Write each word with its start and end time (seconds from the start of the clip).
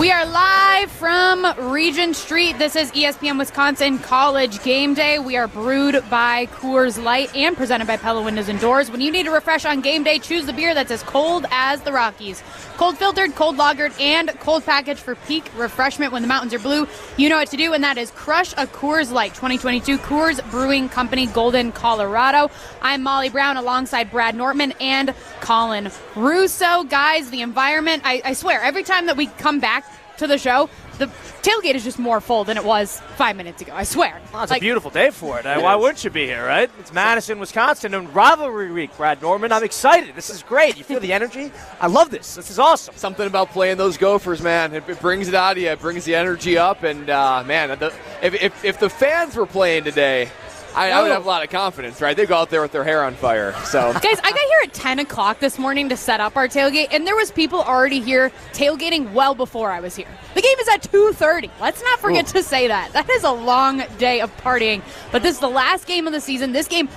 We 0.00 0.10
are 0.10 0.24
live 0.24 0.90
from 0.90 1.44
Regent 1.70 2.16
Street. 2.16 2.56
This 2.56 2.74
is 2.74 2.90
ESPN 2.92 3.36
Wisconsin 3.36 3.98
College 3.98 4.62
Game 4.62 4.94
Day. 4.94 5.18
We 5.18 5.36
are 5.36 5.46
brewed 5.46 6.02
by 6.08 6.46
Coors 6.46 7.02
Light 7.02 7.36
and 7.36 7.54
presented 7.54 7.86
by 7.86 7.98
Pella 7.98 8.22
Windows 8.22 8.48
and 8.48 8.58
Doors. 8.58 8.90
When 8.90 9.02
you 9.02 9.12
need 9.12 9.24
to 9.24 9.30
refresh 9.30 9.66
on 9.66 9.82
game 9.82 10.02
day, 10.02 10.18
choose 10.18 10.46
the 10.46 10.54
beer 10.54 10.72
that's 10.72 10.90
as 10.90 11.02
cold 11.02 11.44
as 11.50 11.82
the 11.82 11.92
Rockies. 11.92 12.42
Cold 12.78 12.96
filtered, 12.96 13.34
cold 13.34 13.58
lagered, 13.58 13.92
and 14.00 14.30
cold 14.40 14.64
packaged 14.64 15.00
for 15.00 15.16
peak 15.16 15.50
refreshment 15.54 16.14
when 16.14 16.22
the 16.22 16.28
mountains 16.28 16.54
are 16.54 16.58
blue. 16.58 16.88
You 17.18 17.28
know 17.28 17.36
what 17.36 17.50
to 17.50 17.58
do, 17.58 17.74
and 17.74 17.84
that 17.84 17.98
is 17.98 18.10
crush 18.12 18.54
a 18.54 18.66
Coors 18.66 19.12
Light 19.12 19.34
2022 19.34 19.98
Coors 19.98 20.50
Brewing 20.50 20.88
Company, 20.88 21.26
Golden, 21.26 21.72
Colorado. 21.72 22.50
I'm 22.80 23.02
Molly 23.02 23.28
Brown 23.28 23.58
alongside 23.58 24.10
Brad 24.10 24.34
Nortman 24.34 24.72
and 24.80 25.14
Colin 25.42 25.90
Russo. 26.16 26.84
Guys, 26.84 27.28
the 27.28 27.42
environment, 27.42 28.00
I, 28.06 28.22
I 28.24 28.32
swear, 28.32 28.62
every 28.62 28.82
time 28.82 29.04
that 29.04 29.18
we 29.18 29.26
come 29.26 29.60
back 29.60 29.84
to 30.20 30.26
the 30.26 30.38
show, 30.38 30.70
the 30.98 31.06
tailgate 31.42 31.74
is 31.74 31.84
just 31.84 31.98
more 31.98 32.20
full 32.20 32.44
than 32.44 32.56
it 32.56 32.64
was 32.64 33.00
five 33.16 33.36
minutes 33.36 33.60
ago. 33.60 33.72
I 33.74 33.82
swear. 33.82 34.20
Well, 34.32 34.42
it's 34.42 34.50
Like, 34.50 34.60
a 34.62 34.64
beautiful 34.64 34.90
day 34.90 35.10
for 35.10 35.38
it. 35.38 35.46
Uh, 35.46 35.60
Why 35.60 35.74
wouldn't 35.74 36.04
you 36.04 36.10
be 36.10 36.26
here, 36.26 36.46
right? 36.46 36.70
It's 36.78 36.92
Madison, 36.92 37.38
Wisconsin, 37.40 37.94
and 37.94 38.14
rivalry 38.14 38.70
week, 38.70 38.96
Brad 38.96 39.20
Nortman. 39.20 39.50
I'm 39.50 39.64
excited. 39.64 40.14
This 40.14 40.30
is 40.30 40.42
great. 40.42 40.76
You 40.76 40.84
feel 40.84 41.00
the 41.00 41.12
energy? 41.12 41.50
I 41.80 41.88
love 41.88 42.10
this. 42.10 42.34
This 42.34 42.50
is 42.50 42.58
awesome. 42.58 42.94
Something 42.96 43.26
about 43.26 43.50
playing 43.50 43.78
those 43.78 43.96
Gophers, 43.96 44.42
man. 44.42 44.74
It, 44.74 44.88
it 44.88 45.00
brings 45.00 45.28
it 45.28 45.34
out 45.34 45.52
of 45.52 45.62
you. 45.62 45.70
It 45.70 45.80
brings 45.80 46.04
the 46.04 46.14
energy 46.14 46.56
up. 46.56 46.82
And, 46.82 47.10
uh, 47.10 47.42
man, 47.46 47.78
the, 47.78 47.92
if, 48.22 48.34
if, 48.34 48.64
if 48.64 48.78
the 48.78 48.90
fans 48.90 49.36
were 49.36 49.46
playing 49.46 49.84
today, 49.84 50.28
I, 50.74 50.90
I 50.92 51.02
would 51.02 51.10
Oh. 51.10 51.14
have 51.14 51.24
a 51.24 51.28
lot 51.28 51.42
of 51.42 51.50
confidence, 51.50 52.00
right? 52.00 52.16
They 52.16 52.26
go 52.26 52.36
out 52.36 52.50
there 52.50 52.62
with 52.62 52.72
their 52.72 52.84
hair 52.84 53.02
on 53.04 53.14
fire. 53.14 53.54
So, 53.64 53.92
Guys, 53.94 54.18
I 54.22 54.30
got 54.30 54.38
here 54.38 54.60
at 54.64 54.72
10 54.72 54.98
o'clock 55.00 55.40
this 55.40 55.58
morning 55.58 55.88
to 55.88 55.96
set 55.96 56.20
up 56.20 56.36
our 56.36 56.46
tailgate, 56.48 56.88
and 56.92 57.06
there 57.06 57.16
was 57.16 57.30
people 57.30 57.60
already 57.62 58.00
here 58.00 58.30
tailgating 58.52 59.12
well 59.12 59.34
before 59.34 59.70
I 59.72 59.80
was 59.80 59.96
here. 59.96 60.06
The 60.34 60.42
game 60.42 60.58
is 60.60 60.68
at 60.68 60.82
2.30. 60.82 61.50
Let's 61.60 61.82
not 61.82 61.98
forget 61.98 62.26
to 62.28 62.42
say 62.42 62.68
that. 62.68 62.92
That 62.92 63.08
is 63.10 63.24
a 63.24 63.32
long 63.32 63.82
day 63.98 64.20
of 64.20 64.34
partying. 64.38 64.82
But 65.12 65.22
this 65.22 65.34
is 65.34 65.40
the 65.40 65.48
last 65.48 65.86
game 65.86 66.06
of 66.06 66.12
the 66.12 66.20
season. 66.20 66.52
This 66.52 66.68
game, 66.68 66.88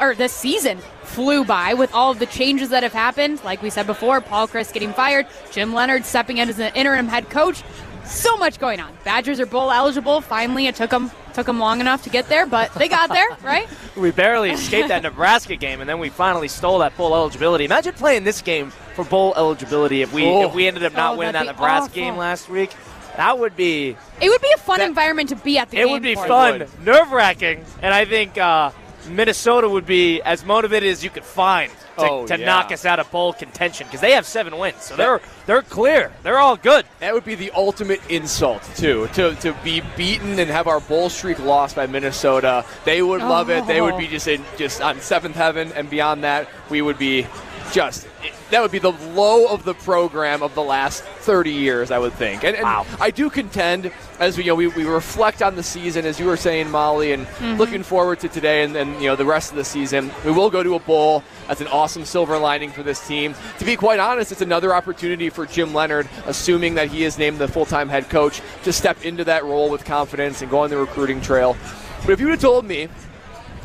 or 0.00 0.14
this 0.14 0.32
season, 0.32 0.78
flew 1.02 1.44
by 1.44 1.74
with 1.74 1.92
all 1.94 2.12
of 2.12 2.18
the 2.18 2.26
changes 2.26 2.68
that 2.70 2.82
have 2.82 2.92
happened. 2.92 3.42
Like 3.44 3.60
we 3.62 3.70
said 3.70 3.86
before, 3.86 4.20
Paul 4.20 4.46
Chryst 4.48 4.72
getting 4.72 4.92
fired, 4.92 5.26
Jim 5.50 5.72
Leonhard 5.74 6.04
stepping 6.04 6.38
in 6.38 6.48
as 6.48 6.58
an 6.58 6.72
interim 6.74 7.08
head 7.08 7.28
coach. 7.30 7.62
So 8.04 8.36
much 8.36 8.60
going 8.60 8.78
on. 8.78 8.92
Badgers 9.04 9.40
are 9.40 9.46
bowl 9.46 9.72
eligible. 9.72 10.20
Finally, 10.20 10.68
it 10.68 10.76
took 10.76 10.90
them 10.90 11.10
took 11.36 11.46
them 11.46 11.60
long 11.60 11.80
enough 11.80 12.02
to 12.02 12.10
get 12.10 12.28
there, 12.28 12.46
but 12.46 12.72
they 12.74 12.88
got 12.88 13.10
there, 13.10 13.28
right? 13.44 13.68
We 13.96 14.10
barely 14.10 14.50
escaped 14.50 14.88
that 14.88 15.02
Nebraska 15.02 15.54
game, 15.54 15.80
and 15.80 15.88
then 15.88 15.98
we 16.00 16.08
finally 16.08 16.48
stole 16.48 16.78
that 16.80 16.96
bowl 16.96 17.14
eligibility. 17.14 17.64
Imagine 17.66 17.92
playing 17.94 18.24
this 18.24 18.40
game 18.42 18.70
for 18.94 19.04
bowl 19.04 19.34
eligibility 19.36 20.02
if 20.02 20.12
we 20.12 20.24
Oh. 20.26 20.48
if 20.48 20.54
we 20.54 20.66
ended 20.66 20.82
up 20.82 20.94
not 20.94 21.14
Oh, 21.14 21.18
winning 21.18 21.34
that'd 21.34 21.48
that 21.48 21.52
be 21.56 21.60
Nebraska 21.60 21.84
awful. 21.90 22.02
game 22.02 22.16
last 22.16 22.48
week. 22.48 22.70
That 23.16 23.38
would 23.38 23.54
be 23.56 23.96
It 24.20 24.28
would 24.30 24.40
be 24.42 24.50
a 24.54 24.58
fun 24.58 24.78
That- 24.80 24.88
environment 24.88 25.28
to 25.30 25.36
be 25.36 25.58
at 25.58 25.70
the 25.70 25.76
game. 25.76 25.84
it 25.84 25.86
game. 25.86 25.92
would 25.92 26.02
be 26.02 26.14
for. 26.16 26.26
fun, 26.26 26.64
nerve 26.84 27.12
wracking, 27.12 27.64
and 27.82 27.94
I 27.94 28.04
think 28.06 28.36
uh, 28.38 28.70
Minnesota 29.08 29.68
would 29.68 29.86
be 29.86 30.20
as 30.22 30.44
motivated 30.44 30.90
as 30.90 31.02
you 31.02 31.10
could 31.10 31.24
find 31.24 31.70
to, 31.70 31.76
Oh, 31.98 32.26
to 32.26 32.38
yeah. 32.38 32.44
knock 32.44 32.72
us 32.72 32.84
out 32.84 32.98
of 32.98 33.10
bowl 33.10 33.32
contention 33.32 33.86
because 33.86 34.00
they 34.00 34.12
have 34.12 34.26
seven 34.26 34.56
wins, 34.58 34.82
so 34.82 34.96
they're 34.96 35.20
they're 35.46 35.62
clear, 35.62 36.12
they're 36.22 36.38
all 36.38 36.56
good. 36.56 36.84
that 37.00 37.14
would 37.14 37.24
be 37.24 37.34
the 37.34 37.50
ultimate 37.52 38.00
insult, 38.10 38.62
too, 38.76 39.08
to, 39.14 39.34
to 39.36 39.54
be 39.64 39.82
beaten 39.96 40.38
and 40.38 40.50
have 40.50 40.66
our 40.66 40.80
bowl 40.80 41.08
streak 41.08 41.38
lost 41.38 41.76
by 41.76 41.86
Minnesota. 41.86 42.64
They 42.84 43.00
would 43.02 43.20
love 43.22 43.48
it. 43.50 43.66
They 43.66 43.80
would 43.80 43.96
be 43.96 44.06
oh. 44.06 44.10
just 44.10 44.28
in 44.28 44.44
just 44.56 44.80
on 44.82 45.00
seventh 45.00 45.36
heaven, 45.36 45.72
and 45.74 45.88
beyond 45.88 46.24
that, 46.24 46.48
we 46.70 46.82
would 46.82 46.98
be 46.98 47.26
just. 47.72 48.06
That 48.50 48.62
would 48.62 48.70
be 48.70 48.78
the 48.78 48.92
low 48.92 49.46
of 49.46 49.64
the 49.64 49.74
program 49.74 50.42
of 50.42 50.54
the 50.54 50.62
last 50.62 51.02
30 51.02 51.50
years, 51.50 51.90
I 51.90 51.98
would 51.98 52.12
think. 52.12 52.44
And, 52.44 52.54
and 52.54 52.64
Wow. 52.64 52.86
I 53.00 53.10
do 53.10 53.28
contend, 53.28 53.90
as 54.20 54.36
we, 54.36 54.44
you 54.44 54.50
know, 54.50 54.54
we, 54.54 54.68
we 54.68 54.84
reflect 54.84 55.42
on 55.42 55.56
the 55.56 55.62
season, 55.62 56.06
as 56.06 56.20
you 56.20 56.26
were 56.26 56.36
saying, 56.36 56.70
Molly, 56.70 57.12
and 57.12 57.26
mm-hmm. 57.26 57.58
looking 57.58 57.82
forward 57.82 58.20
to 58.20 58.28
today 58.28 58.62
and 58.62 58.74
then 58.74 59.00
you 59.00 59.08
know 59.08 59.16
the 59.16 59.24
rest 59.24 59.50
of 59.50 59.56
the 59.56 59.64
season. 59.64 60.12
We 60.24 60.30
will 60.30 60.50
go 60.50 60.62
to 60.62 60.74
a 60.74 60.78
bowl. 60.78 61.24
That's 61.48 61.60
an 61.60 61.66
awesome 61.68 62.04
silver 62.04 62.38
lining 62.38 62.70
for 62.70 62.82
this 62.82 63.04
team. 63.06 63.34
To 63.58 63.64
be 63.64 63.76
quite 63.76 63.98
honest, 63.98 64.30
it's 64.30 64.40
another 64.40 64.74
opportunity 64.74 65.28
for 65.28 65.46
Jim 65.46 65.74
Leonhard, 65.74 66.08
assuming 66.26 66.74
that 66.76 66.88
he 66.88 67.04
is 67.04 67.18
named 67.18 67.38
the 67.38 67.48
full-time 67.48 67.88
head 67.88 68.08
coach, 68.08 68.40
to 68.62 68.72
step 68.72 69.04
into 69.04 69.24
that 69.24 69.44
role 69.44 69.70
with 69.70 69.84
confidence 69.84 70.42
and 70.42 70.50
go 70.50 70.60
on 70.60 70.70
the 70.70 70.76
recruiting 70.76 71.20
trail. 71.20 71.56
But 72.02 72.12
if 72.12 72.20
you 72.20 72.26
would 72.26 72.32
have 72.32 72.40
told 72.40 72.64
me 72.64 72.88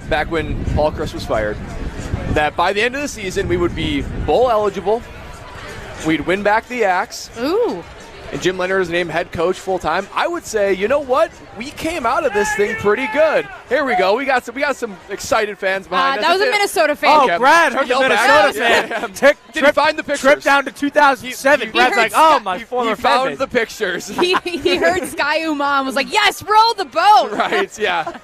back 0.09 0.31
when 0.31 0.65
Paul 0.73 0.91
Chryst 0.91 1.13
was 1.13 1.25
fired 1.25 1.57
that 2.33 2.55
by 2.55 2.73
the 2.73 2.81
end 2.81 2.95
of 2.95 3.01
the 3.01 3.07
season 3.07 3.47
we 3.47 3.57
would 3.57 3.75
be 3.75 4.01
bowl 4.25 4.49
eligible, 4.49 5.01
we'd 6.05 6.21
win 6.21 6.43
back 6.43 6.67
the 6.67 6.83
axe, 6.83 7.29
Ooh. 7.39 7.83
And 8.31 8.41
Jim 8.41 8.57
Leonhard 8.57 8.81
is 8.83 8.89
named 8.89 9.09
head 9.11 9.33
coach 9.33 9.59
full 9.59 9.77
time, 9.77 10.07
I 10.13 10.25
would 10.25 10.45
say, 10.45 10.73
you 10.73 10.87
know 10.87 10.99
what? 11.01 11.31
We 11.57 11.69
came 11.71 12.05
out 12.05 12.25
of 12.25 12.31
this 12.31 12.49
thing 12.55 12.75
pretty 12.77 13.07
good. 13.07 13.45
Here 13.67 13.83
we 13.83 13.93
go. 13.97 14.15
We 14.15 14.23
got 14.23 14.45
some. 14.45 14.55
We 14.55 14.61
got 14.61 14.77
some 14.77 14.95
excited 15.09 15.57
fans 15.57 15.85
Uh, 15.87 15.89
behind 15.89 16.19
us. 16.19 16.25
that 16.27 16.31
was 16.39 16.41
a 16.47 16.49
Minnesota 16.51 16.95
fan. 16.95 17.29
Oh, 17.29 17.37
Brad 17.37 17.73
heard 17.73 17.83
the 17.83 17.87
Yell 17.89 17.99
back. 17.99 18.09
Minnesota 18.09 18.53
fan. 18.59 18.87
yeah, 18.89 18.99
yeah. 19.01 19.07
Tick- 19.07 19.37
Didn't 19.47 19.63
trip, 19.65 19.75
find 19.75 19.99
the 19.99 20.03
pictures. 20.03 20.21
Trip 20.21 20.41
down 20.43 20.63
to 20.63 20.71
2007. 20.71 21.67
He- 21.67 21.71
Brad's 21.73 21.97
like, 21.97 22.13
heard 22.13 22.17
oh, 22.17 22.29
Scott- 22.31 22.43
my 22.43 22.57
He 22.59 22.63
former 22.63 22.95
found 22.95 23.29
fan 23.31 23.37
the 23.37 23.47
base." 23.47 23.53
pictures. 23.77 24.07
he, 24.19 24.35
he 24.35 24.77
heard 24.77 25.05
Sky 25.09 25.39
Uma 25.39 25.65
and 25.79 25.85
was 25.85 25.95
like, 25.97 26.09
yes, 26.11 26.41
roll 26.43 26.73
the 26.75 26.85
boat. 26.85 27.31
right? 27.33 27.77
Yeah. 27.77 28.17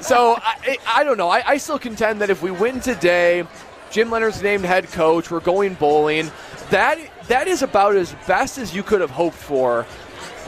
So 0.00 0.34
I, 0.42 0.78
I 0.86 1.04
don't 1.04 1.16
know. 1.16 1.28
I, 1.28 1.42
I 1.46 1.56
still 1.58 1.78
contend 1.78 2.20
that 2.22 2.30
if 2.30 2.42
we 2.42 2.50
win 2.50 2.80
today, 2.80 3.44
Jim 3.92 4.10
Leonhard's 4.10 4.42
named 4.42 4.64
head 4.64 4.88
coach. 4.90 5.30
We're 5.30 5.38
going 5.40 5.74
bowling. 5.74 6.30
That 6.70 6.98
that 7.28 7.48
is 7.48 7.62
about 7.62 7.96
as 7.96 8.14
best 8.26 8.58
as 8.58 8.74
you 8.74 8.82
could 8.82 9.00
have 9.00 9.10
hoped 9.10 9.36
for. 9.36 9.86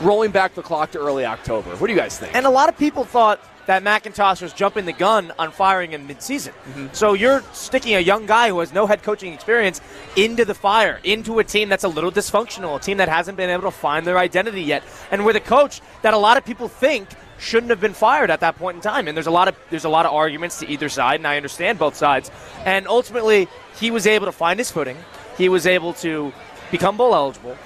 Rolling 0.01 0.31
back 0.31 0.55
the 0.55 0.61
clock 0.61 0.91
to 0.91 0.99
early 0.99 1.25
October. 1.25 1.69
What 1.77 1.87
do 1.87 1.93
you 1.93 1.99
guys 1.99 2.19
think? 2.19 2.35
And 2.35 2.45
a 2.45 2.49
lot 2.49 2.67
of 2.67 2.77
people 2.77 3.05
thought 3.05 3.39
that 3.65 3.83
McIntosh 3.83 4.41
was 4.41 4.53
jumping 4.53 4.85
the 4.85 4.93
gun 4.93 5.31
on 5.39 5.51
firing 5.51 5.93
in 5.93 6.07
midseason. 6.07 6.49
Mm-hmm. 6.49 6.87
So 6.91 7.13
you're 7.13 7.41
sticking 7.53 7.95
a 7.95 7.99
young 7.99 8.25
guy 8.25 8.49
who 8.49 8.59
has 8.59 8.73
no 8.73 8.85
head 8.87 9.03
coaching 9.03 9.33
experience 9.33 9.81
into 10.15 10.45
the 10.45 10.53
fire, 10.53 10.99
into 11.03 11.39
a 11.39 11.43
team 11.43 11.69
that's 11.69 11.83
a 11.83 11.87
little 11.87 12.11
dysfunctional, 12.11 12.75
a 12.75 12.79
team 12.79 12.97
that 12.97 13.09
hasn't 13.09 13.37
been 13.37 13.49
able 13.49 13.63
to 13.63 13.71
find 13.71 14.05
their 14.05 14.17
identity 14.17 14.61
yet, 14.61 14.83
and 15.11 15.25
with 15.25 15.35
a 15.35 15.39
coach 15.39 15.81
that 16.01 16.13
a 16.13 16.17
lot 16.17 16.37
of 16.37 16.45
people 16.45 16.67
think 16.67 17.09
shouldn't 17.37 17.69
have 17.69 17.81
been 17.81 17.93
fired 17.93 18.29
at 18.29 18.39
that 18.39 18.55
point 18.57 18.75
in 18.75 18.81
time. 18.81 19.07
And 19.07 19.15
there's 19.15 19.27
a 19.27 19.31
lot 19.31 19.47
of 19.47 19.55
there's 19.69 19.85
a 19.85 19.89
lot 19.89 20.05
of 20.05 20.13
arguments 20.13 20.59
to 20.59 20.69
either 20.69 20.89
side, 20.89 21.19
and 21.19 21.27
I 21.27 21.37
understand 21.37 21.79
both 21.79 21.95
sides. 21.95 22.31
And 22.65 22.87
ultimately, 22.87 23.47
he 23.79 23.91
was 23.91 24.07
able 24.07 24.25
to 24.25 24.31
find 24.31 24.59
his 24.59 24.71
footing. 24.71 24.97
He 25.37 25.49
was 25.49 25.67
able 25.67 25.93
to 25.95 26.31
become 26.77 26.97
bowl 26.97 27.15
eligible. 27.15 27.57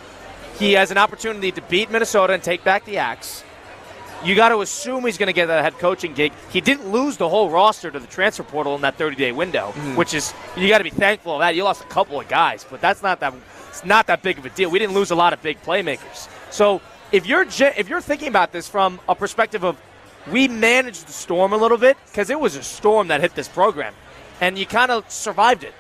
He 0.59 0.73
has 0.73 0.91
an 0.91 0.97
opportunity 0.97 1.51
to 1.53 1.61
beat 1.63 1.89
Minnesota 1.89 2.33
and 2.33 2.43
take 2.43 2.63
back 2.63 2.85
the 2.85 2.97
axe. 2.97 3.43
You 4.23 4.35
got 4.35 4.49
to 4.49 4.59
assume 4.59 5.05
he's 5.05 5.17
going 5.17 5.27
to 5.27 5.33
get 5.33 5.47
that 5.47 5.63
head 5.63 5.79
coaching 5.79 6.13
gig. 6.13 6.33
He 6.51 6.61
didn't 6.61 6.91
lose 6.91 7.15
the 7.17 7.27
whole 7.27 7.49
roster 7.49 7.89
to 7.89 7.99
the 7.99 8.07
transfer 8.07 8.43
portal 8.43 8.75
in 8.75 8.81
that 8.81 8.97
30-day 8.97 9.31
window, 9.31 9.69
mm-hmm. 9.69 9.95
which 9.95 10.13
is 10.13 10.33
you 10.57 10.67
got 10.67 10.79
to 10.79 10.83
be 10.83 10.89
thankful 10.89 11.33
of 11.33 11.39
that. 11.39 11.55
You 11.55 11.63
lost 11.63 11.81
a 11.81 11.87
couple 11.87 12.19
of 12.19 12.27
guys, 12.27 12.65
but 12.69 12.81
that's 12.81 13.01
not 13.01 13.21
that 13.21 13.33
it's 13.69 13.85
not 13.85 14.07
that 14.07 14.21
big 14.21 14.37
of 14.37 14.45
a 14.45 14.49
deal. 14.49 14.69
We 14.69 14.77
didn't 14.77 14.93
lose 14.93 15.11
a 15.11 15.15
lot 15.15 15.31
of 15.31 15.41
big 15.41 15.61
playmakers. 15.63 16.27
So 16.51 16.81
if 17.11 17.25
you're 17.25 17.45
if 17.47 17.89
you're 17.89 18.01
thinking 18.01 18.27
about 18.27 18.51
this 18.51 18.67
from 18.67 18.99
a 19.07 19.15
perspective 19.15 19.63
of 19.63 19.81
we 20.29 20.49
managed 20.49 21.07
the 21.07 21.13
storm 21.13 21.53
a 21.53 21.57
little 21.57 21.77
bit 21.77 21.97
because 22.07 22.29
it 22.29 22.39
was 22.39 22.57
a 22.57 22.63
storm 22.63 23.07
that 23.07 23.21
hit 23.21 23.33
this 23.35 23.47
program, 23.47 23.93
and 24.41 24.57
you 24.57 24.65
kind 24.65 24.91
of 24.91 25.09
survived 25.09 25.63
it 25.63 25.73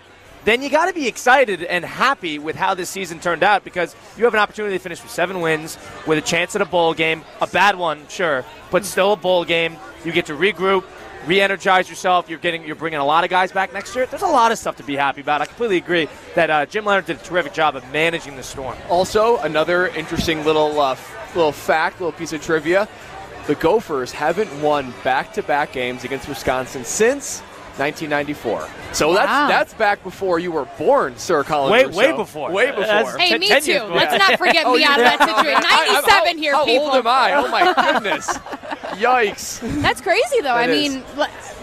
then 0.45 0.61
you 0.61 0.69
got 0.69 0.85
to 0.85 0.93
be 0.93 1.07
excited 1.07 1.63
and 1.63 1.83
happy 1.83 2.39
with 2.39 2.55
how 2.55 2.73
this 2.73 2.89
season 2.89 3.19
turned 3.19 3.43
out 3.43 3.63
because 3.63 3.95
you 4.17 4.23
have 4.23 4.33
an 4.33 4.39
opportunity 4.39 4.75
to 4.77 4.81
finish 4.81 5.01
with 5.01 5.11
seven 5.11 5.41
wins, 5.41 5.77
with 6.07 6.17
a 6.17 6.21
chance 6.21 6.55
at 6.55 6.61
a 6.61 6.65
bowl 6.65 6.93
game, 6.93 7.23
a 7.41 7.47
bad 7.47 7.77
one, 7.77 8.07
sure, 8.07 8.45
but 8.71 8.85
still 8.85 9.13
a 9.13 9.17
bowl 9.17 9.43
game. 9.43 9.75
You 10.05 10.11
get 10.11 10.27
to 10.27 10.33
regroup, 10.33 10.85
re-energize 11.25 11.89
yourself. 11.89 12.29
You're 12.29 12.39
getting, 12.39 12.63
you're 12.63 12.75
bringing 12.75 12.99
a 12.99 13.05
lot 13.05 13.23
of 13.23 13.29
guys 13.29 13.51
back 13.51 13.73
next 13.73 13.95
year. 13.95 14.05
There's 14.05 14.21
a 14.21 14.27
lot 14.27 14.51
of 14.51 14.57
stuff 14.57 14.77
to 14.77 14.83
be 14.83 14.95
happy 14.95 15.21
about. 15.21 15.41
I 15.41 15.45
completely 15.45 15.77
agree 15.77 16.07
that 16.35 16.49
uh, 16.49 16.65
Jim 16.65 16.85
Leonhard 16.85 17.05
did 17.05 17.17
a 17.17 17.23
terrific 17.23 17.53
job 17.53 17.75
of 17.75 17.89
managing 17.91 18.35
the 18.37 18.43
storm. 18.43 18.77
Also, 18.89 19.37
another 19.39 19.87
interesting 19.87 20.45
little 20.45 20.79
uh, 20.79 20.95
little 21.35 21.51
fact, 21.51 21.99
little 21.99 22.13
piece 22.13 22.31
of 22.31 22.41
trivia: 22.41 22.87
the 23.47 23.55
Gophers 23.55 24.11
haven't 24.11 24.61
won 24.61 24.93
back-to-back 25.03 25.73
games 25.73 26.03
against 26.05 26.29
Wisconsin 26.29 26.85
since 26.85 27.41
1994. 27.77 28.67
So 28.93 29.09
Wow. 29.09 29.13
that's 29.15 29.49
that's 29.49 29.73
back 29.75 30.03
before 30.03 30.39
you 30.39 30.51
were 30.51 30.65
born, 30.77 31.17
Sir 31.17 31.43
Colin. 31.43 31.71
Way- 31.71 31.85
Russo. 31.85 31.97
way 31.97 32.11
before. 32.11 32.51
Way 32.51 32.65
before. 32.67 32.85
That's- 32.85 33.15
Hey, 33.17 33.29
Ten- 33.29 33.39
me 33.39 33.47
ten 33.49 33.61
too. 33.61 33.71
years 33.71 33.83
Let's 33.91 34.17
not 34.27 34.37
forget 34.37 34.65
Oh, 34.65 34.75
me 34.75 34.83
out 34.83 34.99
of 34.99 35.05
that 35.05 35.19
situation. 35.19 35.63
I- 35.65 35.85
I- 35.89 35.93
97 35.93 36.27
how, 36.37 36.41
here, 36.41 36.53
how 36.55 36.65
people. 36.65 36.85
old 36.87 36.95
am 36.95 37.07
I? 37.07 37.33
Oh 37.35 37.47
my 37.49 37.73
goodness! 37.91 38.27
Yikes! 38.97 39.59
That's 39.81 40.01
crazy, 40.01 40.41
though. 40.41 40.53
I 40.53 40.67
That 40.67 40.75
is. 40.75 40.93
mean, 40.95 41.03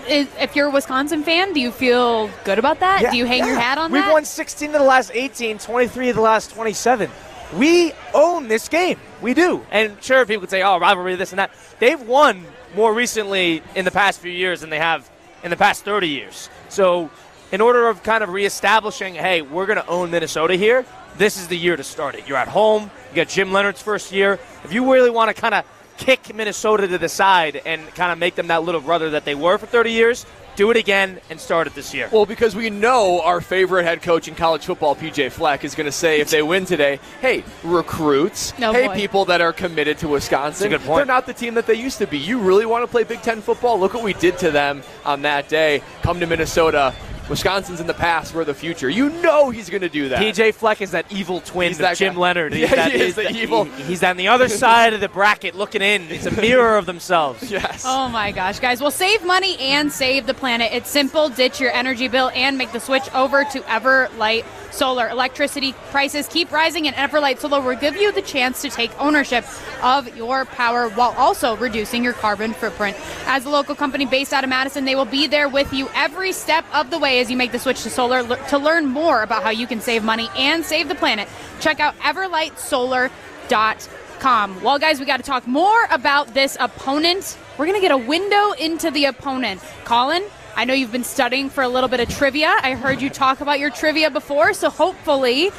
is- 0.08 0.29
if 0.41 0.55
you're 0.56 0.69
a 0.69 0.70
Wisconsin 0.70 1.23
fan, 1.23 1.53
do 1.53 1.61
you 1.61 1.70
feel 1.73 2.31
good 2.44 2.58
about 2.58 2.81
that? 2.81 3.11
do 3.11 3.17
you 3.17 3.26
hang 3.26 3.44
your 3.47 3.58
hat 3.58 3.79
on 3.79 3.91
that? 3.91 4.05
We've 4.05 4.12
won 4.12 4.25
16 4.25 4.69
of 4.75 4.81
the 4.81 4.87
last 4.87 5.11
18, 5.12 5.58
23 5.58 6.11
of 6.11 6.17
the 6.17 6.23
last 6.23 6.53
27. 6.55 7.11
We 7.55 7.93
own 8.14 8.49
this 8.49 8.69
game. 8.69 8.99
We 9.23 9.32
do. 9.35 9.64
And 9.70 9.97
sure, 10.03 10.25
people 10.26 10.41
could 10.43 10.50
say, 10.50 10.62
oh, 10.62 10.79
rivalry, 10.79 11.14
this 11.17 11.31
and 11.32 11.38
that. 11.38 11.50
They've 11.79 12.00
won 12.00 12.44
more 12.75 12.93
recently 12.93 13.62
in 13.75 13.85
the 13.85 13.91
past 13.91 14.20
few 14.20 14.32
years 14.32 14.61
than 14.61 14.70
they 14.70 14.79
have 14.79 15.08
in 15.46 15.50
the 15.50 15.56
past 15.56 15.84
30 15.84 16.08
years. 16.08 16.50
So 16.69 17.08
in 17.52 17.60
order 17.60 17.88
of 17.88 18.02
kind 18.02 18.25
of 18.25 18.31
reestablishing, 18.31 19.14
hey, 19.14 19.43
we're 19.43 19.66
going 19.66 19.78
to 19.78 19.87
own 19.87 20.10
Minnesota 20.10 20.56
here. 20.56 20.84
This 21.16 21.38
is 21.38 21.46
the 21.46 21.56
year 21.56 21.76
to 21.76 21.84
start 21.84 22.16
it. 22.16 22.26
You're 22.26 22.37
at 22.37 22.48
home. 22.48 22.90
You 23.10 23.16
got 23.16 23.28
Jim 23.28 23.52
Leonhard's 23.52 23.81
first 23.81 24.10
year. 24.10 24.40
If 24.64 24.72
you 24.72 24.93
really 24.93 25.08
want 25.08 25.34
to 25.34 25.40
kind 25.40 25.54
of 25.54 25.64
kick 25.98 26.34
Minnesota 26.34 26.88
to 26.88 26.98
the 26.98 27.08
side 27.08 27.62
and 27.64 27.87
kind 27.94 28.10
of 28.10 28.19
make 28.19 28.34
them 28.34 28.48
that 28.48 28.64
little 28.64 28.81
brother 28.81 29.10
that 29.10 29.25
they 29.25 29.37
were 29.37 29.56
for 29.56 29.66
30 29.66 29.93
years, 29.93 30.26
do 30.56 30.70
it 30.70 30.76
again 30.76 31.20
and 31.31 31.38
start 31.38 31.67
it 31.67 31.75
this 31.75 31.93
year. 31.94 32.08
Well, 32.11 32.26
because 32.26 32.56
we 32.56 32.70
know 32.70 33.20
our 33.23 33.41
favorite 33.41 33.85
head 33.85 34.03
coach 34.03 34.26
in 34.26 34.35
college 34.35 34.64
football, 34.64 34.97
PJ 34.97 35.31
Fleck, 35.31 35.64
is 35.64 35.75
going 35.75 35.85
to 35.85 35.93
say 35.93 36.20
if 36.20 36.31
they 36.31 36.43
win 36.43 36.64
today, 36.64 36.99
hey, 37.20 37.44
recruits, 37.62 38.58
No 38.58 38.73
hey, 38.73 38.88
boy. 38.88 38.94
people 38.94 39.25
that 39.26 39.41
are 39.41 39.53
committed 39.53 39.99
to 39.99 40.08
Wisconsin, 40.08 40.70
That's 40.70 40.75
a 40.75 40.79
good 40.79 40.87
point. 40.87 40.99
they're 40.99 41.06
not 41.14 41.26
the 41.26 41.35
team 41.35 41.55
that 41.55 41.67
they 41.67 41.75
used 41.75 41.99
to 41.99 42.06
be. 42.06 42.19
You 42.19 42.38
really 42.41 42.67
want 42.67 42.82
to 42.82 42.88
play 42.88 43.05
Big 43.05 43.23
Ten 43.23 43.41
football? 43.41 43.79
Look 43.79 43.94
what 43.94 44.03
we 44.03 44.14
did 44.14 44.38
to 44.38 44.50
them 44.50 44.82
on 45.05 45.23
that 45.23 45.49
day. 45.49 45.82
Come 46.03 46.19
to 46.20 46.26
Minnesota. 46.26 46.94
Wisconsin's 47.28 47.81
in 47.81 47.87
the 47.87 47.94
past, 47.94 48.34
we're 48.34 48.44
the 48.44 48.55
future. 48.55 48.88
You 48.88 49.11
know 49.11 49.50
he's 49.50 49.69
going 49.69 49.82
to 49.82 49.88
do 49.88 50.08
that. 50.11 50.20
PJ 50.23 50.55
Fleck 50.55 50.81
is 50.81 50.93
that 50.93 51.11
evil 51.11 51.40
twin 51.40 51.69
He's 51.69 51.78
of 51.78 51.82
that 51.82 51.96
Jim 51.96 52.14
guy. 52.14 52.20
Leonhard. 52.20 52.52
He's 52.52 52.62
Yeah, 52.70 52.75
that, 52.76 52.93
he 52.93 52.99
is 52.99 53.05
he's 53.06 53.14
the 53.17 53.23
that- 53.25 53.37
evil- 53.37 53.64
he- 53.64 53.82
he's 53.84 54.02
on 54.05 54.17
the 54.17 54.28
other 54.28 54.49
side 54.64 54.93
of 54.94 55.00
the 55.00 55.08
bracket 55.08 55.55
looking 55.56 55.82
in. 55.82 56.02
It's 56.11 56.26
a 56.26 56.31
mirror 56.31 56.76
of 56.76 56.87
themselves. 56.87 57.50
Yes. 57.56 57.84
Oh 57.87 58.08
my 58.08 58.32
gosh, 58.32 58.61
guys. 58.61 58.81
Well, 58.82 58.90
save 58.90 59.25
money 59.25 59.56
and 59.58 59.90
save 59.90 60.26
the 60.26 60.34
planet. 60.34 60.73
It's 60.73 60.90
simple. 60.90 61.28
Ditch 61.31 61.61
your 61.61 61.70
energy 61.73 62.06
bill 62.08 62.31
and 62.34 62.58
make 62.58 62.70
the 62.73 62.81
switch 62.81 63.12
over 63.14 63.44
to 63.44 63.61
Everlight 63.62 64.44
Solar. 64.72 65.08
Electricity 65.08 65.72
prices 65.90 66.29
keep 66.29 66.52
rising, 66.52 66.87
and 66.87 66.94
Everlight 66.96 67.38
Solar 67.38 67.61
will 67.62 67.76
give 67.76 67.96
you 67.96 68.12
the 68.12 68.20
chance 68.22 68.61
to 68.62 68.69
take 68.69 68.90
ownership 69.00 69.44
of 69.82 70.14
your 70.17 70.44
power 70.44 70.88
while 70.90 71.14
also 71.17 71.56
reducing 71.56 72.05
your 72.05 72.12
carbon 72.12 72.52
footprint. 72.52 72.96
As 73.26 73.46
a 73.46 73.50
local 73.50 73.75
company 73.75 74.05
based 74.05 74.32
out 74.34 74.44
of 74.44 74.50
Madison, 74.50 74.84
they 74.84 74.94
will 74.94 75.05
be 75.06 75.26
there 75.26 75.49
with 75.49 75.72
you 75.72 75.88
every 75.94 76.32
step 76.32 76.64
of 76.75 76.90
the 76.90 76.99
way 76.99 77.15
as 77.18 77.30
you 77.30 77.36
make 77.36 77.52
the 77.52 77.58
switch 77.58 77.82
to 77.82 77.90
solar. 77.90 78.22
To 78.48 78.58
learn 78.58 78.86
more 78.86 79.22
about 79.22 79.42
how 79.42 79.50
you 79.50 79.66
can 79.66 79.80
save 79.80 80.04
money 80.04 80.28
and 80.36 80.64
save 80.64 80.88
the 80.88 80.94
planet, 80.94 81.28
check 81.60 81.80
out 81.80 81.96
everlightsolar.com. 81.98 84.62
Well, 84.62 84.78
guys, 84.78 84.98
we 85.00 85.06
got 85.06 85.18
to 85.18 85.22
talk 85.22 85.46
more 85.46 85.84
about 85.90 86.32
this 86.34 86.56
opponent. 86.60 87.38
We're 87.58 87.66
going 87.66 87.76
to 87.76 87.82
get 87.86 87.92
a 87.92 87.96
window 87.96 88.52
into 88.52 88.90
the 88.90 89.06
opponent. 89.06 89.62
Colin, 89.84 90.22
I 90.56 90.64
know 90.64 90.74
you've 90.74 90.92
been 90.92 91.04
studying 91.04 91.50
for 91.50 91.62
a 91.62 91.68
little 91.68 91.88
bit 91.88 92.00
of 92.00 92.08
trivia. 92.08 92.56
I 92.62 92.74
heard 92.74 93.00
you 93.02 93.10
talk 93.10 93.40
about 93.40 93.60
your 93.60 93.70
trivia 93.70 94.10
before, 94.10 94.52
so 94.54 94.70
hopefully 94.70 95.50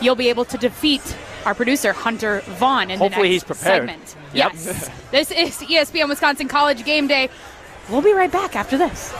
you'll 0.00 0.14
be 0.16 0.28
able 0.30 0.44
to 0.46 0.58
defeat 0.58 1.16
our 1.44 1.54
producer, 1.54 1.92
Hunter 1.92 2.40
Vaughn, 2.58 2.90
in 2.90 2.98
Hopefully 2.98 3.28
the 3.28 3.32
he's 3.34 3.48
next 3.48 3.62
prepared. 3.62 3.88
segment. 3.88 4.16
Yep. 4.34 4.52
Yes. 4.54 4.90
this 5.10 5.30
is 5.30 5.56
ESPN 5.58 6.08
Wisconsin 6.08 6.48
College 6.48 6.84
Game 6.84 7.06
Day. 7.06 7.28
We'll 7.88 8.02
be 8.02 8.12
right 8.12 8.32
back 8.32 8.56
after 8.56 8.76
this. 8.76 9.14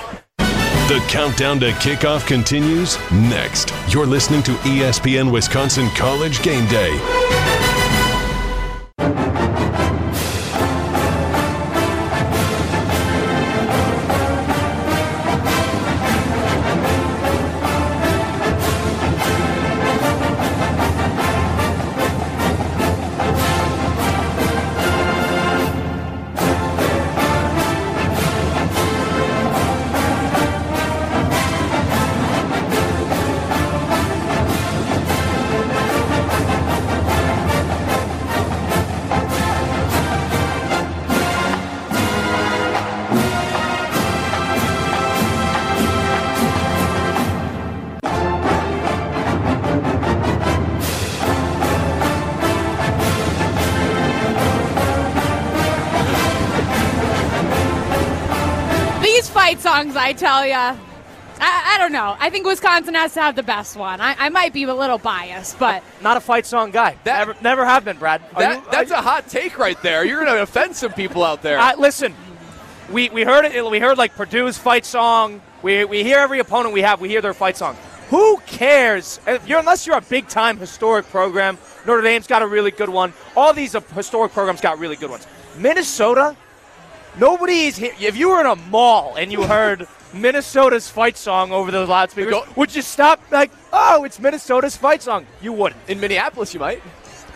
The 0.88 1.04
countdown 1.08 1.58
to 1.58 1.72
kickoff 1.72 2.28
continues 2.28 2.96
next. 3.10 3.72
You're 3.88 4.06
listening 4.06 4.44
to 4.44 4.52
ESPN 4.52 5.32
Wisconsin 5.32 5.88
College 5.96 6.40
Game 6.44 6.64
Day. 6.68 7.55
Fight 59.46 59.60
songs, 59.60 59.94
I 59.94 60.12
tell 60.12 60.44
ya. 60.44 60.76
I, 61.38 61.74
I 61.74 61.78
don't 61.78 61.92
know. 61.92 62.16
I 62.18 62.30
think 62.30 62.44
Wisconsin 62.46 62.94
has 62.94 63.14
to 63.14 63.20
have 63.20 63.36
the 63.36 63.44
best 63.44 63.76
one. 63.76 64.00
I, 64.00 64.16
I 64.18 64.28
might 64.28 64.52
be 64.52 64.64
a 64.64 64.74
little 64.74 64.98
biased, 64.98 65.56
but 65.60 65.84
Not 66.02 66.16
a 66.16 66.20
fight 66.20 66.46
song 66.46 66.72
guy. 66.72 66.96
That- 67.04 67.28
never, 67.28 67.36
never 67.42 67.64
have 67.64 67.84
been, 67.84 67.96
Brad. 67.96 68.22
That, 68.36 68.56
you- 68.56 68.70
that's 68.72 68.90
a 68.90 69.00
hot 69.00 69.28
take 69.28 69.56
right 69.56 69.80
there. 69.82 70.04
You're 70.04 70.24
going 70.24 70.34
to 70.34 70.42
offend 70.42 70.74
some 70.74 70.92
people 70.94 71.22
out 71.22 71.42
there. 71.42 71.60
Uh, 71.60 71.76
listen, 71.78 72.12
we, 72.90 73.08
we 73.10 73.22
heard 73.22 73.44
it. 73.44 73.64
We 73.70 73.78
heard 73.78 73.96
like 73.98 74.16
Purdue's 74.16 74.58
fight 74.58 74.84
song. 74.84 75.40
We, 75.62 75.84
we 75.84 76.02
hear 76.02 76.18
every 76.18 76.40
opponent 76.40 76.74
we 76.74 76.80
have. 76.82 77.00
We 77.00 77.08
hear 77.08 77.20
their 77.20 77.32
fight 77.34 77.56
song. 77.56 77.76
Who 78.10 78.38
cares? 78.46 79.20
If 79.28 79.46
you're, 79.46 79.60
unless 79.60 79.86
you're 79.86 79.96
a 79.98 80.00
big 80.00 80.26
time 80.26 80.58
historic 80.58 81.06
program. 81.10 81.56
Notre 81.86 82.02
Dame's 82.02 82.26
got 82.26 82.42
a 82.42 82.48
really 82.48 82.72
good 82.72 82.88
one. 82.88 83.12
All 83.36 83.52
these 83.52 83.76
uh, 83.76 83.80
historic 83.94 84.32
programs 84.32 84.60
got 84.60 84.80
really 84.80 84.96
good 84.96 85.10
ones. 85.10 85.24
Minnesota, 85.56 86.36
nobody's 87.18 87.76
here. 87.76 87.92
If 88.00 88.16
you 88.16 88.30
were 88.30 88.40
in 88.40 88.46
a 88.46 88.56
mall 88.56 89.14
and 89.16 89.30
you 89.32 89.42
heard 89.44 89.86
Minnesota's 90.12 90.88
fight 90.88 91.16
song 91.16 91.52
over 91.52 91.70
the 91.70 91.86
loudspeakers, 91.86 92.30
Go- 92.32 92.44
would 92.56 92.74
you 92.74 92.82
stop 92.82 93.20
like, 93.30 93.50
oh, 93.72 94.04
it's 94.04 94.18
Minnesota's 94.20 94.76
fight 94.76 95.02
song? 95.02 95.26
You 95.40 95.52
wouldn't. 95.52 95.80
in 95.88 96.00
Minneapolis, 96.00 96.54
you 96.54 96.60
might. 96.60 96.82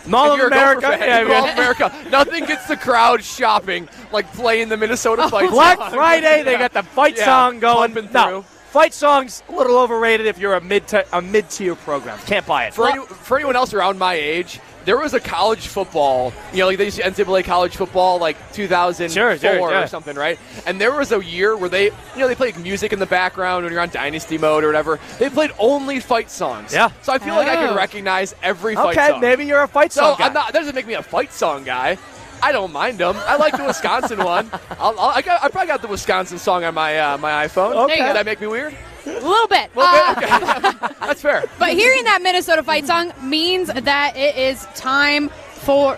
Mall 0.07 0.33
of 0.33 0.41
America, 0.41 0.89
fan, 0.89 1.01
yeah, 1.01 1.25
Mall 1.29 1.47
of 1.47 1.55
America. 1.55 1.95
Nothing 2.11 2.47
gets 2.47 2.67
the 2.67 2.77
crowd 2.77 3.23
shopping 3.23 3.87
like 4.13 4.33
playing 4.33 4.71
the 4.71 4.77
Minnesota 4.79 5.29
fight 5.29 5.45
song. 5.47 5.51
Black 5.55 5.79
song. 5.79 5.91
Friday, 5.93 6.43
they 6.43 6.57
got 6.57 6.73
the 6.73 6.83
fight 6.83 7.17
Yeah, 7.19 7.27
song 7.27 7.61
going. 7.61 7.93
pumping 7.93 8.11
No, 8.13 8.29
through. 8.29 8.43
fight 8.43 8.95
songs 8.95 9.43
a 9.51 9.53
little 9.53 9.77
overrated 9.79 10.27
if 10.27 10.39
you're 10.39 10.55
a 10.55 10.61
mid 10.61 10.85
a 11.13 11.21
mid 11.21 11.51
tier 11.51 11.75
program. 11.75 12.19
Can't 12.21 12.47
buy 12.47 12.65
it. 12.65 12.73
For, 12.75 12.89
any, 12.89 13.05
for 13.05 13.37
anyone 13.37 13.57
else 13.57 13.75
around 13.75 13.99
my 13.99 14.15
age, 14.15 14.59
there 14.85 14.97
was 14.99 15.15
a 15.15 15.21
college 15.21 15.67
football, 15.69 16.33
you 16.53 16.59
know, 16.61 16.67
like 16.67 16.79
they 16.79 16.87
used 16.87 16.97
to 16.99 17.03
NCAA 17.03 17.45
college 17.45 17.77
football, 17.77 18.19
like 18.19 18.37
2004 18.53 19.09
Sure, 19.15 19.39
sure, 19.39 19.71
yeah. 19.71 19.83
or 19.85 19.87
something, 19.87 20.17
right? 20.17 20.39
And 20.67 20.81
there 20.81 20.93
was 20.93 21.13
a 21.13 21.23
year 21.25 21.57
where 21.57 21.69
they, 21.69 21.85
you 21.87 21.93
know, 22.17 22.29
they 22.29 22.35
played 22.35 22.57
music 22.59 22.93
in 22.93 22.99
the 22.99 23.07
background 23.07 23.65
when 23.65 23.73
you're 23.73 23.83
on 23.83 23.91
Dynasty 23.91 24.39
mode 24.39 24.65
or 24.65 24.69
whatever. 24.69 24.99
They 25.19 25.29
played 25.31 25.53
only 25.59 26.01
fight 26.01 26.31
songs. 26.31 26.73
Yeah. 26.73 26.91
So 27.03 27.13
I 27.13 27.19
feel 27.19 27.35
like 27.35 27.49
I 27.49 27.57
Oh. 27.63 27.69
can 27.69 27.77
recognize 27.77 28.35
every 28.43 28.75
fight 28.75 28.95
song. 28.95 29.03
okay, 29.05 29.09
song. 29.13 29.21
maybe 29.21 29.45
you're 29.47 29.63
a 29.63 29.69
fight 29.69 29.93
So 29.93 30.01
song 30.03 30.17
guy. 30.19 30.27
I'm 30.27 30.33
not. 30.33 30.53
That 30.53 30.61
doesn't 30.61 30.75
make 30.75 30.87
me 30.87 30.95
a 30.95 31.03
fight 31.03 31.33
song 31.33 31.65
guy. 31.65 31.99
I 32.43 32.53
don't 32.53 32.73
mind 32.73 32.97
them. 32.99 33.17
I 33.27 33.37
like 33.37 33.55
the 33.57 33.65
Wisconsin 33.65 34.19
one. 34.25 34.51
I'll, 34.79 34.99
I'll, 34.99 35.11
I, 35.11 35.21
got, 35.21 35.45
I 35.45 35.49
probably 35.49 35.67
got 35.69 35.83
the 35.83 35.89
Wisconsin 35.89 36.39
song 36.39 36.65
on 36.65 36.73
my 36.75 36.99
uh, 36.99 37.19
my 37.19 37.47
iPhone. 37.47 37.75
Okay. 37.85 37.99
Does 37.99 38.15
that 38.15 38.25
make 38.25 38.41
me 38.41 38.47
weird? 38.47 38.75
A 39.07 39.11
little 39.27 39.49
bit. 39.49 39.71
Well, 39.75 39.87
Uh, 39.87 40.15
okay. 40.17 40.95
That's 41.01 41.23
fair. 41.23 41.45
But 41.59 41.71
hearing 41.75 42.05
that 42.05 42.21
Minnesota 42.23 42.63
fight 42.63 42.87
song 42.87 43.13
means 43.23 43.69
that 43.69 44.17
it 44.17 44.37
is 44.37 44.67
time 44.75 45.29
for 45.29 45.97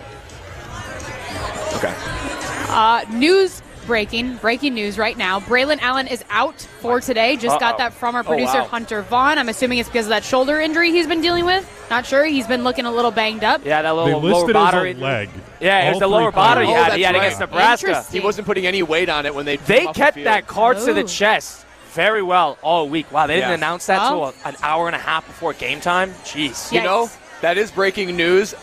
Okay. 1.75 1.93
uh, 2.69 3.03
news 3.11 3.61
breaking. 3.85 4.37
Breaking 4.37 4.73
news 4.75 4.97
right 4.97 5.17
now. 5.17 5.39
Braylon 5.41 5.79
Allen 5.81 6.07
is 6.07 6.23
out 6.29 6.61
for 6.79 7.01
today. 7.01 7.35
Just 7.35 7.59
got 7.59 7.73
Uh-oh. 7.73 7.77
that 7.79 7.93
from 7.93 8.15
our 8.15 8.21
Oh, 8.21 8.23
producer 8.27 8.59
wow. 8.59 8.65
Hunter 8.65 9.01
Vaughn. 9.01 9.37
I'm 9.37 9.49
assuming 9.49 9.79
it's 9.79 9.89
because 9.89 10.05
of 10.05 10.09
that 10.11 10.23
shoulder 10.23 10.61
injury 10.61 10.91
he's 10.91 11.07
been 11.07 11.19
dealing 11.21 11.43
with. 11.45 11.69
Not 11.89 12.05
sure. 12.05 12.23
He's 12.23 12.47
been 12.47 12.63
looking 12.63 12.85
a 12.85 12.91
little 12.91 13.11
banged 13.11 13.43
up. 13.43 13.65
yeah, 13.65 13.81
that 13.81 13.91
They 13.91 13.95
little 13.97 14.21
lower 14.21 14.53
body. 14.53 14.93
leg. 14.93 15.29
Yeah, 15.59 15.87
it 15.87 15.89
was 15.91 15.99
the 15.99 16.07
lower 16.07 16.31
body 16.31 16.65
players. 16.65 16.85
he 16.85 16.91
Oh. 16.93 16.95
He 16.95 17.01
had 17.03 17.15
that's 17.15 17.35
against. 17.35 17.39
Nebraska. 17.41 18.05
He 18.11 18.19
wasn't 18.21 18.47
putting 18.47 18.65
any 18.65 18.83
weight 18.83 19.09
on 19.09 19.25
it 19.25 19.35
when 19.35 19.45
they. 19.45 19.57
They 19.57 19.79
came 19.79 19.87
the 19.87 19.93
kept 19.93 20.23
that 20.23 20.47
card 20.47 20.77
to 20.79 20.93
the 20.93 21.03
chest 21.03 21.62
very 21.93 22.21
well 22.21 22.57
all 22.61 22.89
week. 22.89 23.11
Wow, 23.11 23.27
they 23.27 23.35
didn't 23.35 23.49
Yeah. 23.49 23.55
announce 23.55 23.85
that 23.87 23.99
Wow. 23.99 24.09
till 24.31 24.33
an 24.45 24.55
hour 24.63 24.87
and 24.87 24.95
a 24.95 24.99
half 24.99 25.25
before 25.27 25.53
game 25.53 25.79
time. 25.79 26.13
Jeez. 26.25 26.71
You 26.71 26.81
know, 26.81 27.09
that 27.41 27.57
is 27.57 27.71
breaking 27.71 28.15
news. 28.15 28.53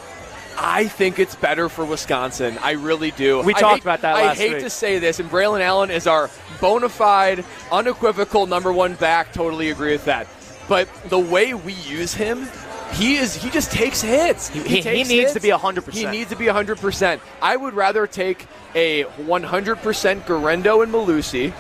I 0.59 0.89
think 0.89 1.19
it's 1.19 1.35
better 1.37 1.69
for 1.69 1.85
Wisconsin. 1.85 2.59
I 2.63 2.73
really 2.73 3.13
do. 3.13 3.41
We 3.41 3.55
I 3.55 3.61
talked 3.61 3.75
hate- 3.77 3.83
about 3.83 4.03
that 4.03 4.17
I 4.17 4.35
hate 4.35 4.55
week. 4.55 4.65
to 4.65 4.71
say 4.71 4.99
this, 4.99 5.19
and 5.21 5.31
Braylon 5.31 5.61
Allen 5.63 5.91
is 5.91 6.07
our 6.07 6.29
bona 6.61 6.89
fide, 6.89 7.45
unequivocal 7.73 8.47
number 8.47 8.73
one 8.73 8.95
back. 8.95 9.33
Totally 9.33 9.71
agree 9.71 9.93
with 9.93 10.05
that. 10.05 10.27
But 10.69 10.89
the 11.09 11.19
way 11.19 11.55
we 11.55 11.73
use 11.73 12.13
him, 12.15 12.49
he 12.93 13.17
is 13.17 13.35
he 13.35 13.49
just 13.49 13.71
takes 13.73 14.03
hits. 14.03 14.49
He- 14.49 14.61
he 14.61 14.83
takes 14.83 15.09
needs 15.09 15.23
hits. 15.23 15.33
to 15.35 15.41
be 15.41 15.51
100%. 15.51 15.95
He 15.95 16.05
needs 16.07 16.31
to 16.31 16.37
be 16.37 16.47
100%. 16.49 17.21
I 17.41 17.57
would 17.57 17.75
rather 17.75 18.07
take 18.07 18.47
a 18.75 19.05
100% 19.27 20.27
Guerendo 20.27 20.83
and 20.83 20.93
Mellusi 20.93 21.53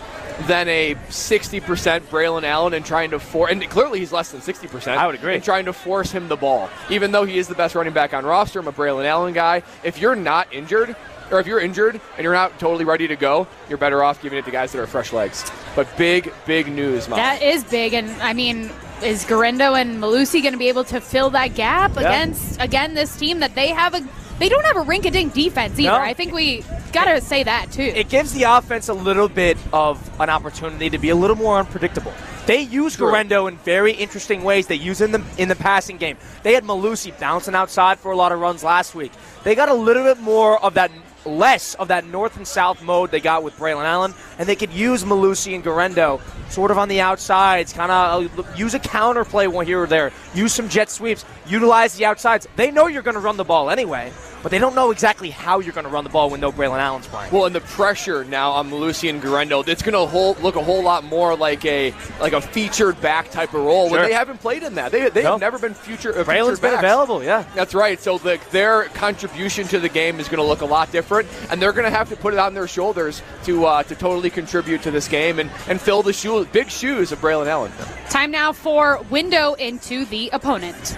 than 0.46 0.68
a 0.68 0.94
60% 1.08 2.00
Braylon 2.02 2.42
Allen 2.44 2.74
and 2.74 2.84
trying 2.84 3.10
to 3.10 3.18
force. 3.18 3.52
And 3.52 3.62
clearly 3.70 4.00
he's 4.00 4.12
less 4.12 4.30
than 4.30 4.40
60%. 4.40 4.96
I 4.96 5.06
would 5.06 5.14
agree. 5.14 5.34
And 5.34 5.44
trying 5.44 5.64
to 5.66 5.72
force 5.72 6.10
him 6.10 6.28
the 6.28 6.36
ball. 6.36 6.68
Even 6.88 7.12
though 7.12 7.24
he 7.24 7.38
is 7.38 7.48
the 7.48 7.54
best 7.54 7.74
running 7.74 7.92
back 7.92 8.14
on 8.14 8.24
roster, 8.24 8.60
I'm 8.60 8.68
a 8.68 8.72
Braylon 8.72 9.04
Allen 9.04 9.34
guy. 9.34 9.62
If 9.84 9.98
you're 9.98 10.16
not 10.16 10.52
injured, 10.52 10.96
or 11.30 11.38
if 11.38 11.46
you're 11.46 11.60
injured 11.60 12.00
and 12.16 12.24
you're 12.24 12.32
not 12.32 12.58
totally 12.58 12.84
ready 12.84 13.06
to 13.06 13.16
go, 13.16 13.46
you're 13.68 13.78
better 13.78 14.02
off 14.02 14.20
giving 14.20 14.38
it 14.38 14.44
to 14.44 14.50
guys 14.50 14.72
that 14.72 14.80
are 14.80 14.86
fresh 14.86 15.12
legs. 15.12 15.50
But 15.76 15.86
big, 15.96 16.32
big 16.46 16.66
news, 16.66 17.08
Mom. 17.08 17.18
That 17.18 17.40
is 17.40 17.62
big, 17.64 17.94
and 17.94 18.10
I 18.20 18.32
mean, 18.32 18.70
is 19.02 19.24
Guerendo 19.24 19.74
and 19.74 19.98
Mellusi 20.02 20.42
going 20.42 20.52
to 20.54 20.58
be 20.58 20.68
able 20.68 20.82
to 20.84 21.00
fill 21.00 21.30
that 21.30 21.54
gap 21.54 21.94
Yeah. 21.94 22.00
against 22.00 22.60
again 22.60 22.94
this 22.94 23.16
team 23.16 23.38
that 23.40 23.54
they 23.54 23.68
have 23.68 23.94
a 23.94 24.00
they 24.40 24.48
don't 24.48 24.64
have 24.64 24.76
a 24.76 24.82
rink-a-dink 24.82 25.34
defense 25.34 25.78
either. 25.78 25.90
No. 25.90 25.96
I 25.98 26.14
think 26.14 26.32
we 26.32 26.64
got 26.92 27.04
to 27.04 27.20
say 27.20 27.44
that 27.44 27.70
too. 27.70 27.82
it 27.82 28.08
gives 28.08 28.32
the 28.32 28.44
offense 28.44 28.88
a 28.88 28.94
little 28.94 29.28
bit 29.28 29.56
of 29.72 30.10
an 30.18 30.30
opportunity 30.30 30.90
to 30.90 30.98
be 30.98 31.10
a 31.10 31.14
little 31.14 31.36
more 31.36 31.58
unpredictable. 31.58 32.12
They 32.46 32.62
use 32.62 32.96
True. 32.96 33.10
Guerendo 33.10 33.46
in 33.46 33.58
very 33.58 33.92
interesting 33.92 34.42
ways. 34.42 34.66
They 34.66 34.74
use 34.74 35.02
in 35.02 35.12
the 35.12 35.22
in 35.36 35.48
the 35.48 35.54
passing 35.54 35.98
game. 35.98 36.16
They 36.42 36.54
had 36.54 36.64
Mellusi 36.64 37.16
bouncing 37.20 37.54
outside 37.54 38.00
for 38.00 38.10
a 38.10 38.16
lot 38.16 38.32
of 38.32 38.40
runs 38.40 38.64
last 38.64 38.94
week. 38.94 39.12
They 39.44 39.54
got 39.54 39.68
a 39.68 39.74
little 39.74 40.02
bit 40.02 40.18
more 40.18 40.60
of 40.64 40.74
that 40.74 40.90
less 41.26 41.74
of 41.74 41.88
that 41.88 42.06
north 42.06 42.36
and 42.38 42.48
south 42.48 42.82
mode 42.82 43.10
they 43.10 43.20
got 43.20 43.42
with 43.42 43.54
Braylon 43.56 43.84
Allen, 43.84 44.14
and 44.40 44.48
they 44.48 44.56
could 44.56 44.72
use 44.72 45.04
Mellusi 45.04 45.54
and 45.54 45.62
Guerendo 45.62 46.18
sort 46.48 46.70
of 46.72 46.78
on 46.78 46.88
the 46.88 47.00
outsides, 47.00 47.72
kind 47.74 47.92
of 47.92 48.58
use 48.58 48.72
a 48.74 48.78
counter 48.80 49.24
play 49.24 49.46
one 49.46 49.66
here 49.66 49.82
or 49.82 49.86
there, 49.86 50.10
use 50.34 50.52
some 50.54 50.68
jet 50.68 50.88
sweeps, 50.90 51.24
utilize 51.46 51.94
the 51.96 52.06
outsides. 52.06 52.48
They 52.56 52.70
know 52.72 52.86
you're 52.88 53.02
going 53.02 53.14
to 53.14 53.20
run 53.20 53.36
the 53.36 53.44
ball 53.44 53.70
anyway, 53.70 54.10
but 54.42 54.50
they 54.50 54.58
don't 54.58 54.74
know 54.74 54.90
exactly 54.90 55.28
how 55.30 55.60
you're 55.60 55.74
going 55.74 55.84
to 55.86 55.92
run 55.92 56.02
the 56.02 56.10
ball 56.10 56.30
when 56.30 56.40
no 56.40 56.50
Braylon 56.50 56.78
Allen's 56.78 57.06
playing. 57.06 57.30
Well, 57.32 57.44
and 57.44 57.54
the 57.54 57.60
pressure 57.60 58.24
now 58.24 58.50
on 58.52 58.70
Mellusi 58.70 59.10
and 59.10 59.20
Guerendo, 59.22 59.60
it's 59.62 59.82
going 59.82 59.92
to 59.92 60.42
look 60.42 60.56
a 60.56 60.62
whole 60.64 60.82
lot 60.82 61.04
more 61.04 61.36
like 61.36 61.64
a 61.66 61.92
like 62.20 62.32
a 62.32 62.40
featured 62.40 62.98
back 63.00 63.30
type 63.30 63.50
of 63.54 63.60
role. 63.62 63.90
When 63.90 64.02
they 64.02 64.12
haven't 64.14 64.38
played 64.40 64.62
in 64.62 64.74
that, 64.76 64.90
they 64.90 65.08
they 65.10 65.22
No. 65.22 65.32
have 65.32 65.40
never 65.40 65.58
been 65.58 65.74
future. 65.74 66.18
Uh, 66.18 66.24
Braylon's 66.24 66.58
been 66.58 66.74
available, 66.74 67.22
yeah. 67.22 67.44
That's 67.54 67.74
right. 67.74 68.00
So 68.00 68.16
the, 68.18 68.40
their 68.50 68.84
contribution 68.86 69.68
to 69.68 69.78
the 69.78 69.88
game 69.90 70.18
is 70.18 70.28
going 70.28 70.38
to 70.42 70.46
look 70.48 70.62
a 70.62 70.66
lot 70.66 70.90
different, 70.90 71.28
and 71.50 71.60
they're 71.62 71.72
going 71.72 71.84
to 71.84 71.96
have 71.96 72.08
to 72.08 72.16
put 72.16 72.32
it 72.32 72.40
on 72.40 72.54
their 72.54 72.66
shoulders 72.66 73.22
to 73.44 73.66
uh, 73.66 73.82
to 73.84 73.94
totally 73.94 74.29
contribute 74.30 74.82
to 74.82 74.90
this 74.90 75.08
game 75.08 75.38
and, 75.38 75.50
and 75.68 75.80
fill 75.80 76.02
the 76.02 76.12
shoe, 76.12 76.44
big 76.46 76.70
shoes 76.70 77.12
of 77.12 77.20
Braylon 77.20 77.46
Allen. 77.46 77.72
Time 78.08 78.30
now 78.30 78.52
for 78.52 79.00
window 79.10 79.54
into 79.54 80.04
the 80.06 80.30
opponent. 80.32 80.96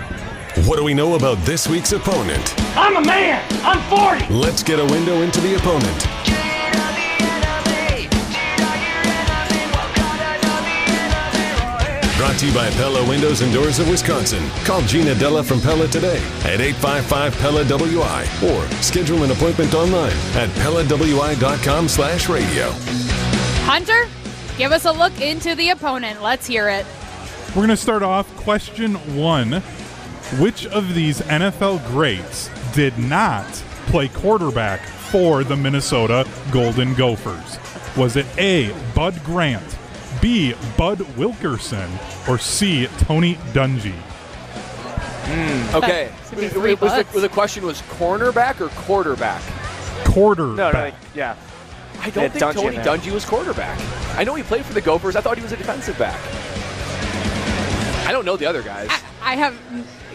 What 0.66 0.76
do 0.76 0.84
we 0.84 0.94
know 0.94 1.14
about 1.14 1.38
this 1.38 1.68
week's 1.68 1.92
opponent? 1.92 2.54
I'm 2.76 2.96
a 2.96 3.06
man. 3.06 3.42
I'm 3.64 3.80
40. 4.18 4.32
Let's 4.32 4.62
get 4.62 4.78
a 4.78 4.84
window 4.84 5.22
into 5.22 5.40
the 5.40 5.56
opponent. 5.56 6.22
Brought 12.22 12.38
to 12.38 12.46
you 12.46 12.54
by 12.54 12.70
Pella 12.70 13.04
Windows 13.08 13.40
and 13.40 13.52
Doors 13.52 13.80
of 13.80 13.88
Wisconsin. 13.88 14.48
Call 14.64 14.80
Gina 14.82 15.12
Della 15.16 15.42
from 15.42 15.60
Pella 15.60 15.88
today 15.88 16.18
at 16.44 16.60
855 16.60 17.36
Pella 17.38 17.64
WI 17.64 18.22
or 18.46 18.64
schedule 18.80 19.24
an 19.24 19.32
appointment 19.32 19.74
online 19.74 20.12
at 20.36 20.48
PellaWI.com 20.50 21.88
slash 21.88 22.28
radio. 22.28 22.72
Hunter, 23.64 24.08
give 24.58 24.72
us 24.72 24.84
a 24.84 24.92
look 24.92 25.18
into 25.20 25.54
the 25.54 25.70
opponent. 25.70 26.20
Let's 26.22 26.46
hear 26.46 26.68
it. 26.68 26.84
We're 27.48 27.54
going 27.54 27.68
to 27.68 27.76
start 27.76 28.02
off 28.02 28.34
question 28.36 28.94
one. 29.16 29.62
Which 30.40 30.66
of 30.66 30.94
these 30.94 31.20
NFL 31.20 31.86
greats 31.88 32.50
did 32.74 32.98
not 32.98 33.46
play 33.86 34.08
quarterback 34.08 34.80
for 34.80 35.44
the 35.44 35.56
Minnesota 35.56 36.26
Golden 36.50 36.94
Gophers? 36.94 37.58
Was 37.96 38.16
it 38.16 38.26
A. 38.38 38.74
Bud 38.94 39.22
Grant, 39.24 39.78
B. 40.20 40.54
Bud 40.76 41.00
Wilkerson, 41.16 41.90
or 42.28 42.38
C. 42.38 42.86
Tony 42.98 43.34
Dungy? 43.52 43.92
Hmm, 45.24 45.76
okay. 45.76 46.10
That's 46.30 46.54
Was, 46.54 46.80
was 46.80 46.92
the, 46.94 47.06
was 47.12 47.22
the 47.22 47.28
question 47.28 47.64
was 47.64 47.82
cornerback 47.82 48.60
or 48.60 48.68
quarterback? 48.70 49.42
Quarterback. 50.06 50.56
No, 50.56 50.70
no, 50.72 50.84
like, 50.86 50.94
yeah. 51.14 51.36
I 52.02 52.10
don't 52.10 52.30
think 52.32 52.44
Dungy 52.44 52.54
Tony. 52.54 52.76
Dungy 52.78 53.12
was 53.12 53.24
quarterback. 53.24 53.78
I 54.18 54.24
know 54.24 54.34
he 54.34 54.42
played 54.42 54.64
for 54.64 54.72
the 54.74 54.80
Gophers. 54.80 55.14
I 55.16 55.20
thought 55.20 55.36
he 55.36 55.42
was 55.42 55.52
a 55.52 55.56
defensive 55.56 55.96
back. 55.98 56.18
I 58.06 58.12
don't 58.12 58.24
know 58.24 58.36
the 58.36 58.46
other 58.46 58.62
guys. 58.62 58.88
I 59.22 59.36
have 59.36 59.56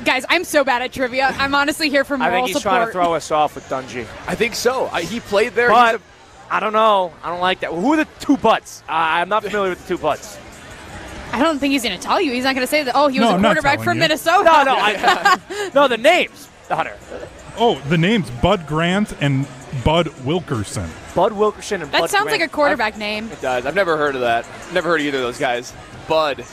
guys. 0.03 0.25
I'm 0.29 0.44
so 0.44 0.63
bad 0.63 0.82
at 0.82 0.91
trivia. 0.91 1.34
I'm 1.38 1.56
honestly 1.56 1.89
here 1.89 2.03
for 2.03 2.17
moral 2.17 2.27
I 2.27 2.36
moral 2.36 2.46
think 2.48 2.56
he's 2.56 2.62
support. 2.63 2.75
trying 2.75 2.86
to 2.88 2.91
throw 2.91 3.13
us 3.13 3.32
off 3.32 3.56
with 3.56 3.67
Dungy. 3.70 4.01
I 4.27 4.36
think 4.36 4.56
so. 4.56 4.88
I, 4.91 5.03
he 5.03 5.20
played 5.22 5.53
there. 5.53 5.70
He's 5.70 5.75
But 5.77 5.96
a- 5.96 6.01
I 6.50 6.60
don't 6.60 6.74
know. 6.74 7.13
I 7.24 7.29
don't 7.29 7.39
like 7.41 7.62
that. 7.62 7.72
Who 7.72 7.94
are 7.94 7.98
the 7.98 8.08
two 8.20 8.38
butts? 8.38 8.82
Uh, 8.88 8.91
I'm 8.94 9.29
not 9.29 9.44
familiar 9.44 9.70
with 9.70 9.82
the 9.82 9.96
two 9.96 10.01
butts. 10.01 10.38
I 11.34 11.41
don't 11.41 11.60
think 11.60 11.72
he's 11.74 11.84
going 11.84 11.98
to 11.98 12.01
tell 12.01 12.22
you. 12.22 12.32
He's 12.32 12.46
not 12.46 12.56
going 12.56 12.63
to 12.65 12.70
say 12.72 12.84
that. 12.84 12.94
Oh, 12.96 13.08
he 13.10 13.20
was 13.20 13.27
No, 13.27 13.32
a 13.32 13.36
I'm 13.36 13.41
not 13.41 13.50
quarterback 13.50 13.82
from 13.82 13.98
you. 13.98 14.01
Minnesota. 14.01 14.44
No, 14.46 14.63
no, 14.63 14.75
I, 14.77 15.72
no. 15.75 15.88
The 15.89 15.98
names, 15.98 16.48
The 16.70 16.75
Hunter. 16.77 16.98
Oh, 17.58 17.79
the 17.89 17.98
names 17.98 18.29
Bud 18.41 18.65
Grant 18.67 19.13
and 19.22 19.46
Bud 19.84 20.08
Wilkerson. 20.24 20.90
Bud 21.16 21.34
Wilkerson 21.34 21.82
and 21.82 21.92
that 21.92 22.02
Bud 22.02 22.10
sounds 22.10 22.24
Grant. 22.24 22.42
like 22.42 22.50
a 22.50 22.54
quarterback 22.54 22.98
name. 22.98 23.30
It 23.32 23.42
does. 23.42 23.66
I've 23.66 23.76
never 23.76 23.98
heard 23.98 24.16
of 24.16 24.22
that. 24.22 24.46
Never 24.74 24.90
heard 24.90 25.02
of 25.02 25.08
either 25.08 25.18
of 25.18 25.24
those 25.24 25.40
guys. 25.40 25.74
Bud. 26.08 26.46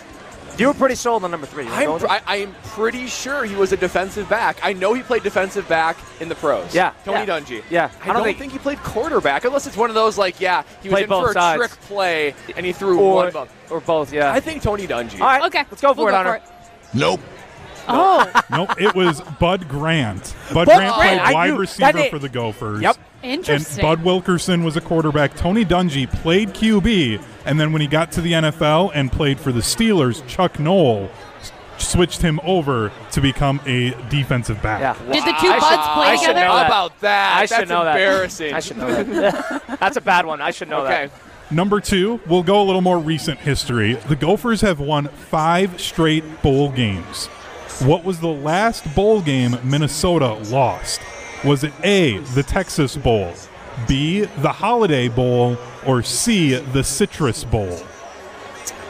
You 0.57 0.69
were 0.69 0.75
pretty 0.75 0.95
sold 0.95 1.25
on 1.25 1.33
number 1.33 1.47
three. 1.49 1.65
You 1.65 1.71
wanna 1.71 1.85
go 1.85 1.89
I'm, 1.89 2.03
with 2.03 2.05
it? 2.05 2.11
I, 2.11 2.37
I'm 2.37 2.55
pretty 2.67 3.09
sure 3.09 3.45
he 3.45 3.57
was 3.57 3.73
a 3.73 3.77
defensive 3.77 4.29
back. 4.29 4.59
I 4.63 4.73
know 4.73 4.95
he 4.95 5.03
played 5.03 5.25
defensive 5.25 5.69
back 5.69 5.97
in 6.21 6.29
the 6.29 6.37
pros. 6.37 6.73
Yeah, 6.73 6.93
Tony 7.05 7.21
yeah. 7.21 7.27
Dungy. 7.27 7.63
Yeah, 7.71 7.91
I, 8.03 8.13
don't, 8.13 8.39
think, 8.39 8.53
he 8.53 8.59
played 8.59 8.79
quarterback 8.79 9.45
unless 9.45 9.67
it's 9.67 9.77
one 9.77 9.91
of 9.91 9.95
those 9.95 10.17
like, 10.17 10.41
yeah, 10.41 10.63
he 10.81 10.89
was 10.89 10.95
Played 10.95 11.03
in 11.05 11.09
for 11.09 11.21
both 11.23 11.31
a 11.31 11.33
sides. 11.33 11.59
trick 11.59 11.71
play 11.83 12.35
and 12.57 12.65
he 12.65 12.73
threw 12.73 13.01
or, 13.01 13.15
one 13.17 13.33
bump. 13.33 13.51
or 13.69 13.81
both. 13.81 14.13
Yeah. 14.13 14.33
I 14.33 14.39
think 14.39 14.63
Tony 14.63 14.87
Dungy. 14.87 15.21
All 15.21 15.27
right. 15.27 15.43
Okay, 15.43 15.65
Let's 15.71 15.81
go 15.81 15.93
for 15.93 16.05
we'll 16.05 16.15
it, 16.15 16.17
Hunter. 16.17 16.41
Nope. 16.93 17.21
Oh, 17.89 18.43
No, 18.51 18.67
it 18.79 18.95
was 18.95 19.21
Bud 19.41 19.69
Grant. 19.69 20.35
Bud, 20.55 20.67
Bud 20.67 20.77
Grant 20.77 20.95
Grant, 20.95 21.23
played 21.23 21.35
wide 21.35 21.59
receiver 21.59 22.05
for 22.05 22.19
the 22.19 22.29
Gophers. 22.29 22.81
Yep. 22.81 22.97
Interesting. 23.25 23.85
And 23.85 23.99
Bud 23.99 24.05
Wilkerson 24.05 24.63
was 24.65 24.77
a 24.77 24.81
quarterback. 24.81 25.35
Tony 25.35 25.65
Dungy 25.65 26.11
played 26.11 26.51
QB, 26.51 27.23
and 27.47 27.59
then 27.59 27.73
when 27.73 27.81
he 27.83 27.89
got 27.89 28.13
to 28.13 28.21
the 28.21 28.33
NFL 28.33 28.93
and 28.95 29.11
played 29.11 29.41
for 29.41 29.51
the 29.53 29.61
Steelers, 29.61 30.27
Chuck 30.29 30.59
Noll 30.61 31.11
switched 31.79 32.23
him 32.23 32.39
over 32.45 32.93
to 33.11 33.21
become 33.21 33.61
a 33.67 33.91
defensive 34.09 34.61
back. 34.63 34.81
Yeah. 34.81 34.95
Did 35.13 35.25
the 35.25 35.33
two 35.41 35.49
I 35.49 35.59
buds 35.59 35.75
should- 35.85 35.95
play 35.95 36.07
I 36.07 36.17
should 36.17 36.21
together? 36.29 36.41
know 36.47 36.53
How 36.53 36.65
about 36.67 37.01
that? 37.01 37.37
I 37.37 37.41
That's 37.47 37.55
should 37.61 37.69
know 37.69 37.85
that. 37.85 37.97
embarrassing. 37.97 38.55
I 38.55 38.61
should 38.61 38.77
know 38.77 39.03
that. 39.03 39.63
That's 39.81 39.97
a 39.97 40.01
bad 40.01 40.25
one. 40.27 40.41
I 40.41 40.51
should 40.53 40.69
know 40.69 40.83
Okay. 40.83 41.07
that. 41.09 41.53
Number 41.53 41.81
two, 41.81 42.21
we'll 42.27 42.43
go 42.43 42.63
a 42.63 42.65
little 42.65 42.81
more 42.81 42.99
recent 42.99 43.39
history. 43.41 43.95
The 43.95 44.17
Gophers 44.17 44.61
have 44.63 44.81
won 44.81 45.09
five 45.09 45.81
straight 45.81 46.43
bowl 46.43 46.71
games. 46.71 47.27
What 47.81 48.05
was 48.05 48.21
the 48.21 48.29
last 48.29 48.93
bowl 48.95 49.21
game 49.21 49.59
Minnesota 49.65 50.35
lost? 50.51 51.01
Was 51.45 51.63
it 51.65 51.73
A, 51.83 52.19
the 52.19 52.43
Texas 52.43 52.97
Bowl, 52.97 53.33
B, 53.87 54.23
the 54.39 54.53
Holiday 54.53 55.09
Bowl, 55.09 55.59
or 55.87 56.03
C, 56.03 56.55
the 56.55 56.83
Citrus 56.83 57.45
Bowl? 57.45 57.81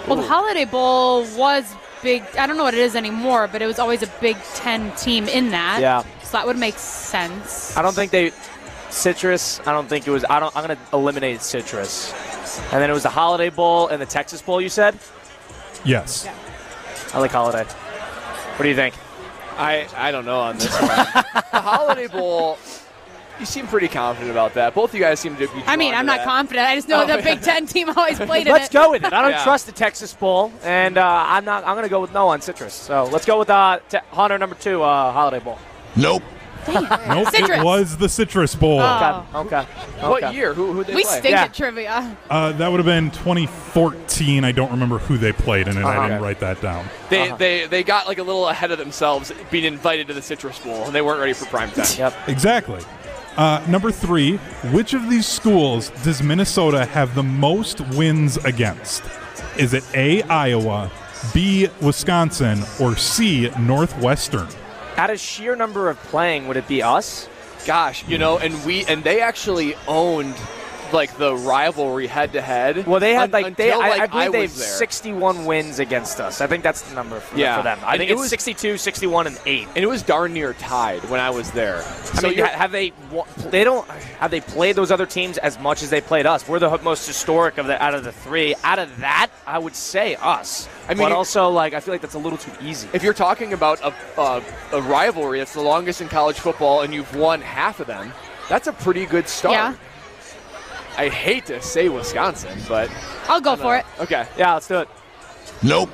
well, 0.06 0.16
the 0.16 0.23
Holiday 0.23 0.64
Bowl 0.64 1.25
was 1.37 1.64
big. 2.02 2.23
I 2.37 2.46
don't 2.46 2.56
know 2.56 2.64
what 2.64 2.75
it 2.75 2.80
is 2.80 2.94
anymore, 2.94 3.49
but 3.50 3.62
it 3.62 3.66
was 3.66 3.78
always 3.78 4.02
a 4.02 4.06
Big 4.20 4.37
Ten 4.54 4.94
team 4.96 5.26
in 5.26 5.50
that. 5.50 5.80
Yeah. 5.80 6.02
So 6.23 6.32
that 6.32 6.46
would 6.46 6.58
make 6.58 6.78
sense. 6.78 7.76
I 7.76 7.82
don't 7.82 7.94
think 7.94 8.12
they 8.12 8.32
citrus. 8.90 9.61
I 9.66 9.73
don't 9.73 9.88
think 9.88 10.06
it 10.06 10.11
was. 10.11 10.25
I 10.28 10.38
don't. 10.38 10.54
I'm 10.56 10.62
gonna 10.62 10.78
eliminate 10.92 11.42
citrus. 11.42 12.12
And 12.73 12.80
then 12.80 12.88
it 12.88 12.92
was 12.92 13.02
the 13.02 13.11
Holiday 13.11 13.50
Bowl 13.50 13.88
and 13.88 14.00
the 14.00 14.06
Texas 14.06 14.42
Bowl. 14.42 14.61
You 14.61 14.68
said. 14.68 14.99
Yes. 15.84 16.28
I 17.12 17.18
like 17.18 17.32
Holiday. 17.32 17.64
What 17.64 18.62
do 18.62 18.68
you 18.68 18.75
think? 18.76 18.94
I, 19.56 19.87
I 19.96 20.11
don't 20.11 20.25
know 20.25 20.40
on 20.40 20.56
this 20.58 20.73
one. 20.80 20.88
the 21.52 21.61
Holiday 21.61 22.06
Bowl, 22.08 22.58
you 23.40 23.46
seem 23.46 23.66
pretty 23.66 23.88
confident 23.88 24.30
about 24.30 24.54
that. 24.54 24.75
Both 24.75 24.90
of 24.90 24.94
you 24.94 25.00
guys 25.00 25.20
seem 25.20 25.34
to 25.37 25.46
be. 25.49 25.62
I 25.66 25.76
mean, 25.76 25.94
I'm 25.94 26.06
not 26.06 26.18
that. 26.18 26.26
confident. 26.26 26.66
I 26.68 26.75
just 26.76 26.88
know 26.88 27.02
Oh, 27.02 27.06
the 27.06 27.14
yeah. 27.18 27.20
Big 27.34 27.40
Ten 27.42 27.66
team 27.66 27.90
always 27.90 28.18
played 28.20 28.46
in 28.46 28.52
Let's 28.52 28.68
go 28.68 28.90
with 28.90 29.04
it. 29.04 29.12
I 29.12 29.23
don't 29.23 29.32
Yeah. 29.32 29.44
trust 29.44 29.66
the 29.66 29.73
Texas 29.73 30.12
Bowl, 30.14 30.52
and 30.62 30.96
uh, 30.99 31.25
I'm 31.28 31.44
not. 31.44 31.64
I'm 31.66 31.75
gonna 31.76 31.88
go 31.88 32.00
with 32.00 32.12
no 32.12 32.28
on 32.28 32.40
citrus. 32.40 32.75
So 32.75 33.04
let's 33.04 33.25
go 33.26 33.38
with 33.38 33.50
uh, 33.50 33.80
te- 33.88 33.99
Hunter 34.11 34.38
number 34.38 34.56
two, 34.56 34.82
uh, 34.82 35.12
Holiday 35.12 35.42
Bowl. 35.44 35.58
Nope. 35.96 36.23
Nope, 37.09 37.28
Citrus. 37.30 37.59
it 37.61 37.64
was 37.64 37.97
the 37.97 38.09
Citrus 38.09 38.54
Bowl. 38.54 38.80
Oh. 38.80 39.26
Okay. 39.35 39.56
Okay. 39.59 40.09
What 40.09 40.35
year? 40.35 40.54
Who 40.54 40.73
who 40.73 40.85
they 40.85 40.94
We 40.94 41.02
play? 41.04 41.18
stink 41.18 41.33
Yeah. 41.33 41.42
at 41.44 41.54
trivia. 41.54 42.16
Uh, 42.30 42.52
that 42.52 42.71
would 42.71 42.78
have 42.78 42.87
been 42.87 43.11
2014. 43.12 44.44
I 44.44 44.52
don't 44.52 44.71
remember 44.71 44.99
who 44.99 45.18
they 45.18 45.33
played 45.33 45.68
in 45.68 45.76
it. 45.76 45.85
I 45.85 45.97
Uh-huh. 45.97 46.09
didn't 46.09 46.23
write 46.23 46.40
that 46.40 46.61
down. 46.61 46.87
They, 47.11 47.28
Uh-huh. 47.28 47.37
they 47.37 47.66
they 47.66 47.83
got 47.83 48.06
like 48.06 48.18
a 48.18 48.23
little 48.23 48.49
ahead 48.49 48.71
of 48.71 48.78
themselves 48.78 49.33
being 49.50 49.64
invited 49.64 50.06
to 50.09 50.14
the 50.14 50.23
Citrus 50.23 50.59
Bowl, 50.59 50.85
and 50.85 50.94
they 50.94 51.02
weren't 51.02 51.21
ready 51.21 51.33
for 51.33 51.47
prime 51.47 51.71
time. 51.71 51.87
Yep. 51.99 52.14
Exactly. 52.28 52.80
Uh, 53.37 53.61
number 53.66 53.90
three, 53.90 54.37
which 54.71 54.94
of 54.94 55.11
these 55.11 55.26
schools 55.26 55.90
does 56.04 56.23
Minnesota 56.23 56.85
have 56.85 57.14
the 57.16 57.23
most 57.23 57.80
wins 57.94 58.37
against? 58.44 59.02
Is 59.56 59.75
it 59.75 59.85
A, 59.94 60.23
Iowa, 60.25 60.90
B, 61.33 61.68
Wisconsin, 61.80 62.62
or 62.80 62.97
C, 62.97 63.50
Northwestern? 63.59 64.47
Out 64.96 65.10
of 65.10 65.18
sheer 65.18 65.56
number 65.56 65.90
of 65.90 65.98
playing, 66.04 66.46
would 66.46 66.56
it 66.56 66.68
be 66.68 66.82
us? 66.82 67.28
Gosh, 67.66 68.06
you 68.06 68.18
know, 68.18 68.38
and 68.38 68.64
we 68.64 68.84
and 68.84 69.02
they 69.02 69.20
actually 69.20 69.74
owned 69.88 70.36
like 70.94 71.16
the 71.18 71.34
rivalry 71.36 72.06
head 72.06 72.32
to 72.32 72.40
head. 72.40 72.86
Well, 72.86 73.00
they 73.00 73.12
had 73.12 73.24
un- 73.34 73.42
like 73.42 73.56
they. 73.56 73.70
until, 73.70 73.82
I, 73.82 73.88
like, 73.90 74.00
I 74.02 74.06
believe 74.28 74.32
they 74.32 74.40
have 74.42 74.56
there. 74.56 74.66
61 74.66 75.44
wins 75.44 75.78
against 75.80 76.20
us. 76.20 76.40
I 76.40 76.46
think 76.46 76.62
that's 76.62 76.82
the 76.82 76.94
number 76.94 77.20
for, 77.20 77.36
Yeah. 77.36 77.58
for 77.58 77.62
them. 77.64 77.78
I 77.84 77.92
And 77.92 77.98
think 77.98 78.10
it 78.10 78.14
it's 78.14 78.20
was- 78.22 78.30
62, 78.30 78.78
61, 78.78 79.26
and 79.26 79.38
eight. 79.44 79.68
and 79.74 79.78
it 79.84 79.86
was 79.88 80.02
darn 80.02 80.32
near 80.32 80.54
tied 80.54 81.04
when 81.10 81.20
I 81.20 81.30
was 81.30 81.50
there. 81.50 81.78
I 81.78 82.20
So 82.20 82.28
mean, 82.30 82.38
have 82.38 82.72
they? 82.72 82.92
They 83.50 83.64
don't. 83.64 83.86
Have 84.20 84.30
they 84.30 84.40
played 84.40 84.76
those 84.76 84.90
other 84.90 85.06
teams 85.06 85.36
as 85.38 85.58
much 85.58 85.82
as 85.82 85.90
they 85.90 86.00
played 86.00 86.24
us? 86.24 86.48
We're 86.48 86.58
the 86.60 86.78
most 86.78 87.06
historic 87.06 87.58
of 87.58 87.66
the 87.66 87.82
out 87.82 87.94
of 87.94 88.04
the 88.04 88.12
three. 88.12 88.54
Out 88.64 88.78
of 88.78 89.00
that, 89.00 89.30
I 89.46 89.58
would 89.58 89.74
say 89.76 90.14
us. 90.16 90.68
I 90.88 90.94
mean, 90.94 90.98
but 91.08 91.12
also 91.12 91.48
like 91.50 91.74
I 91.74 91.80
feel 91.80 91.92
like 91.94 92.00
that's 92.00 92.14
a 92.14 92.18
little 92.18 92.38
too 92.38 92.52
easy. 92.62 92.88
if 92.92 93.02
you're 93.02 93.14
talking 93.14 93.52
about 93.52 93.80
a, 93.82 93.92
a, 94.20 94.42
a 94.72 94.80
rivalry 94.82 95.38
that's 95.38 95.54
the 95.54 95.62
longest 95.62 96.00
in 96.00 96.08
college 96.08 96.38
football 96.38 96.82
and 96.82 96.92
you've 96.94 97.14
won 97.16 97.40
half 97.40 97.80
of 97.80 97.86
them, 97.86 98.12
that's 98.48 98.66
a 98.68 98.72
pretty 98.72 99.06
good 99.06 99.28
start. 99.28 99.54
Yeah. 99.54 99.74
I 100.96 101.08
hate 101.08 101.46
to 101.46 101.60
say 101.62 101.88
Wisconsin, 101.88 102.58
but 102.68 102.90
I'll 103.28 103.40
go 103.40 103.56
for 103.56 103.76
it. 103.76 103.84
okay. 104.00 104.26
Yeah, 104.38 104.54
let's 104.54 104.68
do 104.68 104.80
it. 104.80 104.88
Nope. 105.62 105.90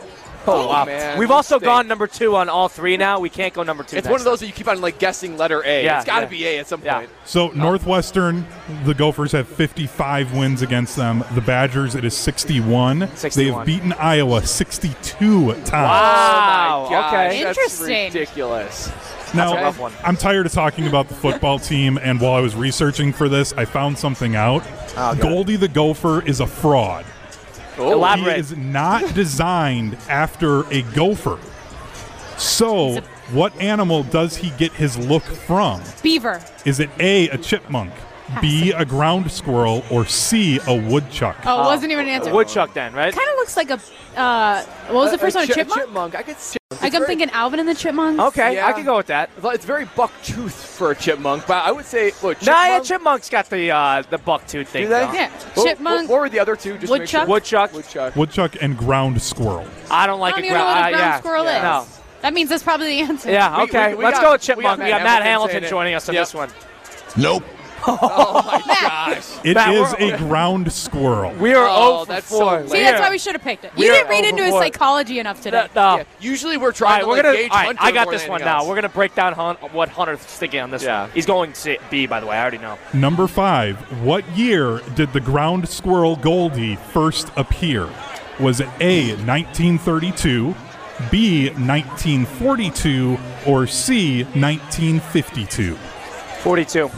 Oh, 0.47 0.69
wow. 0.69 0.87
man, 0.87 1.19
We've 1.19 1.30
also 1.30 1.57
mistake. 1.57 1.66
gone 1.66 1.87
number 1.87 2.07
two 2.07 2.35
on 2.35 2.49
all 2.49 2.69
three 2.69 2.97
now. 2.97 3.21
We 3.21 3.28
can't 3.28 3.52
go 3.52 3.62
number 3.62 3.85
two. 3.85 3.97
It's 3.99 4.07
next 4.07 4.11
one 4.11 4.21
of 4.21 4.25
those 4.25 4.40
that 4.40 4.47
you 4.47 4.54
keep 4.54 4.69
on 4.69 4.80
like 4.80 4.99
guessing 4.99 5.37
letter 5.37 5.62
A. 5.64 5.85
Yeah, 5.85 5.99
it's 5.99 6.07
got 6.07 6.21
to 6.21 6.25
yeah. 6.25 6.30
be 6.30 6.47
A 6.47 6.59
at 6.61 6.66
some 6.66 6.80
Yeah. 6.83 6.99
point. 7.00 7.11
So 7.26 7.49
Northwestern, 7.49 8.47
the 8.85 8.95
Gophers 8.95 9.33
have 9.33 9.47
55 9.49 10.35
wins 10.35 10.62
against 10.62 10.97
them. 10.97 11.25
The 11.35 11.42
Badgers, 11.42 11.95
it 11.95 12.07
is 12.07 12.16
61. 12.16 13.14
61. 13.14 13.30
They 13.35 13.52
have 13.54 13.66
beaten 13.66 13.92
Iowa 13.92 14.45
62 14.47 15.52
times. 15.52 15.71
Wow. 15.73 16.85
Oh 16.87 16.90
my 16.90 16.90
gosh, 16.90 17.14
okay. 17.14 17.42
that's 17.45 17.59
Interesting. 17.59 18.04
ridiculous. 18.12 18.92
Now, 19.35 19.57
a 19.57 19.63
rough 19.63 19.79
one. 19.79 19.93
I'm 20.05 20.17
tired 20.17 20.47
of 20.47 20.53
talking 20.53 20.87
about 20.87 21.09
the 21.09 21.15
football 21.15 21.59
team, 21.59 21.99
and 21.99 22.21
while 22.21 22.33
I 22.33 22.41
was 22.41 22.55
researching 22.55 23.13
for 23.13 23.29
this, 23.29 23.53
I 23.53 23.65
found 23.65 23.99
something 23.99 24.35
out. 24.37 24.63
Oh, 24.97 25.15
Goldie 25.15 25.57
the 25.57 25.69
Gopher 25.69 26.23
is 26.27 26.41
a 26.41 26.47
fraud. 26.47 27.05
Oh, 27.79 27.93
Elaborate. 27.93 28.35
He 28.35 28.41
is 28.41 28.57
not 28.57 29.15
designed 29.15 29.97
after 30.09 30.67
a 30.73 30.83
gopher. 30.95 31.39
So, 32.37 33.01
what 33.33 33.55
animal 33.61 34.03
does 34.03 34.37
he 34.37 34.51
get 34.51 34.73
his 34.73 34.99
look 34.99 35.23
from? 35.23 35.83
Beaver. 36.03 36.43
Is 36.65 36.81
it 36.81 36.91
A, 36.99 37.29
a 37.29 37.39
chipmunk, 37.39 37.93
B, 38.41 38.73
a 38.73 38.85
ground 38.85 39.31
squirrel, 39.31 39.85
or 39.91 40.07
C, 40.07 40.61
a 40.67 40.75
woodchuck? 40.75 41.37
Oh, 41.45 41.63
it 41.63 41.65
wasn't 41.65 41.93
even 41.93 42.07
an 42.07 42.13
answer. 42.15 42.33
Woodchuck 42.35 42.73
then, 42.75 42.93
right? 42.93 43.13
Kind 43.15 43.29
of 43.29 43.37
looks 43.37 43.57
like 43.57 43.71
a. 43.71 43.81
Uh, 44.19 44.63
what 44.87 44.95
was 44.95 45.11
the 45.13 45.19
first 45.19 45.37
one? 45.37 45.45
A 45.45 45.47
chipmunk? 45.53 45.81
Chipmunk. 45.81 46.15
I 46.15 46.23
could. 46.23 46.37
See, 46.39 46.59
Like 46.83 46.95
I'm 46.95 47.05
thinking 47.05 47.31
Alvin 47.31 47.61
and 47.61 47.69
the 47.69 47.75
Chipmunks. 47.75 48.21
Okay, 48.21 48.55
Yeah. 48.55 48.67
I 48.67 48.73
can 48.73 48.85
go 48.85 48.97
with 48.97 49.07
that. 49.07 49.31
It's 49.43 49.65
very 49.65 49.85
buck 49.97 50.13
tooth 50.23 50.55
for 50.55 50.91
a 50.93 50.95
chipmunk, 50.97 51.47
but 51.47 51.65
I 51.65 51.71
would 51.73 51.85
say 51.85 52.13
look. 52.23 52.41
Nah, 52.43 52.65
yeah, 52.65 52.81
chipmunk- 52.81 53.23
Chipmunk's 53.23 53.31
got 53.31 53.51
the 53.51 53.71
uh, 53.71 54.03
the 54.09 54.19
buck 54.19 54.47
tooth 54.47 54.69
thing. 54.69 54.85
Do 54.85 54.89
they? 54.89 55.01
though. 55.07 55.13
Yeah, 55.13 55.31
What- 55.55 55.67
chipmunk. 55.67 56.09
What, 56.09 56.15
what 56.17 56.21
were 56.23 56.29
the 56.29 56.41
other 56.41 56.57
two? 56.57 56.79
Just 56.79 56.91
Woodchuck? 56.91 57.23
sure. 57.23 57.29
Woodchuck. 57.29 57.73
Woodchuck. 57.73 58.17
Woodchuck 58.17 58.57
and 58.63 58.77
ground 58.79 59.21
squirrel. 59.23 59.67
I 59.91 60.07
don't 60.07 60.21
like 60.21 60.35
I 60.35 60.41
don't 60.41 60.45
a 60.45 60.47
even 60.47 60.59
know 60.59 60.65
what 60.65 60.77
a 60.77 60.81
ground. 60.81 60.95
ground 60.95 61.05
yeah. 61.13 61.19
squirrel 61.19 61.47
is. 61.47 61.63
No. 61.63 61.87
That 62.23 62.35
means 62.35 62.49
that's 62.51 62.63
probably 62.63 62.87
the 62.89 63.01
answer. 63.01 63.31
Yeah. 63.31 63.63
Okay. 63.63 63.91
we- 63.91 63.97
we 63.99 64.05
Let's 64.05 64.19
got- 64.19 64.25
go 64.25 64.33
with 64.33 64.41
we 64.57 64.63
got 64.65 64.77
Chipmunk. 64.77 64.83
We 64.83 64.89
got, 64.89 65.03
Matt 65.03 65.05
Matt 65.05 65.23
Hamilton 65.23 65.25
Hamilton 65.25 65.51
saying 65.53 65.65
it. 65.65 65.71
joining 65.71 65.95
us 65.95 66.09
on 66.09 66.15
Yep. 66.15 66.23
this 66.23 66.35
one. 66.35 66.51
Nope. 67.17 67.45
Oh 67.87 68.43
my 68.47 68.63
gosh. 68.81 69.27
It 69.45 69.51
is 69.51 69.55
Matt, 69.55 69.99
we're- 70.01 70.13
a 70.13 70.19
ground 70.19 70.73
squirrel. 70.73 71.33
We 71.35 71.55
are 71.55 71.67
Oh, 71.69 72.05
0 72.05 72.05
for 72.05 72.07
that's 72.13 72.27
so 72.27 72.39
4. 72.41 72.57
lame. 72.61 72.69
See, 72.69 72.83
that's 72.83 73.01
why 73.01 73.11
we 73.11 73.19
should 73.19 73.35
have 73.35 73.43
picked 73.43 73.65
it. 73.65 73.73
You 73.77 73.87
We're 73.89 73.95
didn't 73.95 74.09
read 74.11 74.25
oh 74.25 74.29
into 74.29 74.45
his 74.45 74.55
psychology 74.55 75.19
enough 75.19 75.41
today. 75.41 75.67
No. 75.75 75.83
Um, 75.89 75.99
yeah, 75.99 76.05
Usually 76.21 76.57
we're 76.57 76.73
trying 76.73 76.91
right, 76.93 77.01
to 77.03 77.07
we're 77.07 77.15
like, 77.15 77.23
gonna. 77.25 77.37
gauge 77.37 77.51
all 77.51 77.57
right, 77.57 77.67
Hunter 77.67 77.83
I 77.83 77.91
got 77.93 78.11
this 78.11 78.23
one 78.29 78.41
anything 78.41 78.47
now. 78.53 78.59
else. 78.59 78.69
We're 78.69 78.75
gonna 78.75 78.89
break 78.89 79.15
down 79.15 79.33
Hun- 79.33 79.57
what 79.73 79.89
Hunter's 79.89 80.19
thinking 80.19 80.61
on 80.61 80.71
this 80.71 80.83
Yeah. 80.83 81.03
one. 81.03 81.11
He's 81.13 81.27
going 81.27 81.55
C- 81.55 81.79
B, 81.91 82.07
by 82.07 82.21
the 82.21 82.27
way. 82.27 82.37
I 82.37 82.41
already 82.43 82.59
know. 82.59 82.79
Number 82.93 83.27
five. 83.27 83.77
What 84.03 84.27
year 84.37 84.81
did 84.95 85.13
the 85.13 85.21
ground 85.21 85.69
squirrel 85.69 86.17
Goldie 86.17 86.77
first 86.93 87.31
appear? 87.37 87.89
Was 88.39 88.61
it 88.61 88.69
A, 88.81 89.15
1932, 89.17 90.55
B, 91.11 91.51
1942, 91.51 93.19
or 93.47 93.67
C, 93.67 94.25
1952? 94.25 95.77
42. 96.43 96.91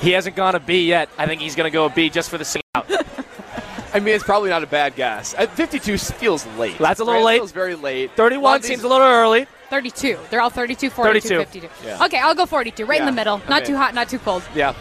He 0.00 0.12
hasn't 0.12 0.36
gone 0.36 0.54
a 0.54 0.60
B 0.60 0.86
yet. 0.86 1.08
I 1.18 1.26
think 1.26 1.40
he's 1.40 1.54
gonna 1.56 1.70
go 1.70 1.86
a 1.86 1.90
B 1.90 2.08
just 2.10 2.30
for 2.30 2.38
the 2.38 2.44
sing 2.44 2.62
out. 2.74 2.86
I 3.94 4.00
mean, 4.00 4.14
it's 4.14 4.24
probably 4.24 4.50
not 4.50 4.62
a 4.62 4.66
bad 4.66 4.94
guess. 4.96 5.34
At 5.34 5.50
52 5.52 5.96
feels 5.98 6.46
late. 6.58 6.76
That's 6.78 7.00
a 7.00 7.04
little 7.04 7.20
right? 7.22 7.26
late. 7.26 7.38
Feels 7.38 7.52
very 7.52 7.74
late. 7.74 8.12
31 8.16 8.42
lot 8.42 8.60
of 8.60 8.64
seems 8.66 8.82
a 8.82 8.88
little 8.88 9.06
early. 9.06 9.46
32. 9.70 10.18
They're 10.30 10.40
all 10.40 10.50
32, 10.50 10.90
42, 10.90 11.28
32. 11.28 11.68
52. 11.68 11.86
Yeah. 11.86 12.04
Okay, 12.04 12.18
I'll 12.18 12.34
go 12.34 12.46
42. 12.46 12.84
Right 12.84 13.00
in 13.00 13.06
the 13.06 13.12
middle. 13.12 13.38
Not 13.48 13.62
okay. 13.62 13.72
too 13.72 13.76
hot, 13.76 13.94
not 13.94 14.08
too 14.08 14.18
cold. 14.18 14.42
Yeah. 14.54 14.74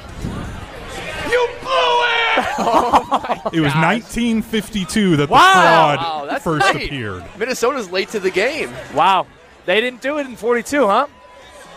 You 1.29 1.47
blew 1.61 1.67
it 1.67 2.45
oh 2.59 3.49
It 3.53 3.59
was 3.59 3.73
1952 3.73 5.17
that 5.17 5.27
the 5.27 5.33
Wow. 5.33 5.95
fraud 5.95 6.27
Wow, 6.29 6.39
first 6.39 6.73
late. 6.73 6.85
appeared. 6.85 7.23
Minnesota's 7.37 7.89
late 7.91 8.09
to 8.09 8.19
the 8.19 8.31
game. 8.31 8.71
Wow. 8.93 9.27
They 9.65 9.81
didn't 9.81 10.01
do 10.01 10.17
it 10.19 10.25
in 10.27 10.35
42, 10.35 10.87
huh? 10.87 11.07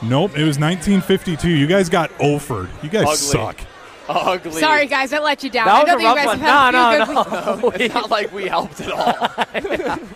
Nope, 0.03 0.33
it 0.37 0.45
was 0.45 0.59
1952. 0.59 1.49
You 1.49 1.67
guys 1.67 1.89
got 1.89 2.11
Offered. 2.21 2.69
You 2.83 2.89
guys 2.89 3.03
Ugly. 3.05 3.17
suck. 3.17 3.61
Ugly. 4.09 4.53
Sorry, 4.61 4.87
guys, 4.87 5.13
I 5.13 5.19
let 5.21 5.45
you 5.45 5.51
down. 5.51 5.67
That 5.67 5.75
I 5.75 5.83
was 5.83 5.89
know 5.89 5.95
a 5.95 5.99
that 5.99 6.03
you 6.03 6.07
rough 6.09 6.17
guys 6.17 6.27
one. 6.27 6.39
have 6.41 6.73
No, 6.73 6.81
had 6.81 7.01
a 7.01 7.07
few 7.07 7.15
no, 7.15 7.25
good 7.25 7.63
no. 7.63 7.69
weeks. 7.69 7.81
It's 7.81 7.95
not 7.95 8.11
like 8.11 8.33
we 8.33 8.47
helped 8.49 8.81
at 8.81 8.91
all. 8.93 9.99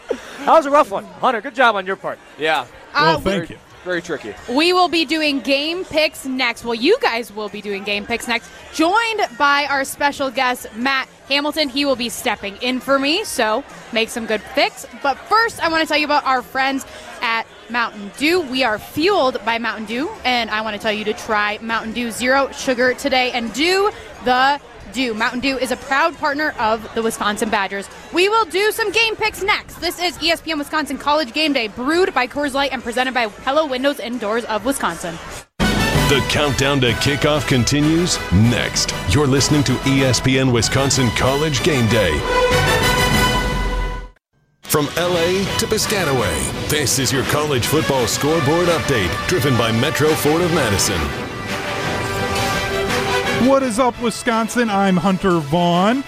That 0.45 0.53
was 0.53 0.67
a 0.67 0.71
rough 0.71 0.91
one. 0.91 1.05
Hunter, 1.05 1.41
good 1.41 1.55
job 1.55 1.75
on 1.77 1.87
your 1.87 1.97
part. 1.97 2.19
yeah. 2.39 2.67
Well, 2.95 3.17
Uh, 3.17 3.21
thank 3.21 3.49
you. 3.51 3.59
Very 3.83 4.03
tricky. 4.03 4.35
We 4.49 4.73
will 4.75 4.89
be 4.89 5.05
doing 5.07 5.41
game 5.41 5.85
picks 5.87 6.25
next. 6.27 6.65
Well, 6.65 6.75
you 6.75 6.99
guys 7.01 7.33
will 7.33 7.49
be 7.51 7.61
doing 7.63 7.83
game 7.85 8.05
picks 8.07 8.27
next, 8.29 8.51
joined 8.75 9.21
by 9.39 9.67
our 9.71 9.85
special 9.85 10.31
guest, 10.31 10.67
Matt 10.75 11.07
Hamilton. 11.29 11.69
He 11.71 11.85
will 11.85 11.97
be 11.97 12.09
stepping 12.09 12.57
in 12.57 12.81
for 12.81 12.99
me, 12.99 13.25
so 13.25 13.63
make 13.93 14.09
some 14.11 14.25
good 14.27 14.43
picks. 14.55 14.87
But 15.03 15.17
first, 15.19 15.63
I 15.63 15.69
want 15.69 15.83
to 15.83 15.87
tell 15.89 15.99
you 15.99 16.07
about 16.07 16.25
our 16.27 16.41
friends 16.43 16.85
at 17.23 17.47
Mountain 17.71 18.11
Dew. 18.19 18.41
We 18.41 18.65
are 18.65 18.79
fueled 18.79 19.45
by 19.45 19.59
Mountain 19.59 19.87
Dew, 19.87 20.11
and 20.25 20.51
I 20.51 20.61
want 20.63 20.77
to 20.77 20.83
tell 20.83 20.93
you 20.93 21.05
to 21.05 21.13
try 21.13 21.59
Mountain 21.61 21.93
Dew 21.93 22.11
Zero 22.11 22.51
Sugar 22.53 22.95
today 22.95 23.31
and 23.33 23.53
do 23.53 23.91
the 24.25 24.61
do. 24.93 25.13
Mountain 25.13 25.41
Dew 25.41 25.59
is 25.59 25.71
a 25.71 25.77
proud 25.77 26.17
partner 26.17 26.55
of 26.59 26.95
the 26.95 27.03
Wisconsin 27.03 27.51
Badgers. 27.51 27.89
We 28.13 28.29
will 28.29 28.45
do 28.47 28.71
some 28.71 28.91
game 28.93 29.17
picks 29.17 29.43
next. 29.43 29.77
This 29.77 30.01
is 30.01 30.17
ESPN 30.19 30.59
Wisconsin 30.59 30.97
College 30.97 31.33
Game 31.33 31.53
Day, 31.53 31.69
brewed 31.69 32.15
by 32.15 32.27
Coors 32.27 32.55
Light 32.55 32.73
and 32.73 32.83
presented 32.83 33.13
by 33.13 33.29
Pella 33.29 33.67
Windows 33.67 34.01
and 34.01 34.19
Doors 34.21 34.45
of 34.45 34.65
Wisconsin. 34.65 35.19
The 36.09 36.25
countdown 36.29 36.81
to 36.83 36.93
kickoff 36.93 37.49
continues 37.49 38.19
next. 38.33 38.95
You're 39.09 39.27
listening 39.27 39.65
to 39.65 39.73
ESPN 39.73 40.53
Wisconsin 40.53 41.09
College 41.17 41.63
Game 41.63 41.89
Day. 41.89 42.84
From 44.75 44.87
LA 44.97 45.45
to 45.59 45.67
Piscataway, 45.69 46.69
this 46.69 46.99
is 46.99 47.13
your 47.13 47.23
college 47.27 47.65
football 47.65 48.09
scoreboard 48.09 48.67
update, 48.67 49.29
driven 49.29 49.57
by 49.57 49.71
Metro 49.71 50.09
Ford 50.09 50.43
of 50.43 50.53
Madison. 50.53 50.99
What 53.49 53.63
is 53.63 53.79
up, 53.79 54.03
Wisconsin? 54.03 54.69
I'm 54.69 54.97
Hunter 54.97 55.39
Vaughn. 55.39 56.03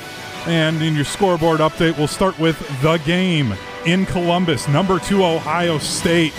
And 0.46 0.82
in 0.82 0.96
your 0.96 1.04
scoreboard 1.04 1.60
update, 1.60 1.96
we'll 1.96 2.08
start 2.08 2.36
with 2.40 2.58
the 2.82 2.96
game 3.06 3.54
in 3.86 4.04
Columbus, 4.04 4.66
number 4.66 4.98
two, 4.98 5.24
Ohio 5.24 5.78
State. 5.78 6.34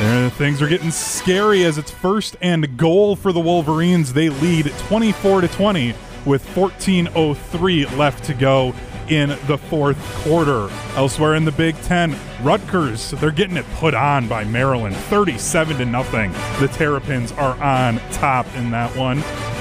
There, 0.00 0.28
things 0.28 0.60
are 0.60 0.68
getting 0.68 0.90
scary 0.90 1.64
as 1.64 1.78
it's 1.78 1.90
first 1.90 2.36
and 2.42 2.76
goal 2.76 3.16
for 3.16 3.32
the 3.32 3.40
Wolverines. 3.40 4.12
They 4.12 4.28
lead 4.28 4.66
24 4.88 5.40
to 5.40 5.48
20 5.48 5.94
with 6.26 6.44
14:03 6.54 7.96
left 7.96 8.22
to 8.24 8.34
go 8.34 8.74
in 9.08 9.30
the 9.46 9.58
fourth 9.58 9.98
quarter. 10.22 10.68
Elsewhere 10.96 11.34
in 11.34 11.44
the 11.44 11.52
Big 11.52 11.76
Ten, 11.82 12.16
Rutgers 12.42 13.10
they're 13.12 13.30
getting 13.30 13.56
it 13.56 13.66
put 13.74 13.94
on 13.94 14.28
by 14.28 14.44
Maryland, 14.44 14.96
37 14.96 15.78
to 15.78 15.84
nothing. 15.84 16.32
The 16.60 16.68
Terrapins 16.68 17.32
are 17.32 17.60
on 17.62 18.00
top 18.12 18.46
in 18.56 18.70
that 18.70 18.94
one. 18.96 19.18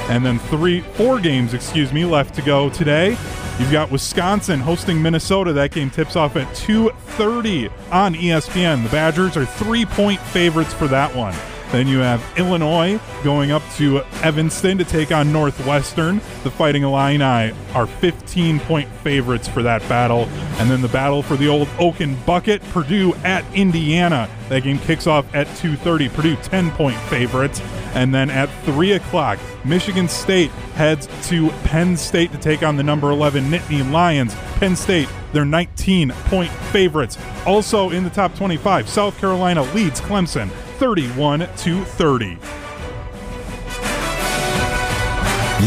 And 0.10 0.26
then 0.26 0.40
three, 0.40 0.82
four 0.82 1.20
games, 1.20 1.54
excuse 1.54 1.94
me, 1.94 2.06
left 2.06 2.36
to 2.36 2.42
go 2.42 2.70
today. 2.70 3.18
You've 3.60 3.72
got 3.72 3.92
Wisconsin 3.92 4.60
hosting 4.60 5.02
Minnesota. 5.02 5.54
That 5.54 5.72
game 5.72 5.90
tips 5.90 6.16
off 6.16 6.36
at 6.36 6.48
2:30 6.56 7.70
on 7.92 8.16
ESPN. 8.16 8.84
The 8.84 8.90
Badgers 8.90 9.38
are 9.38 9.46
three-point 9.46 10.20
favorites 10.20 10.74
for 10.74 10.88
that 10.88 11.16
one. 11.16 11.36
Then 11.74 11.88
you 11.88 11.98
have 11.98 12.24
Illinois 12.38 13.00
going 13.24 13.52
up 13.52 13.64
to 13.78 14.04
Evanston 14.22 14.78
to 14.78 14.86
take 14.86 15.12
on 15.12 15.34
Northwestern. 15.34 16.18
The 16.44 16.52
Fighting 16.52 16.84
Illini 16.84 17.52
are 17.74 17.88
15-point 17.88 18.88
favorites 18.88 19.48
for 19.48 19.64
that 19.64 19.82
battle. 19.90 20.30
And 20.60 20.70
then 20.70 20.84
the 20.84 20.88
battle 20.88 21.24
for 21.24 21.36
the 21.36 21.48
old 21.48 21.68
Oaken 21.80 22.16
Bucket, 22.28 22.62
Purdue 22.66 23.16
at 23.24 23.44
Indiana. 23.56 24.30
That 24.50 24.62
game 24.62 24.78
kicks 24.78 25.08
off 25.08 25.26
at 25.34 25.48
2:30. 25.48 26.14
Purdue 26.14 26.36
10-point 26.36 26.96
favorites. 27.10 27.60
And 27.96 28.14
then 28.14 28.30
at 28.30 28.52
3 28.66 28.92
o'clock, 28.92 29.40
Michigan 29.66 30.08
State 30.08 30.52
heads 30.76 31.10
to 31.30 31.50
Penn 31.64 31.98
State 31.98 32.32
to 32.34 32.38
take 32.38 32.62
on 32.62 32.76
the 32.76 32.84
number 32.84 33.10
11 33.10 33.46
Nittany 33.46 33.92
Lions. 33.92 34.36
Penn 34.58 34.76
State, 34.76 35.10
they're 35.32 35.44
19 35.44 36.12
point 36.26 36.52
favorites. 36.72 37.18
Also 37.48 37.90
in 37.90 38.04
the 38.04 38.12
top 38.12 38.36
25, 38.36 38.88
South 38.88 39.18
Carolina 39.18 39.64
leads 39.74 40.00
Clemson 40.02 40.52
31 40.74 41.48
to 41.58 41.84
30. 41.84 42.38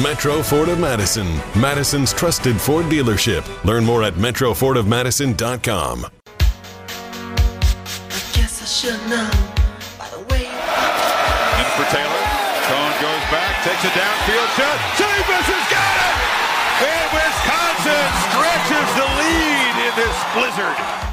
Metro 0.02 0.42
Ford 0.42 0.68
of 0.68 0.78
Madison, 0.78 1.26
Madison's 1.58 2.12
trusted 2.12 2.60
Ford 2.60 2.86
dealership. 2.86 3.46
Learn 3.64 3.84
more 3.84 4.02
at 4.02 4.14
metrofordofmadison.com. 4.14 6.06
Guess 8.34 8.62
I 8.62 8.66
should 8.66 9.00
know 9.08 9.30
by 9.98 10.08
the 10.10 10.20
way. 10.28 10.44
In 10.44 11.68
for 11.80 11.88
Taylor. 11.88 12.22
Coan 12.68 12.92
goes 13.00 13.24
back, 13.32 13.64
takes 13.64 13.84
a 13.84 13.92
downfield 13.96 14.50
shot. 14.58 14.76
Cephus 14.98 15.46
has 15.48 15.66
got 15.72 15.96
it! 15.96 16.16
And 16.84 17.08
Wisconsin 17.16 18.06
stretches 18.28 18.88
the 19.00 19.08
lead 19.16 19.74
in 19.86 19.92
this 19.96 20.16
blizzard. 20.34 21.06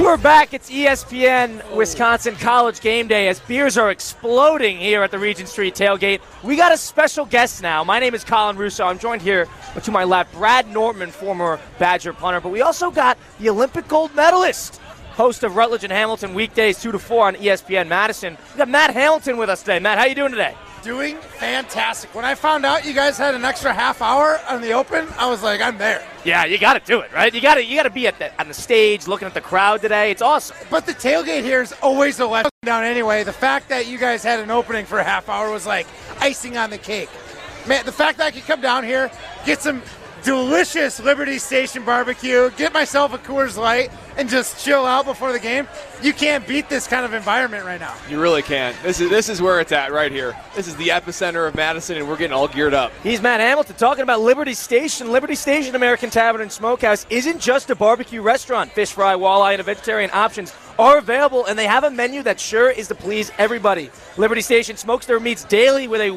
We're 0.00 0.16
back. 0.16 0.54
It's 0.54 0.70
ESPN 0.70 1.76
Wisconsin 1.76 2.34
College 2.36 2.80
Game 2.80 3.06
Day 3.06 3.28
as 3.28 3.38
beers 3.38 3.76
are 3.76 3.90
exploding 3.90 4.78
here 4.78 5.02
at 5.02 5.10
the 5.10 5.18
Regent 5.18 5.46
Street 5.46 5.74
tailgate. 5.74 6.22
We 6.42 6.56
got 6.56 6.72
a 6.72 6.78
special 6.78 7.26
guest 7.26 7.60
now. 7.60 7.84
My 7.84 8.00
name 8.00 8.14
is 8.14 8.24
Colin 8.24 8.56
Russo. 8.56 8.86
I'm 8.86 8.98
joined 8.98 9.20
here 9.20 9.46
to 9.80 9.90
my 9.90 10.04
left, 10.04 10.32
Brad 10.32 10.70
Nortman, 10.70 11.10
former 11.10 11.60
Badger 11.78 12.14
punter, 12.14 12.40
but 12.40 12.48
we 12.48 12.62
also 12.62 12.90
got 12.90 13.18
the 13.40 13.50
Olympic 13.50 13.86
gold 13.88 14.14
medalist, 14.14 14.78
host 15.10 15.44
of 15.44 15.54
Rutledge 15.54 15.84
and 15.84 15.92
Hamilton 15.92 16.32
weekdays 16.32 16.80
two 16.80 16.92
to 16.92 16.98
four 16.98 17.26
on 17.26 17.34
ESPN 17.36 17.86
Madison. 17.86 18.38
We 18.54 18.58
got 18.58 18.70
Matt 18.70 18.94
Hamilton 18.94 19.36
with 19.36 19.50
us 19.50 19.60
today. 19.60 19.80
Matt, 19.80 19.98
how 19.98 20.06
you 20.06 20.14
doing 20.14 20.32
today? 20.32 20.56
Doing 20.82 21.18
fantastic. 21.18 22.14
When 22.14 22.24
I 22.24 22.34
found 22.34 22.64
out 22.64 22.86
you 22.86 22.94
guys 22.94 23.18
had 23.18 23.34
an 23.34 23.44
extra 23.44 23.70
half 23.70 24.00
hour 24.00 24.40
on 24.48 24.62
the 24.62 24.72
open, 24.72 25.06
I 25.18 25.28
was 25.28 25.42
like, 25.42 25.60
I'm 25.60 25.76
there. 25.76 26.02
Yeah, 26.24 26.46
you 26.46 26.56
got 26.56 26.72
to 26.72 26.80
do 26.80 27.00
it, 27.00 27.12
right? 27.12 27.34
You 27.34 27.42
got 27.42 27.56
to 27.56 27.64
you 27.64 27.76
got 27.76 27.82
to 27.82 27.90
be 27.90 28.06
at 28.06 28.18
the 28.18 28.40
on 28.40 28.48
the 28.48 28.54
stage, 28.54 29.06
looking 29.06 29.26
at 29.26 29.34
the 29.34 29.42
crowd 29.42 29.82
today. 29.82 30.10
It's 30.10 30.22
awesome. 30.22 30.56
But 30.70 30.86
the 30.86 30.92
tailgate 30.92 31.42
here 31.42 31.60
is 31.60 31.74
always 31.82 32.18
a 32.18 32.22
letdown 32.22 32.82
anyway. 32.82 33.24
The 33.24 33.32
fact 33.32 33.68
that 33.68 33.88
you 33.88 33.98
guys 33.98 34.22
had 34.22 34.40
an 34.40 34.50
opening 34.50 34.86
for 34.86 34.98
a 34.98 35.04
half 35.04 35.28
hour 35.28 35.50
was 35.50 35.66
like 35.66 35.86
icing 36.18 36.56
on 36.56 36.70
the 36.70 36.78
cake. 36.78 37.10
Man, 37.68 37.84
the 37.84 37.92
fact 37.92 38.16
that 38.18 38.28
I 38.28 38.30
could 38.30 38.44
come 38.44 38.62
down 38.62 38.82
here, 38.82 39.10
get 39.44 39.60
some 39.60 39.82
delicious 40.22 41.00
Liberty 41.00 41.38
Station 41.38 41.84
barbecue, 41.84 42.50
get 42.56 42.72
myself 42.72 43.12
a 43.12 43.18
Coors 43.18 43.56
Light, 43.56 43.90
and 44.16 44.28
just 44.28 44.64
chill 44.64 44.84
out 44.84 45.04
before 45.04 45.32
the 45.32 45.38
game, 45.38 45.66
you 46.02 46.12
can't 46.12 46.46
beat 46.46 46.68
this 46.68 46.86
kind 46.86 47.04
of 47.04 47.14
environment 47.14 47.64
right 47.64 47.80
now. 47.80 47.94
You 48.08 48.20
really 48.20 48.42
can't. 48.42 48.76
This 48.82 49.00
is 49.00 49.10
this 49.10 49.28
is 49.28 49.40
where 49.40 49.60
it's 49.60 49.72
at 49.72 49.92
right 49.92 50.12
here. 50.12 50.36
This 50.54 50.68
is 50.68 50.76
the 50.76 50.88
epicenter 50.88 51.46
of 51.48 51.54
Madison, 51.54 51.96
and 51.96 52.08
we're 52.08 52.16
getting 52.16 52.34
all 52.34 52.48
geared 52.48 52.74
up. 52.74 52.92
He's 53.02 53.20
Matt 53.22 53.40
Hamilton 53.40 53.76
talking 53.76 54.02
about 54.02 54.20
Liberty 54.20 54.54
Station. 54.54 55.12
Liberty 55.12 55.34
Station 55.34 55.74
American 55.74 56.10
Tavern 56.10 56.40
and 56.40 56.52
Smokehouse 56.52 57.06
isn't 57.10 57.40
just 57.40 57.70
a 57.70 57.74
barbecue 57.74 58.22
restaurant. 58.22 58.72
Fish 58.72 58.92
fry, 58.92 59.14
walleye, 59.14 59.54
and 59.54 59.64
vegetarian 59.64 60.10
options 60.12 60.54
are 60.78 60.98
available, 60.98 61.44
and 61.46 61.58
they 61.58 61.66
have 61.66 61.84
a 61.84 61.90
menu 61.90 62.22
that 62.22 62.40
sure 62.40 62.70
is 62.70 62.88
to 62.88 62.94
please 62.94 63.30
everybody. 63.38 63.90
Liberty 64.16 64.40
Station 64.40 64.76
smokes 64.76 65.06
their 65.06 65.20
meats 65.20 65.44
daily 65.44 65.88
with 65.88 66.00
a 66.00 66.10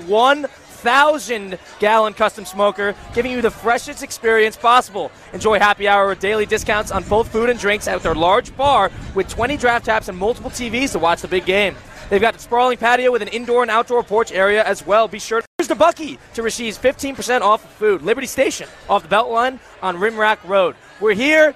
1,000 0.84 1.58
gallon 1.80 2.14
custom 2.14 2.46
smoker, 2.46 2.94
giving 3.14 3.32
you 3.32 3.42
the 3.42 3.52
freshest 3.52 4.04
experience 4.04 4.58
possible. 4.58 5.12
Enjoy 5.32 5.58
happy 5.60 5.88
hour 5.88 6.08
with 6.08 6.20
daily 6.20 6.46
discounts 6.46 6.92
on 6.92 7.04
both 7.04 7.32
food 7.32 7.50
and 7.50 7.60
drinks 7.60 7.88
at 7.88 8.04
their 8.04 8.16
large 8.16 8.56
bar 8.58 8.92
with 9.16 9.30
20 9.30 9.56
draft 9.58 9.86
taps 9.86 10.10
and 10.10 10.18
multiple 10.18 10.52
TVs 10.52 10.92
to 10.92 11.00
watch 11.00 11.22
the 11.22 11.28
big 11.28 11.46
game. 11.46 11.76
They've 12.10 12.22
got 12.22 12.36
a 12.36 12.40
sprawling 12.40 12.78
patio 12.78 13.12
with 13.12 13.22
an 13.22 13.30
indoor 13.30 13.62
and 13.62 13.72
outdoor 13.72 14.04
porch 14.04 14.32
area 14.32 14.64
as 14.64 14.86
well. 14.86 15.08
Be 15.08 15.20
sure 15.20 15.42
to 15.60 15.76
Bucky 15.76 16.20
to 16.34 16.44
receive 16.44 16.78
15% 16.78 17.42
off 17.42 17.64
of 17.64 17.70
food. 17.72 18.02
Liberty 18.02 18.28
Station 18.28 18.68
off 18.90 19.08
the 19.08 19.16
Beltline 19.16 19.60
on 19.82 19.96
Rimrock 19.98 20.38
Road. 20.44 20.76
We're 21.00 21.14
here, 21.14 21.56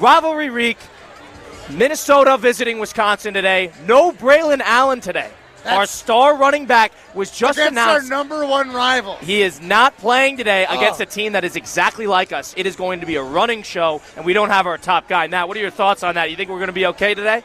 rivalry 0.00 0.50
week. 0.50 0.78
Minnesota 1.70 2.36
visiting 2.36 2.78
Wisconsin 2.78 3.34
today. 3.34 3.70
No 3.86 4.10
Braylon 4.10 4.60
Allen 4.60 5.00
today. 5.00 5.30
Our 5.68 5.86
star 5.86 6.36
running 6.36 6.66
back 6.66 6.92
was 7.14 7.30
just 7.30 7.58
Against 7.58 7.78
our 7.78 8.02
number 8.02 8.44
one 8.46 8.72
rival. 8.72 9.16
He 9.16 9.42
is 9.42 9.60
not 9.60 9.96
playing 9.98 10.36
today 10.36 10.64
against 10.64 11.00
Oh. 11.00 11.04
a 11.04 11.06
team 11.06 11.32
that 11.32 11.44
is 11.44 11.56
exactly 11.56 12.06
like 12.06 12.32
us. 12.32 12.54
It 12.56 12.66
is 12.66 12.76
going 12.76 13.00
to 13.00 13.06
be 13.06 13.16
a 13.16 13.22
running 13.22 13.62
show, 13.62 14.00
and 14.16 14.24
we 14.24 14.32
don't 14.32 14.50
have 14.50 14.66
our 14.66 14.78
top 14.78 15.08
guy. 15.08 15.26
Now, 15.26 15.46
what 15.46 15.56
are 15.56 15.60
your 15.60 15.70
thoughts 15.70 16.02
on 16.02 16.14
that? 16.14 16.30
You 16.30 16.36
think 16.36 16.50
we're 16.50 16.56
going 16.58 16.68
to 16.68 16.72
be 16.72 16.86
okay 16.86 17.14
today? 17.14 17.42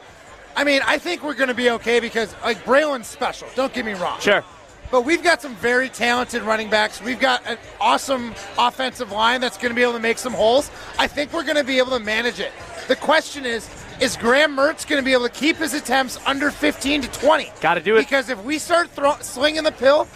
I 0.56 0.64
mean, 0.64 0.82
I 0.86 0.98
think 1.00 1.24
we're 1.24 1.34
going 1.34 1.48
to 1.50 1.56
be 1.56 1.70
okay 1.72 2.00
because, 2.00 2.34
like, 2.44 2.64
Braylon's 2.64 3.08
special. 3.08 3.48
Don't 3.56 3.74
get 3.74 3.86
me 3.86 3.94
wrong. 3.94 4.20
Sure. 4.20 4.44
But 4.92 5.06
we've 5.06 5.24
got 5.24 5.42
some 5.42 5.56
very 5.56 5.90
talented 5.90 6.44
running 6.44 6.70
backs. 6.70 7.02
We've 7.02 7.20
got 7.20 7.42
an 7.48 7.58
awesome 7.82 8.36
offensive 8.60 9.12
line 9.12 9.42
that's 9.42 9.58
going 9.58 9.70
to 9.72 9.76
be 9.76 9.82
able 9.82 9.94
to 9.94 10.00
make 10.00 10.20
some 10.20 10.34
holes. 10.34 10.70
I 11.00 11.08
think 11.08 11.34
we're 11.34 11.44
going 11.44 11.56
to 11.56 11.64
be 11.64 11.80
able 11.80 11.92
to 11.98 12.00
manage 12.00 12.40
it. 12.40 12.52
The 12.88 12.96
question 12.96 13.44
is, 13.46 13.68
is 14.04 14.18
Graham 14.18 14.54
Mertz 14.54 14.86
going 14.86 15.02
to 15.02 15.06
be 15.06 15.14
able 15.14 15.30
to 15.30 15.34
keep 15.34 15.56
his 15.56 15.74
attempts 15.74 16.20
under 16.26 16.52
15 16.52 17.04
to 17.04 17.08
20? 17.08 17.50
Got 17.62 17.76
to 17.76 17.80
do 17.80 17.96
it. 17.96 18.00
Because 18.00 18.28
if 18.28 18.44
we 18.44 18.60
start 18.60 18.90
throw- 18.90 19.16
slinging 19.22 19.64
the 19.64 19.72
pill, 19.72 20.10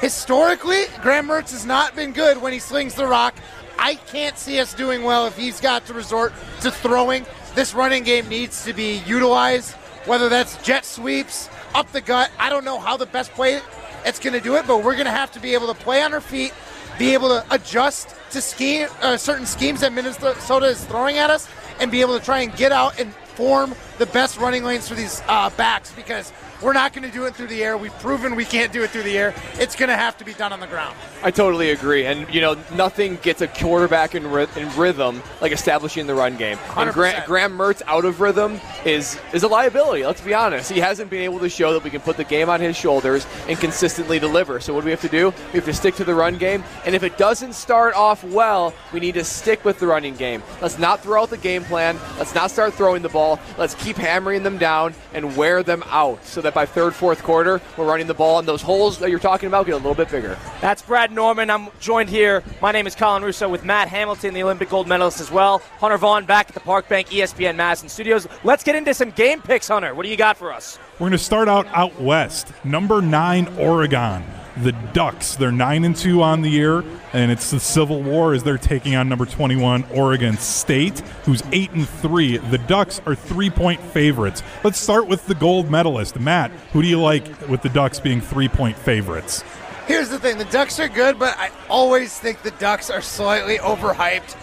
historically, 0.00 0.84
Graham 1.02 1.26
Mertz 1.26 1.50
has 1.50 1.66
not 1.66 1.96
been 1.96 2.12
good 2.12 2.40
when 2.40 2.52
he 2.52 2.60
slings 2.60 2.94
the 2.94 3.04
rock. 3.04 3.34
I 3.80 3.96
can't 3.96 4.38
see 4.38 4.60
us 4.60 4.74
doing 4.74 5.02
well 5.02 5.26
if 5.26 5.36
he's 5.36 5.60
got 5.60 5.84
to 5.86 5.92
resort 5.92 6.34
to 6.60 6.70
throwing. 6.70 7.26
This 7.56 7.74
running 7.74 8.04
game 8.04 8.28
needs 8.28 8.64
to 8.64 8.72
be 8.72 8.98
utilized, 8.98 9.72
whether 10.04 10.28
that's 10.28 10.56
jet 10.62 10.84
sweeps, 10.84 11.50
up 11.74 11.90
the 11.90 12.00
gut. 12.00 12.30
I 12.38 12.48
don't 12.48 12.64
know 12.64 12.78
how 12.78 12.96
the 12.96 13.06
best 13.06 13.32
play 13.32 13.60
it's 14.04 14.20
going 14.20 14.34
to 14.34 14.40
do 14.40 14.54
it, 14.54 14.68
but 14.68 14.84
we're 14.84 14.94
going 14.94 15.06
to 15.06 15.10
have 15.10 15.32
to 15.32 15.40
be 15.40 15.52
able 15.52 15.66
to 15.66 15.74
play 15.74 16.00
on 16.00 16.14
our 16.14 16.20
feet, 16.20 16.54
be 16.96 17.12
able 17.12 17.30
to 17.30 17.44
adjust 17.50 18.14
to 18.30 18.40
scheme 18.40 18.86
uh, 19.02 19.16
certain 19.16 19.46
schemes 19.46 19.80
that 19.80 19.92
Minnesota 19.92 20.66
is 20.66 20.84
throwing 20.84 21.16
at 21.18 21.28
us, 21.28 21.48
and 21.80 21.90
be 21.90 22.00
able 22.00 22.18
to 22.18 22.24
try 22.24 22.40
and 22.40 22.54
get 22.56 22.72
out 22.72 22.98
and 22.98 23.12
form 23.14 23.74
the 23.98 24.06
best 24.06 24.38
running 24.38 24.64
lanes 24.64 24.88
for 24.88 24.94
these 24.94 25.22
uh, 25.28 25.50
backs 25.50 25.92
because 25.92 26.32
we're 26.62 26.72
not 26.72 26.92
going 26.92 27.06
to 27.08 27.12
do 27.14 27.26
it 27.26 27.34
through 27.34 27.48
the 27.48 27.62
air. 27.62 27.76
We've 27.76 27.96
proven 27.98 28.34
we 28.34 28.44
can't 28.44 28.72
do 28.72 28.82
it 28.82 28.90
through 28.90 29.02
the 29.02 29.16
air. 29.18 29.34
It's 29.58 29.76
going 29.76 29.88
to 29.88 29.96
have 29.96 30.16
to 30.18 30.24
be 30.24 30.32
done 30.34 30.52
on 30.52 30.60
the 30.60 30.66
ground. 30.66 30.96
I 31.22 31.30
totally 31.30 31.70
agree. 31.70 32.06
And, 32.06 32.32
you 32.32 32.40
know, 32.40 32.56
nothing 32.74 33.16
gets 33.16 33.42
a 33.42 33.48
quarterback 33.48 34.14
in, 34.14 34.26
ry- 34.26 34.48
in 34.56 34.74
rhythm 34.76 35.22
like 35.40 35.52
establishing 35.52 36.06
the 36.06 36.14
run 36.14 36.36
game. 36.36 36.58
And 36.76 36.92
Gra- 36.92 37.24
Graham 37.26 37.56
Mertz 37.56 37.82
out 37.86 38.04
of 38.04 38.20
rhythm 38.20 38.58
is, 38.84 39.18
is 39.32 39.42
a 39.42 39.48
liability, 39.48 40.04
let's 40.04 40.20
be 40.20 40.34
honest. 40.34 40.70
He 40.70 40.80
hasn't 40.80 41.10
been 41.10 41.22
able 41.22 41.40
to 41.40 41.48
show 41.48 41.72
that 41.74 41.84
we 41.84 41.90
can 41.90 42.00
put 42.00 42.16
the 42.16 42.24
game 42.24 42.48
on 42.48 42.60
his 42.60 42.76
shoulders 42.76 43.26
and 43.48 43.58
consistently 43.58 44.18
deliver. 44.18 44.60
So, 44.60 44.72
what 44.72 44.80
do 44.80 44.86
we 44.86 44.90
have 44.92 45.00
to 45.02 45.08
do? 45.08 45.34
We 45.52 45.58
have 45.58 45.64
to 45.66 45.74
stick 45.74 45.94
to 45.96 46.04
the 46.04 46.14
run 46.14 46.38
game. 46.38 46.64
And 46.84 46.94
if 46.94 47.02
it 47.02 47.18
doesn't 47.18 47.52
start 47.54 47.94
off 47.94 48.24
well, 48.24 48.74
we 48.92 49.00
need 49.00 49.14
to 49.14 49.24
stick 49.24 49.64
with 49.64 49.78
the 49.78 49.86
running 49.86 50.16
game. 50.16 50.42
Let's 50.62 50.78
not 50.78 51.02
throw 51.02 51.22
out 51.22 51.30
the 51.30 51.38
game 51.38 51.64
plan. 51.64 51.98
Let's 52.18 52.34
not 52.34 52.50
start 52.50 52.74
throwing 52.74 53.02
the 53.02 53.08
ball. 53.08 53.38
Let's 53.58 53.74
keep 53.86 53.96
hammering 53.96 54.42
them 54.42 54.58
down 54.58 54.92
and 55.14 55.36
wear 55.36 55.62
them 55.62 55.80
out 55.86 56.24
so 56.24 56.40
that 56.40 56.52
by 56.52 56.66
third, 56.66 56.92
fourth 56.92 57.22
quarter, 57.22 57.60
we're 57.76 57.86
running 57.86 58.08
the 58.08 58.14
ball 58.14 58.40
and 58.40 58.48
those 58.48 58.60
holes 58.60 58.98
that 58.98 59.10
you're 59.10 59.20
talking 59.20 59.46
about 59.46 59.64
get 59.64 59.74
a 59.74 59.76
little 59.76 59.94
bit 59.94 60.10
bigger. 60.10 60.36
That's 60.60 60.82
Brad 60.82 61.12
Nortman. 61.12 61.50
I'm 61.50 61.68
joined 61.78 62.08
here. 62.08 62.42
My 62.60 62.72
name 62.72 62.88
is 62.88 62.96
Colin 62.96 63.22
Russo 63.22 63.48
with 63.48 63.64
Matt 63.64 63.86
Hamilton, 63.86 64.34
the 64.34 64.42
Olympic 64.42 64.70
gold 64.70 64.88
medalist 64.88 65.20
as 65.20 65.30
well. 65.30 65.58
Hunter 65.78 65.98
Vaughn 65.98 66.24
back 66.24 66.48
at 66.48 66.54
the 66.54 66.60
Park 66.60 66.88
Bank 66.88 67.10
ESPN 67.10 67.54
Madison 67.54 67.88
studios. 67.88 68.26
Let's 68.42 68.64
get 68.64 68.74
into 68.74 68.92
some 68.92 69.12
game 69.12 69.40
picks, 69.40 69.68
Hunter. 69.68 69.94
What 69.94 70.02
do 70.02 70.08
you 70.08 70.16
got 70.16 70.36
for 70.36 70.52
us? 70.52 70.80
We're 70.94 70.98
going 70.98 71.12
to 71.12 71.18
start 71.18 71.48
out 71.48 71.68
out 71.68 72.00
west. 72.00 72.52
Number 72.64 73.00
nine, 73.00 73.46
Oregon. 73.56 74.24
The 74.62 74.72
Ducks. 74.92 75.36
They're 75.36 75.52
nine 75.52 75.84
and 75.84 75.94
two 75.94 76.22
on 76.22 76.40
the 76.42 76.48
year, 76.48 76.82
and 77.12 77.30
it's 77.30 77.50
the 77.50 77.60
Civil 77.60 78.02
War 78.02 78.32
as 78.32 78.42
they're 78.42 78.56
taking 78.58 78.96
on 78.96 79.08
number 79.08 79.26
twenty-one 79.26 79.84
Oregon 79.94 80.38
State, 80.38 81.00
who's 81.24 81.42
eight 81.52 81.70
and 81.72 81.86
three. 81.88 82.38
The 82.38 82.58
Ducks 82.58 83.00
are 83.06 83.14
three-point 83.14 83.80
favorites. 83.80 84.42
Let's 84.64 84.78
start 84.78 85.08
with 85.08 85.26
the 85.26 85.34
gold 85.34 85.70
medalist, 85.70 86.18
Matt. 86.18 86.50
Who 86.72 86.80
do 86.82 86.88
you 86.88 87.00
like 87.00 87.48
with 87.48 87.60
the 87.62 87.68
Ducks 87.68 88.00
being 88.00 88.20
three-point 88.22 88.76
favorites? 88.78 89.44
Here's 89.86 90.08
the 90.08 90.18
thing 90.18 90.38
the 90.38 90.44
Ducks 90.46 90.80
are 90.80 90.88
good, 90.88 91.18
but 91.18 91.36
I 91.38 91.50
always 91.68 92.18
think 92.18 92.42
the 92.42 92.50
Ducks 92.52 92.88
are 92.90 93.02
slightly 93.02 93.58
overhyped. 93.58 94.34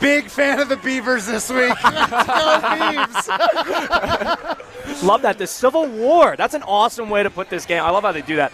Big 0.00 0.26
fan 0.28 0.58
of 0.58 0.68
the 0.68 0.76
Beavers 0.78 1.26
this 1.26 1.48
week. 1.48 1.70
Let's 1.84 2.10
go, 2.26 2.58
Beavs. 3.28 3.28
Love 5.04 5.22
that. 5.22 5.38
The 5.38 5.46
Civil 5.46 5.86
War. 5.86 6.34
That's 6.36 6.54
an 6.54 6.64
awesome 6.64 7.08
way 7.08 7.22
to 7.22 7.30
put 7.30 7.48
this 7.50 7.64
game. 7.64 7.82
I 7.84 7.90
love 7.90 8.02
how 8.02 8.10
they 8.12 8.22
do 8.22 8.34
that. 8.36 8.52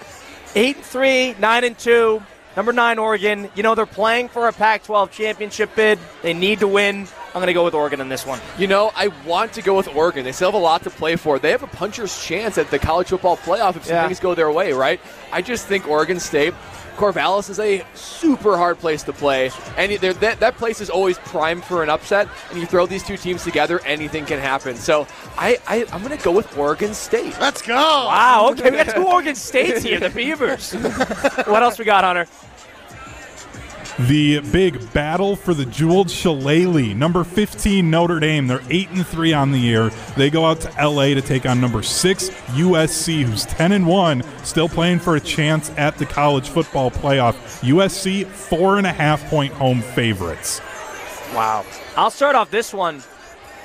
Eight 0.54 0.76
and 0.76 0.84
three, 0.84 1.34
nine 1.38 1.64
and 1.64 1.78
two. 1.78 2.22
Number 2.56 2.72
nine, 2.72 2.98
Oregon. 2.98 3.48
You 3.54 3.62
know 3.62 3.76
they're 3.76 3.86
playing 3.86 4.30
for 4.30 4.48
a 4.48 4.52
Pac-12 4.52 5.12
championship 5.12 5.76
bid. 5.76 5.98
They 6.22 6.34
need 6.34 6.58
to 6.60 6.66
win. 6.66 7.06
I'm 7.28 7.34
going 7.34 7.46
to 7.46 7.52
go 7.52 7.64
with 7.64 7.74
Oregon 7.74 8.00
in 8.00 8.08
this 8.08 8.26
one. 8.26 8.40
You 8.58 8.66
know, 8.66 8.90
I 8.96 9.08
want 9.24 9.52
to 9.52 9.62
go 9.62 9.76
with 9.76 9.86
Oregon. 9.94 10.24
They 10.24 10.32
still 10.32 10.48
have 10.50 10.60
a 10.60 10.64
lot 10.64 10.82
to 10.84 10.90
play 10.90 11.14
for. 11.14 11.38
They 11.38 11.52
have 11.52 11.62
a 11.62 11.68
puncher's 11.68 12.24
chance 12.24 12.58
at 12.58 12.70
the 12.72 12.78
college 12.80 13.08
football 13.08 13.36
playoff 13.36 13.76
if 13.76 13.84
some 13.84 13.94
Yeah. 13.94 14.06
things 14.06 14.18
go 14.18 14.34
their 14.34 14.50
way, 14.50 14.72
right? 14.72 14.98
I 15.32 15.40
just 15.40 15.66
think 15.66 15.86
Oregon 15.86 16.18
State, 16.18 16.52
Corvallis 16.96 17.48
is 17.48 17.60
a 17.60 17.84
super 17.94 18.56
hard 18.56 18.80
place 18.80 19.04
to 19.04 19.12
play, 19.12 19.52
and 19.76 19.92
that 20.00 20.40
that 20.40 20.56
place 20.56 20.80
is 20.80 20.90
always 20.90 21.16
primed 21.18 21.62
for 21.62 21.84
an 21.84 21.90
upset. 21.90 22.26
And 22.50 22.58
you 22.58 22.66
throw 22.66 22.86
these 22.86 23.04
two 23.04 23.16
teams 23.16 23.44
together, 23.44 23.80
anything 23.86 24.24
can 24.26 24.40
happen. 24.40 24.74
So 24.74 25.06
I, 25.38 25.58
I 25.68 25.86
I'm 25.92 26.02
going 26.02 26.16
to 26.16 26.22
go 26.22 26.32
with 26.32 26.56
Oregon 26.58 26.92
State. 26.92 27.38
Let's 27.40 27.62
go. 27.62 27.74
Wow. 27.74 28.48
Okay, 28.52 28.70
we 28.70 28.76
got 28.76 28.94
two 28.94 29.06
Oregon 29.06 29.36
States 29.36 29.82
here. 29.82 30.00
The 30.00 30.10
Beavers. 30.10 30.72
what 31.46 31.62
else 31.62 31.78
we 31.78 31.84
got, 31.84 32.02
Hunter? 32.02 32.26
The 34.06 34.40
big 34.52 34.92
battle 34.92 35.34
for 35.34 35.54
the 35.54 35.64
jeweled 35.64 36.08
shillelagh. 36.08 36.94
Number 36.94 37.24
15 37.24 37.90
Notre 37.90 38.20
Dame. 38.20 38.46
They're 38.46 38.62
8 38.70 38.90
and 38.90 39.06
3 39.06 39.32
on 39.32 39.50
the 39.50 39.58
year. 39.58 39.90
They 40.16 40.30
go 40.30 40.44
out 40.44 40.60
to 40.60 40.86
LA 40.86 41.14
to 41.14 41.20
take 41.20 41.46
on 41.46 41.60
number 41.60 41.82
6 41.82 42.30
USC 42.30 43.22
who's 43.24 43.44
10 43.46 43.72
and 43.72 43.86
1, 43.86 44.22
still 44.44 44.68
playing 44.68 45.00
for 45.00 45.16
a 45.16 45.20
chance 45.20 45.70
at 45.76 45.98
the 45.98 46.06
college 46.06 46.48
football 46.48 46.92
playoff. 46.92 47.34
USC 47.62 48.26
four 48.26 48.78
and 48.78 48.86
a 48.86 48.92
half 48.92 49.28
point 49.30 49.52
home 49.54 49.82
favorites. 49.82 50.60
Wow. 51.34 51.64
I'll 51.96 52.10
start 52.10 52.36
off 52.36 52.52
this 52.52 52.72
one. 52.72 53.02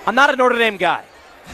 I'm 0.07 0.15
not 0.15 0.33
a 0.33 0.35
Notre 0.35 0.57
Dame 0.57 0.77
guy. 0.77 1.03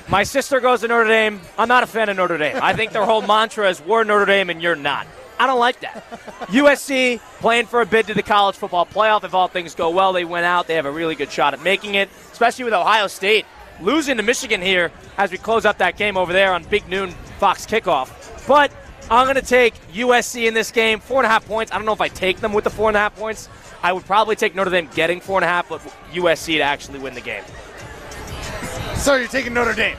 My 0.08 0.24
sister 0.24 0.60
goes 0.60 0.82
to 0.82 0.88
Notre 0.88 1.08
Dame. 1.08 1.42
I'm 1.58 1.68
not 1.68 1.84
a 1.84 1.88
fan 1.88 2.10
of 2.10 2.18
Notre 2.18 2.38
Dame. 2.38 2.58
I 2.62 2.74
think 2.74 2.92
their 2.92 3.06
whole 3.06 3.22
mantra 3.22 3.70
is 3.70 3.82
we're 3.82 4.04
Notre 4.04 4.26
Dame 4.26 4.50
and 4.50 4.62
you're 4.62 4.76
not. 4.76 5.08
I 5.40 5.48
don't 5.48 5.60
like 5.60 5.80
that. 5.82 6.04
USC 6.48 7.20
playing 7.40 7.68
for 7.68 7.82
a 7.82 7.86
bid 7.86 8.08
to 8.08 8.14
the 8.14 8.24
college 8.24 8.58
football 8.58 8.86
playoff. 8.86 9.24
If 9.24 9.34
all 9.34 9.48
things 9.48 9.74
go 9.74 9.90
well, 9.90 10.12
they 10.12 10.26
win 10.26 10.44
out. 10.44 10.68
They 10.68 10.76
have 10.76 10.86
a 10.86 10.92
really 10.92 11.16
good 11.16 11.32
shot 11.32 11.54
at 11.54 11.64
making 11.64 11.96
it, 11.96 12.10
especially 12.32 12.66
with 12.66 12.74
Ohio 12.74 13.08
State 13.08 13.46
losing 13.82 14.18
to 14.18 14.24
Michigan 14.24 14.62
here 14.62 14.92
as 15.18 15.32
we 15.32 15.38
close 15.38 15.66
up 15.66 15.78
that 15.78 15.98
game 15.98 16.18
over 16.18 16.34
there 16.34 16.54
on 16.54 16.64
Big 16.66 16.88
Noon 16.88 17.12
Fox 17.40 17.66
kickoff. 17.66 18.10
But 18.48 18.72
I'm 19.10 19.26
going 19.26 19.36
to 19.36 19.42
take 19.42 19.74
USC 19.94 20.48
in 20.48 20.54
this 20.54 20.72
game. 20.72 21.00
Four 21.00 21.20
and 21.20 21.26
a 21.26 21.30
half 21.30 21.46
points. 21.46 21.72
I 21.72 21.76
don't 21.76 21.86
know 21.86 21.94
if 21.94 22.02
I 22.02 22.10
take 22.10 22.40
them 22.40 22.54
with 22.54 22.64
the 22.64 22.70
four 22.70 22.90
and 22.90 22.98
a 22.98 23.00
half 23.00 23.16
points. 23.16 23.50
I 23.82 23.94
would 23.94 24.06
probably 24.06 24.36
take 24.36 24.56
Notre 24.56 24.72
Dame 24.72 24.90
getting 24.94 25.22
four 25.22 25.38
and 25.38 25.46
a 25.46 25.48
half, 25.48 25.70
but 25.70 25.82
USC 26.12 26.58
to 26.58 26.62
actually 26.62 27.00
win 27.00 27.14
the 27.14 27.22
game. 27.22 27.44
So 29.00 29.16
you're 29.16 29.30
taking 29.30 29.54
Notre 29.54 29.74
Dame. 29.74 29.96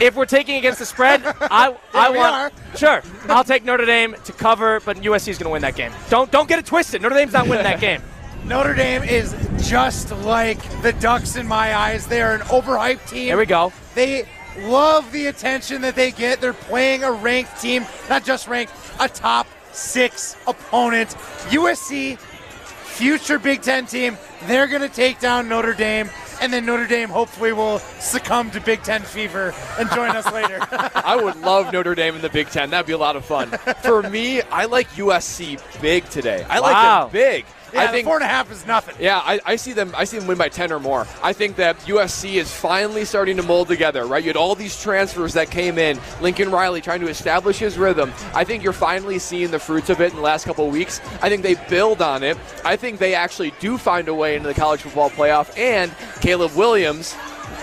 If 0.00 0.16
we're 0.16 0.26
taking 0.26 0.56
against 0.56 0.80
the 0.80 0.86
spread, 0.86 1.22
I 1.40 1.76
I 1.94 2.10
want 2.10 2.54
sure. 2.76 3.00
I'll 3.28 3.44
take 3.44 3.64
Notre 3.64 3.86
Dame 3.86 4.16
to 4.24 4.32
cover, 4.32 4.80
but 4.80 4.96
USC 4.96 5.28
is 5.28 5.38
going 5.38 5.44
to 5.44 5.50
win 5.50 5.62
that 5.62 5.76
game. 5.76 5.92
Don't 6.08 6.30
don't 6.32 6.48
get 6.48 6.58
it 6.58 6.66
twisted. 6.66 7.00
Notre 7.00 7.14
Dame's 7.14 7.32
not 7.32 7.46
winning 7.46 7.64
that 7.64 7.80
game. 7.88 8.02
Notre 8.44 8.74
Dame 8.74 9.04
is 9.04 9.36
just 9.68 10.10
like 10.10 10.58
the 10.82 10.92
Ducks 10.94 11.36
in 11.36 11.46
my 11.46 11.76
eyes. 11.76 12.06
They 12.06 12.22
are 12.22 12.34
an 12.34 12.40
overhyped 12.42 13.08
team. 13.08 13.26
Here 13.26 13.38
we 13.38 13.46
go. 13.46 13.72
They 13.94 14.26
love 14.58 15.10
the 15.12 15.26
attention 15.26 15.82
that 15.82 15.94
they 15.94 16.10
get. 16.10 16.40
They're 16.40 16.52
playing 16.52 17.04
a 17.04 17.12
ranked 17.12 17.60
team, 17.60 17.86
not 18.08 18.24
just 18.24 18.48
ranked, 18.48 18.72
a 18.98 19.08
top 19.08 19.46
six 19.72 20.36
opponent. 20.48 21.10
USC, 21.50 22.18
future 22.18 23.38
Big 23.38 23.62
Ten 23.62 23.86
team, 23.86 24.16
they're 24.46 24.66
going 24.66 24.82
to 24.82 24.88
take 24.88 25.20
down 25.20 25.48
Notre 25.48 25.74
Dame. 25.74 26.10
And 26.40 26.52
then 26.52 26.64
Notre 26.66 26.86
Dame 26.86 27.08
hopefully 27.10 27.52
will 27.52 27.78
succumb 27.78 28.50
to 28.52 28.60
Big 28.60 28.82
Ten 28.82 29.02
fever 29.02 29.54
and 29.78 29.90
join 29.90 30.10
us 30.16 30.30
later. 30.32 30.58
I 30.94 31.16
would 31.22 31.36
love 31.42 31.72
Notre 31.72 31.94
Dame 31.94 32.16
in 32.16 32.22
the 32.22 32.30
Big 32.30 32.48
Ten. 32.48 32.70
That'd 32.70 32.86
be 32.86 32.92
a 32.94 32.98
lot 32.98 33.14
of 33.16 33.24
fun. 33.24 33.50
For 33.82 34.02
me, 34.08 34.40
I 34.42 34.64
like 34.64 34.88
USC 34.90 35.60
big 35.82 36.08
today. 36.08 36.44
I 36.48 36.58
like 36.60 36.72
Wow. 36.72 37.02
them 37.04 37.12
big. 37.12 37.44
Yeah, 37.72 37.82
I 37.82 37.86
think 37.88 38.06
four 38.06 38.16
and 38.16 38.24
a 38.24 38.28
half 38.28 38.50
is 38.50 38.66
nothing. 38.66 38.96
Yeah, 38.98 39.18
I, 39.18 39.40
I 39.44 39.56
see 39.56 39.72
them. 39.72 39.92
I 39.96 40.04
see 40.04 40.18
them 40.18 40.26
win 40.26 40.38
by 40.38 40.48
ten 40.48 40.72
or 40.72 40.80
more. 40.80 41.06
I 41.22 41.32
think 41.32 41.56
that 41.56 41.78
USC 41.80 42.34
is 42.34 42.52
finally 42.52 43.04
starting 43.04 43.36
to 43.36 43.42
mold 43.42 43.68
together. 43.68 44.06
Right, 44.06 44.22
you 44.22 44.28
had 44.28 44.36
all 44.36 44.54
these 44.54 44.80
transfers 44.80 45.34
that 45.34 45.50
came 45.50 45.78
in. 45.78 45.98
Lincoln 46.20 46.50
Riley 46.50 46.80
trying 46.80 47.00
to 47.00 47.08
establish 47.08 47.58
his 47.58 47.78
rhythm. 47.78 48.12
I 48.34 48.44
think 48.44 48.62
you're 48.62 48.72
finally 48.72 49.18
seeing 49.18 49.50
the 49.50 49.58
fruits 49.58 49.90
of 49.90 50.00
it 50.00 50.10
in 50.10 50.16
the 50.16 50.22
last 50.22 50.44
couple 50.44 50.66
of 50.66 50.72
weeks. 50.72 51.00
I 51.22 51.28
think 51.28 51.42
they 51.42 51.54
build 51.68 52.02
on 52.02 52.22
it. 52.22 52.36
I 52.64 52.76
think 52.76 52.98
they 52.98 53.14
actually 53.14 53.52
do 53.60 53.78
find 53.78 54.08
a 54.08 54.14
way 54.14 54.36
into 54.36 54.48
the 54.48 54.54
college 54.54 54.80
football 54.82 55.10
playoff. 55.10 55.56
And 55.58 55.92
Caleb 56.20 56.54
Williams. 56.56 57.14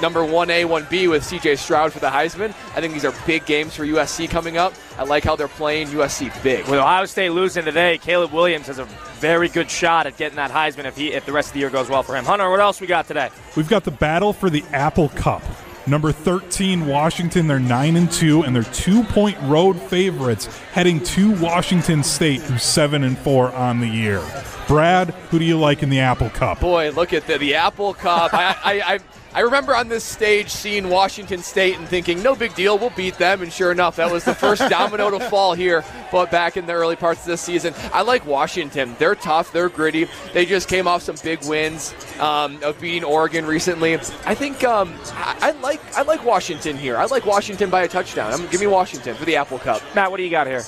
Number 0.01 0.19
1A, 0.19 0.65
1B 0.65 1.09
with 1.09 1.23
CJ 1.23 1.57
Stroud 1.57 1.91
for 1.91 1.99
the 1.99 2.09
Heisman. 2.09 2.49
I 2.75 2.81
think 2.81 2.93
these 2.93 3.05
are 3.05 3.13
big 3.25 3.45
games 3.45 3.75
for 3.75 3.83
USC 3.83 4.29
coming 4.29 4.57
up. 4.57 4.73
I 4.97 5.03
like 5.03 5.23
how 5.23 5.35
they're 5.35 5.47
playing 5.47 5.87
USC 5.89 6.31
big. 6.43 6.65
With 6.65 6.79
Ohio 6.79 7.05
State 7.05 7.29
losing 7.29 7.65
today, 7.65 7.97
Caleb 7.99 8.31
Williams 8.31 8.67
has 8.67 8.79
a 8.79 8.85
very 9.19 9.47
good 9.47 9.69
shot 9.69 10.07
at 10.07 10.17
getting 10.17 10.37
that 10.37 10.51
Heisman 10.51 10.85
if 10.85 10.97
he 10.97 11.13
if 11.13 11.25
the 11.25 11.31
rest 11.31 11.49
of 11.49 11.53
the 11.53 11.59
year 11.59 11.69
goes 11.69 11.89
well 11.89 12.03
for 12.03 12.15
him. 12.15 12.25
Hunter, 12.25 12.49
what 12.49 12.59
else 12.59 12.81
we 12.81 12.87
got 12.87 13.07
today? 13.07 13.29
We've 13.55 13.69
got 13.69 13.83
the 13.83 13.91
battle 13.91 14.33
for 14.33 14.49
the 14.49 14.63
Apple 14.73 15.09
Cup. 15.09 15.43
Number 15.87 16.11
13, 16.11 16.85
Washington. 16.85 17.47
They're 17.47 17.59
9 17.59 17.95
and 17.95 18.11
2, 18.11 18.43
and 18.43 18.53
they're 18.53 18.63
two 18.63 19.03
point 19.03 19.37
road 19.43 19.79
favorites 19.79 20.47
heading 20.73 21.01
to 21.05 21.31
Washington 21.39 22.03
State, 22.03 22.41
who's 22.41 22.63
7 22.63 23.03
and 23.03 23.17
4 23.17 23.53
on 23.53 23.79
the 23.79 23.87
year. 23.87 24.21
Brad, 24.67 25.11
who 25.29 25.39
do 25.39 25.45
you 25.45 25.57
like 25.57 25.83
in 25.83 25.89
the 25.89 26.01
Apple 26.01 26.29
Cup? 26.31 26.59
Boy, 26.59 26.91
look 26.91 27.13
at 27.13 27.25
the, 27.25 27.37
the 27.37 27.55
Apple 27.55 27.93
Cup. 27.93 28.33
I, 28.33 28.55
I, 28.63 28.93
I, 28.95 28.99
I 29.37 29.41
remember 29.41 29.75
on 29.75 29.87
this 29.87 30.03
stage 30.03 30.49
seeing 30.49 30.89
Washington 30.89 31.43
State 31.43 31.77
and 31.77 31.87
thinking, 31.87 32.23
no 32.23 32.35
big 32.35 32.55
deal, 32.55 32.79
we'll 32.79 32.89
beat 32.89 33.19
them. 33.19 33.43
And 33.43 33.53
sure 33.53 33.71
enough, 33.71 33.97
that 33.97 34.11
was 34.11 34.23
the 34.23 34.33
first 34.33 34.61
domino 34.71 35.11
to 35.11 35.19
fall 35.29 35.53
here, 35.53 35.85
but 36.11 36.31
back 36.31 36.57
in 36.57 36.65
the 36.65 36.73
early 36.73 36.95
parts 36.95 37.21
of 37.21 37.27
this 37.27 37.41
season. 37.41 37.75
I 37.93 38.01
like 38.01 38.25
Washington. 38.25 38.95
They're 38.97 39.13
tough, 39.13 39.51
they're 39.51 39.69
gritty. 39.69 40.07
They 40.33 40.47
just 40.47 40.67
came 40.67 40.87
off 40.87 41.03
some 41.03 41.17
big 41.23 41.45
wins 41.45 41.93
um, 42.19 42.57
of 42.63 42.81
beating 42.81 43.03
Oregon 43.03 43.45
recently. 43.45 43.93
I 43.93 44.33
think 44.33 44.63
um, 44.63 44.91
I, 45.11 45.37
I 45.39 45.51
like 45.51 45.81
I 45.95 46.01
like 46.01 46.25
Washington 46.25 46.75
here. 46.75 46.97
I 46.97 47.05
like 47.05 47.27
Washington 47.27 47.69
by 47.69 47.83
a 47.83 47.87
touchdown. 47.87 48.33
I'm, 48.33 48.47
give 48.47 48.59
me 48.59 48.65
Washington 48.65 49.15
for 49.15 49.25
the 49.25 49.35
Apple 49.35 49.59
Cup. 49.59 49.83
Matt, 49.93 50.09
what 50.09 50.17
do 50.17 50.23
you 50.23 50.31
got 50.31 50.47
here? 50.47 50.63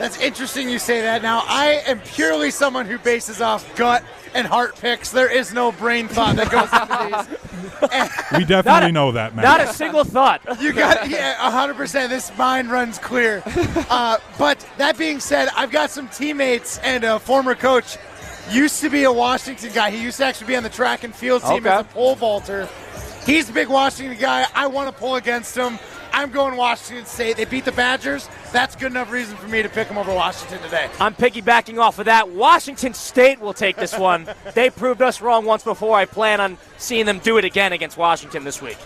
That's 0.00 0.18
interesting 0.18 0.70
you 0.70 0.78
say 0.78 1.02
that. 1.02 1.20
Now, 1.20 1.42
I 1.46 1.82
am 1.86 2.00
purely 2.00 2.50
someone 2.50 2.86
who 2.86 2.96
bases 2.98 3.42
off 3.42 3.76
gut 3.76 4.02
and 4.34 4.46
heart 4.46 4.76
picks. 4.76 5.10
There 5.10 5.30
is 5.30 5.52
no 5.52 5.72
brain 5.72 6.08
thought 6.08 6.36
that 6.36 6.50
goes 6.50 6.72
into 6.72 7.28
these. 7.28 7.38
We 8.38 8.44
definitely 8.46 8.88
a- 8.88 8.92
know 8.92 9.12
that, 9.12 9.34
man. 9.34 9.42
Not 9.44 9.60
a 9.60 9.66
single 9.66 10.04
thought. 10.04 10.40
You 10.60 10.72
got 10.72 11.08
yeah, 11.10 11.34
hundred 11.50 11.74
percent. 11.76 12.08
This 12.10 12.34
mind 12.38 12.70
runs 12.70 12.98
clear. 12.98 13.42
Uh, 13.90 14.16
but 14.38 14.64
that 14.78 14.96
being 14.96 15.18
said, 15.20 15.48
I've 15.56 15.70
got 15.72 15.90
some 15.90 16.08
teammates 16.08 16.78
and 16.78 17.02
a 17.04 17.18
former 17.18 17.54
coach. 17.54 17.96
Used 18.50 18.80
to 18.80 18.88
be 18.88 19.04
a 19.04 19.12
Washington 19.12 19.70
guy. 19.74 19.90
He 19.90 20.00
used 20.02 20.16
to 20.18 20.24
actually 20.24 20.46
be 20.46 20.56
on 20.56 20.62
the 20.62 20.68
track 20.70 21.04
and 21.04 21.14
field 21.14 21.42
team 21.42 21.66
Okay. 21.66 21.68
as 21.68 21.80
a 21.82 21.84
pole 21.84 22.14
vaulter. 22.14 22.68
He's 23.26 23.50
a 23.50 23.52
big 23.52 23.68
Washington 23.68 24.16
guy. 24.18 24.46
I 24.54 24.66
want 24.68 24.88
to 24.88 24.98
pull 24.98 25.16
against 25.16 25.56
him. 25.56 25.78
I'm 26.20 26.30
going 26.30 26.54
Washington 26.54 27.06
State. 27.06 27.38
They 27.38 27.46
beat 27.46 27.64
the 27.64 27.72
Badgers. 27.72 28.28
That's 28.52 28.76
good 28.76 28.92
enough 28.92 29.10
reason 29.10 29.38
for 29.38 29.48
me 29.48 29.62
to 29.62 29.70
pick 29.70 29.88
them 29.88 29.96
over 29.96 30.12
Washington 30.12 30.60
today. 30.60 30.90
I'm 31.00 31.14
piggybacking 31.14 31.78
off 31.78 31.98
of 31.98 32.04
that. 32.04 32.28
Washington 32.28 32.92
State 32.92 33.40
will 33.40 33.54
take 33.54 33.76
this 33.76 33.96
one. 33.96 34.28
they 34.54 34.68
proved 34.68 35.00
us 35.00 35.22
wrong 35.22 35.46
once 35.46 35.64
before. 35.64 35.96
I 35.96 36.04
plan 36.04 36.38
on 36.42 36.58
seeing 36.76 37.06
them 37.06 37.20
do 37.20 37.38
it 37.38 37.46
again 37.46 37.72
against 37.72 37.96
Washington 37.96 38.44
this 38.44 38.60
week. 38.60 38.76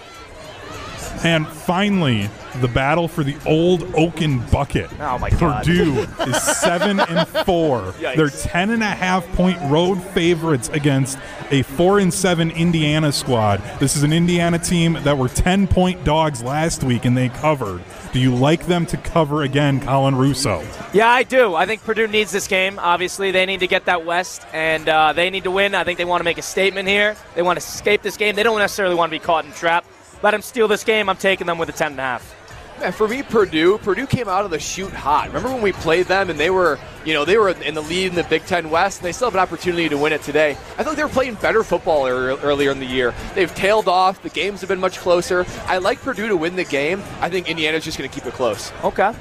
And 1.25 1.49
finally, 1.49 2.29
the 2.61 2.69
battle 2.69 3.09
for 3.09 3.25
the 3.25 3.35
old 3.47 3.95
Oaken 3.95 4.41
bucket. 4.51 4.91
Oh, 5.01 5.19
my 5.19 5.31
God. 5.31 5.65
Purdue 5.65 6.01
is 6.27 6.43
seven 6.43 7.01
and 7.01 7.27
four. 7.47 7.81
Yikes. 7.99 8.17
They're 8.17 8.29
ten 8.29 8.71
and 8.71 8.83
a 8.83 8.91
half 8.91 9.27
point 9.33 9.59
road 9.71 9.97
favorites 10.03 10.69
against 10.69 11.19
a 11.51 11.63
four 11.63 11.99
and 11.99 12.13
seven 12.13 12.51
Indiana 12.51 13.11
squad. 13.11 13.63
This 13.81 13.97
is 13.97 14.03
an 14.03 14.13
Indiana 14.13 14.59
team 14.59 14.99
that 15.03 15.17
were 15.17 15.29
ten 15.29 15.67
point 15.67 16.05
dogs 16.05 16.43
last 16.43 16.85
week 16.85 17.07
and 17.07 17.17
they 17.17 17.31
covered. 17.31 17.83
Do 18.13 18.21
you 18.21 18.33
like 18.33 18.67
them 18.67 18.87
to 18.87 18.97
cover 18.97 19.43
again, 19.43 19.81
Colin 19.81 20.15
Russo? 20.15 20.65
Yeah, 20.93 21.09
I 21.09 21.25
do. 21.25 21.57
I 21.57 21.67
think 21.67 21.83
Purdue 21.83 22.07
needs 22.07 22.31
this 22.31 22.47
game. 22.47 22.79
Obviously, 22.79 23.33
they 23.33 23.45
need 23.45 23.59
to 23.61 23.67
get 23.67 23.87
that 23.87 24.05
West, 24.05 24.47
and 24.53 24.89
uh, 24.89 25.13
they 25.13 25.31
need 25.31 25.43
to 25.45 25.51
win. 25.51 25.75
I 25.75 25.83
think 25.83 25.99
they 25.99 26.05
want 26.05 26.21
to 26.21 26.25
make 26.25 26.39
a 26.39 26.43
statement 26.43 26.87
here. 26.87 27.17
They 27.35 27.43
want 27.43 27.59
to 27.59 27.67
escape 27.67 28.03
this 28.03 28.17
game. 28.17 28.37
They 28.37 28.45
don't 28.45 28.61
necessarily 28.61 28.95
want 28.95 29.11
to 29.11 29.19
be 29.19 29.25
caught 29.25 29.45
in 29.45 29.51
trap. 29.51 29.85
Let 30.25 30.31
them 30.31 30.41
steal 30.41 30.69
this 30.69 30.85
game. 30.85 31.11
I'm 31.11 31.19
taking 31.19 31.47
them 31.47 31.59
with 31.59 31.69
a 31.69 31.73
10 31.73 31.93
and 31.93 32.01
a 32.01 32.03
half. 32.03 32.81
Man, 32.81 32.93
for 32.93 33.07
me, 33.07 33.23
Purdue, 33.23 33.77
Purdue 33.77 34.07
came 34.07 34.27
out 34.27 34.47
of 34.47 34.51
the 34.51 34.59
shoot 34.59 34.91
hot. 34.91 35.27
Remember 35.27 35.51
when 35.51 35.61
we 35.61 35.73
played 35.73 36.07
them 36.07 36.31
and 36.31 36.41
they 36.41 36.49
were, 36.49 36.79
you 37.05 37.13
know, 37.13 37.27
they 37.27 37.37
were 37.37 37.51
in 37.51 37.75
the 37.75 37.83
lead 37.83 38.07
in 38.07 38.15
the 38.15 38.25
Big 38.25 38.43
Ten 38.47 38.71
West, 38.71 39.01
and 39.01 39.07
they 39.07 39.13
still 39.13 39.27
have 39.27 39.35
an 39.35 39.41
opportunity 39.41 39.87
to 39.87 39.99
win 39.99 40.15
it 40.15 40.23
today. 40.23 40.53
I 40.79 40.83
thought 40.83 40.97
they 40.97 41.05
were 41.05 41.11
playing 41.11 41.35
better 41.35 41.63
football 41.63 42.07
ear- 42.07 42.39
earlier 42.39 42.71
in 42.71 42.79
the 42.79 42.87
year. 42.87 43.13
They've 43.35 43.55
tailed 43.55 43.87
off. 43.87 44.23
The 44.23 44.31
games 44.31 44.63
have 44.63 44.69
been 44.69 44.81
much 44.81 44.97
closer. 44.97 45.45
I 45.67 45.77
like 45.77 46.01
Purdue 46.01 46.29
to 46.29 46.39
win 46.39 46.57
the 46.57 46.65
game. 46.65 47.03
I 47.21 47.29
think 47.29 47.51
Indiana's 47.51 47.85
just 47.85 47.99
going 47.99 48.09
to 48.09 48.15
keep 48.15 48.25
it 48.27 48.33
close. 48.33 48.73
Okay. 48.83 49.13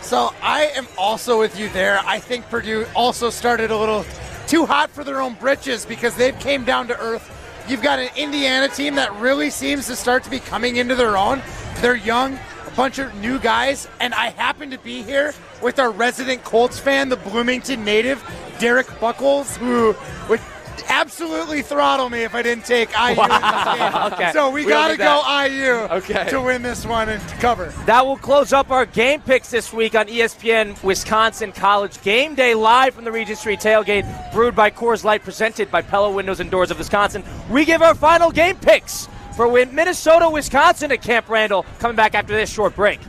So 0.00 0.32
I 0.40 0.72
am 0.74 0.86
also 0.96 1.38
with 1.38 1.60
you 1.60 1.68
there. 1.68 2.00
I 2.06 2.18
think 2.18 2.48
Purdue 2.48 2.86
also 2.96 3.28
started 3.28 3.70
a 3.70 3.76
little 3.76 4.06
too 4.46 4.64
hot 4.64 4.88
for 4.88 5.04
their 5.04 5.20
own 5.20 5.34
britches 5.34 5.84
because 5.84 6.16
they've 6.16 6.38
came 6.38 6.64
down 6.64 6.88
to 6.88 6.98
earth. 6.98 7.36
You've 7.70 7.82
got 7.82 8.00
an 8.00 8.08
Indiana 8.16 8.66
team 8.66 8.96
that 8.96 9.14
really 9.20 9.48
seems 9.48 9.86
to 9.86 9.94
start 9.94 10.24
to 10.24 10.30
be 10.30 10.40
coming 10.40 10.74
into 10.74 10.96
their 10.96 11.16
own. 11.16 11.40
They're 11.76 11.94
young, 11.94 12.36
a 12.66 12.70
bunch 12.72 12.98
of 12.98 13.14
new 13.14 13.38
guys, 13.38 13.86
and 14.00 14.12
I 14.12 14.30
happen 14.30 14.72
to 14.72 14.78
be 14.78 15.04
here 15.04 15.34
with 15.62 15.78
our 15.78 15.92
resident 15.92 16.42
Colts 16.42 16.80
fan, 16.80 17.10
the 17.10 17.16
Bloomington 17.16 17.84
native, 17.84 18.28
Derek 18.58 18.88
Buckles, 18.98 19.56
who 19.56 19.94
would 20.28 20.40
absolutely 20.88 21.62
throttle 21.62 22.08
me 22.10 22.22
if 22.22 22.34
I 22.34 22.42
didn't 22.42 22.64
take 22.64 22.90
IU 22.90 23.10
in 23.22 23.28
this 23.28 23.64
game. 23.64 23.92
Okay. 24.12 24.32
So 24.32 24.50
we, 24.50 24.64
We 24.64 24.70
got 24.70 24.88
to 24.88 24.96
go. 24.96 25.22
IU 25.46 25.72
Okay. 25.96 26.28
to 26.30 26.40
win 26.40 26.62
this 26.62 26.84
one 26.86 27.08
and 27.08 27.22
cover. 27.40 27.66
That 27.86 28.04
will 28.06 28.16
close 28.16 28.52
up 28.52 28.70
our 28.70 28.86
game 28.86 29.20
picks 29.20 29.50
this 29.50 29.72
week 29.72 29.94
on 29.94 30.06
ESPN 30.08 30.82
Wisconsin 30.82 31.52
College 31.52 32.00
Game 32.02 32.34
Day 32.34 32.54
live 32.54 32.94
from 32.94 33.04
the 33.04 33.12
Regent 33.12 33.38
Street 33.38 33.60
Tailgate, 33.60 34.32
brewed 34.32 34.54
by 34.54 34.70
Coors 34.70 35.04
Light, 35.04 35.22
presented 35.22 35.70
by 35.70 35.82
Pella 35.82 36.10
Windows 36.10 36.40
and 36.40 36.50
Doors 36.50 36.70
of 36.70 36.78
Wisconsin. 36.78 37.22
We 37.50 37.64
give 37.64 37.82
our 37.82 37.94
final 37.94 38.30
game 38.30 38.56
picks 38.56 39.08
for 39.36 39.48
win 39.48 39.74
Minnesota, 39.74 40.28
Wisconsin 40.28 40.92
at 40.92 41.02
Camp 41.02 41.28
Randall. 41.28 41.64
Coming 41.78 41.96
back 41.96 42.14
after 42.14 42.32
this 42.34 42.52
short 42.52 42.74
break. 42.74 43.00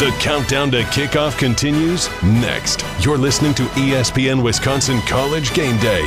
The 0.00 0.10
countdown 0.18 0.72
to 0.72 0.82
kickoff 0.90 1.38
continues 1.38 2.10
next. 2.24 2.84
You're 2.98 3.16
listening 3.16 3.54
to 3.54 3.62
ESPN 3.78 4.42
Wisconsin 4.42 5.00
College 5.02 5.54
Game 5.54 5.78
Day. 5.78 6.02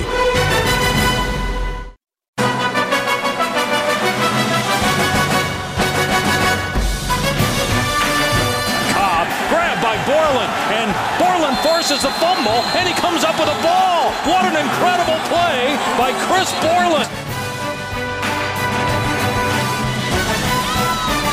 Cobb 8.91 9.28
grabbed 9.47 9.82
by 9.82 9.95
Borland, 10.04 10.52
and 10.76 10.91
Borland 11.17 11.58
forces 11.60 12.04
a 12.04 12.12
fumble, 12.19 12.60
and 12.76 12.89
he 12.89 12.93
comes 12.95 13.23
up 13.23 13.39
with 13.39 13.47
a 13.47 13.62
ball. 13.63 14.12
What 14.28 14.43
an 14.43 14.58
incredible 14.60 15.17
play 15.32 15.80
by 15.97 16.12
Chris 16.28 16.52
Borland. 16.60 17.08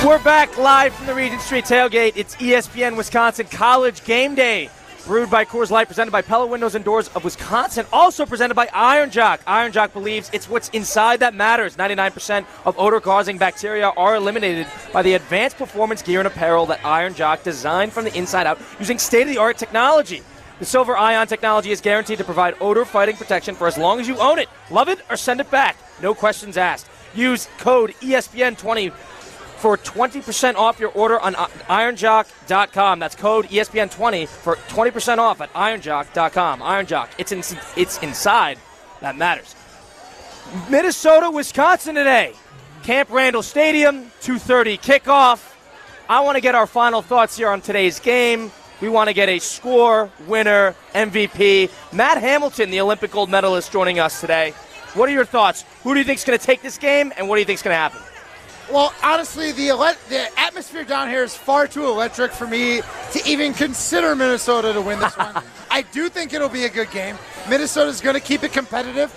We're 0.05 0.23
back 0.23 0.59
live 0.59 0.95
from 0.95 1.07
the 1.07 1.15
Regent 1.15 1.41
Street 1.41 1.65
tailgate. 1.65 2.13
It's 2.15 2.37
ESPN 2.37 2.95
Wisconsin 2.95 3.47
College 3.47 4.05
Game 4.05 4.35
Day. 4.35 4.69
Brewed 5.07 5.31
by 5.31 5.47
Coors 5.47 5.71
Light, 5.71 5.87
presented 5.87 6.11
by 6.11 6.21
Pella 6.21 6.47
Windows 6.47 6.75
and 6.75 6.85
Doors 6.85 7.09
of 7.15 7.25
Wisconsin, 7.25 7.87
also 7.91 8.27
presented 8.27 8.53
by 8.53 8.69
Iron 8.75 9.09
Jock. 9.09 9.41
Iron 9.47 9.73
Jock 9.73 9.95
believes 9.95 10.29
it's 10.35 10.47
what's 10.47 10.69
inside 10.69 11.21
that 11.21 11.33
matters. 11.33 11.77
99% 11.77 12.45
of 12.67 12.79
odor 12.79 13.01
causing 13.01 13.39
bacteria 13.39 13.89
are 13.97 14.17
eliminated 14.17 14.67
by 14.93 15.01
the 15.01 15.15
advanced 15.15 15.57
performance 15.57 16.03
gear 16.03 16.21
and 16.21 16.27
apparel 16.27 16.67
that 16.67 16.85
Iron 16.85 17.15
Jock 17.15 17.43
designed 17.43 17.95
from 17.95 18.05
the 18.05 18.15
inside 18.15 18.47
out 18.47 18.61
using 18.79 18.99
state 18.99 19.23
of 19.23 19.29
the 19.29 19.39
art 19.39 19.57
technology. 19.57 20.21
The 20.59 20.67
silver 20.67 20.99
ion 20.99 21.29
technology 21.29 21.71
is 21.71 21.81
guaranteed 21.81 22.19
to 22.19 22.25
provide 22.25 22.57
odor 22.61 22.85
fighting 22.85 23.17
protection 23.17 23.55
for 23.55 23.67
as 23.67 23.79
long 23.79 24.01
as 24.01 24.07
you 24.07 24.19
own 24.19 24.39
it. 24.39 24.51
Love 24.71 24.91
it 24.91 25.01
or 25.09 25.17
send 25.17 25.41
it 25.41 25.51
back. 25.51 25.79
No 26.03 26.13
questions 26.13 26.59
asked. 26.59 26.89
Use 27.15 27.49
code 27.59 27.91
E 28.03 28.11
ESPN20 28.11 28.93
for 29.65 29.79
20% 29.79 30.57
off 30.57 30.79
your 30.79 30.91
order 30.91 31.19
on 31.19 31.35
uh, 31.37 31.47
ironjock.com. 31.71 32.99
That's 32.99 33.15
code 33.15 33.47
E 33.47 33.57
ESPN20 33.57 34.29
for 34.29 34.57
20% 34.57 35.17
off 35.17 35.41
at 35.41 35.51
ironjock.com. 35.55 36.61
Ironjock, 36.61 37.09
it's 37.17 37.33
in, 37.33 37.39
it's 37.75 37.97
inside 38.03 38.59
that 39.01 39.17
matters. 39.17 39.57
Minnesota, 40.69 41.31
Wisconsin 41.31 41.95
today. 41.95 42.35
Camp 42.83 43.09
Randall 43.09 43.43
Stadium, 43.43 44.11
2:30 44.21 44.79
kickoff. 44.79 45.55
I 46.11 46.21
want 46.21 46.37
to 46.37 46.43
get 46.43 46.55
our 46.55 46.67
final 46.67 47.01
thoughts 47.01 47.35
here 47.39 47.49
on 47.49 47.63
today's 47.63 47.99
game. 48.01 48.53
We 48.83 48.91
want 48.91 49.09
to 49.09 49.15
get 49.15 49.31
a 49.31 49.39
score, 49.39 50.11
winner, 50.27 50.75
MVP. 50.95 51.71
Matt 51.91 52.19
Hamilton, 52.19 52.71
the 52.71 52.83
Olympic 52.83 53.13
gold 53.13 53.31
medalist, 53.31 53.73
joining 53.73 53.99
us 53.99 54.21
today. 54.21 54.51
What 54.93 55.09
are 55.09 55.13
your 55.13 55.25
thoughts? 55.25 55.65
Who 55.85 55.95
do 55.95 56.01
you 56.01 56.05
think 56.05 56.19
is 56.19 56.25
going 56.27 56.39
to 56.39 56.45
take 56.45 56.61
this 56.61 56.77
game, 56.77 57.15
and 57.17 57.31
what 57.31 57.37
do 57.37 57.41
you 57.41 57.47
think 57.47 57.57
is 57.57 57.63
going 57.63 57.73
to 57.73 57.79
happen? 57.79 58.14
Well, 58.73 58.95
honestly, 59.03 59.53
the 59.53 59.69
ele- 59.69 59.95
the 60.09 60.27
atmosphere 60.39 60.85
down 60.85 61.09
here 61.09 61.23
is 61.23 61.37
far 61.37 61.67
too 61.67 61.87
electric 61.87 62.33
for 62.33 62.47
me 62.47 62.81
to 63.13 63.23
even 63.27 63.53
consider 63.55 64.17
Minnesota 64.17 64.73
to 64.73 64.81
win 64.81 64.99
this 64.99 65.17
one. 65.17 65.43
I 65.71 65.83
do 65.83 66.09
think 66.09 66.33
it'll 66.33 66.49
be 66.49 66.65
a 66.65 66.69
good 66.71 66.91
game. 66.91 67.17
Minnesota's 67.49 68.01
going 68.01 68.15
to 68.15 68.21
keep 68.21 68.43
it 68.43 68.53
competitive. 68.53 69.13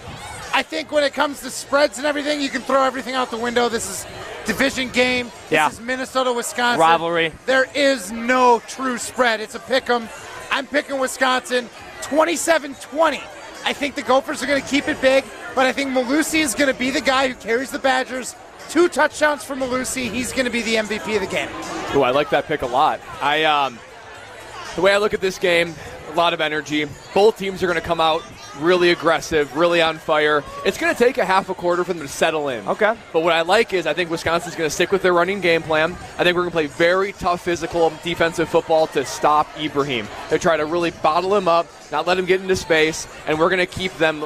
I 0.54 0.64
think 0.64 0.92
when 0.92 1.04
it 1.04 1.14
comes 1.14 1.42
to 1.42 1.50
spreads 1.50 1.98
and 1.98 2.08
everything, 2.08 2.42
you 2.42 2.50
can 2.50 2.62
throw 2.62 2.84
everything 2.84 3.16
out 3.16 3.30
the 3.32 3.38
window. 3.38 3.70
This 3.70 3.90
is 3.90 4.06
division 4.46 4.90
game. 4.90 5.32
Yeah. 5.50 5.70
Is 5.70 5.80
Minnesota 5.80 6.34
Wisconsin 6.34 6.80
Rivalry. 6.80 7.32
There 7.46 7.68
is 7.76 8.12
no 8.12 8.62
true 8.68 8.98
spread. 8.98 9.40
It's 9.40 9.56
a 9.56 9.60
pick 9.60 9.90
'em. 9.90 10.10
I'm 10.52 10.66
picking 10.66 11.00
Wisconsin 11.00 11.70
27-20. 12.02 13.22
I 13.66 13.74
think 13.74 13.96
the 13.96 14.02
Gophers 14.02 14.42
are 14.42 14.48
going 14.48 14.62
to 14.62 14.68
keep 14.68 14.88
it 14.88 15.00
big, 15.02 15.26
but 15.54 15.66
I 15.66 15.74
think 15.74 15.92
Mellusi 15.92 16.40
is 16.40 16.56
going 16.56 16.72
to 16.72 16.78
be 16.78 16.90
the 16.90 17.02
guy 17.02 17.28
who 17.28 17.36
carries 17.36 17.70
the 17.72 17.80
Badgers. 17.80 18.34
Two 18.70 18.90
touchdowns 18.90 19.44
for 19.44 19.56
Mellusi. 19.56 20.12
He's 20.12 20.34
going 20.34 20.46
to 20.46 20.52
be 20.52 20.62
the 20.62 20.76
MVP 20.76 21.16
of 21.16 21.22
the 21.22 21.28
game. 21.28 21.50
Ooh, 21.96 22.04
I 22.04 22.12
like 22.12 22.30
that 22.32 22.46
pick 22.46 22.62
a 22.62 22.68
lot. 22.68 23.00
I 23.22 23.46
um, 23.46 23.80
the 24.76 24.82
way 24.82 24.94
I 24.94 24.98
look 24.98 25.14
at 25.14 25.22
this 25.22 25.40
game, 25.40 25.74
a 26.10 26.16
lot 26.16 26.34
of 26.34 26.42
energy. 26.42 26.86
Both 27.14 27.38
teams 27.38 27.64
are 27.64 27.68
going 27.68 27.80
to 27.80 27.86
come 27.86 28.02
out 28.02 28.24
really 28.60 28.92
aggressive, 28.92 29.56
really 29.56 29.82
on 29.82 29.98
fire. 29.98 30.44
It's 30.66 30.78
going 30.78 30.94
to 30.94 30.98
take 30.98 31.18
a 31.18 31.26
half 31.26 31.50
a 31.50 31.54
quarter 31.54 31.84
for 31.84 31.94
them 31.94 32.02
to 32.02 32.08
settle 32.08 32.50
in. 32.50 32.68
Okay. 32.68 32.96
But 33.14 33.22
what 33.22 33.34
I 33.34 33.42
like 33.42 33.74
is 33.74 33.88
I 33.88 33.94
think 33.94 34.10
Wisconsin's 34.10 34.56
going 34.56 34.70
to 34.70 34.74
stick 34.74 34.92
with 34.92 35.02
their 35.02 35.14
running 35.14 35.42
game 35.42 35.62
plan. 35.62 35.94
I 36.18 36.24
think 36.24 36.36
we're 36.36 36.44
going 36.44 36.50
to 36.50 36.52
play 36.52 36.68
very 36.68 37.14
tough 37.14 37.42
physical 37.42 37.92
defensive 38.04 38.50
football 38.50 38.88
to 38.88 39.06
stop 39.06 39.48
Ibrahim. 39.60 40.08
They 40.30 40.38
try 40.38 40.58
to 40.58 40.66
really 40.66 40.92
bottle 40.92 41.36
him 41.36 41.48
up, 41.48 41.68
not 41.92 42.08
let 42.08 42.18
him 42.18 42.26
get 42.26 42.42
into 42.42 42.56
space, 42.56 43.08
and 43.28 43.40
we're 43.40 43.50
going 43.50 43.60
to 43.60 43.66
keep 43.66 43.94
them 43.94 44.26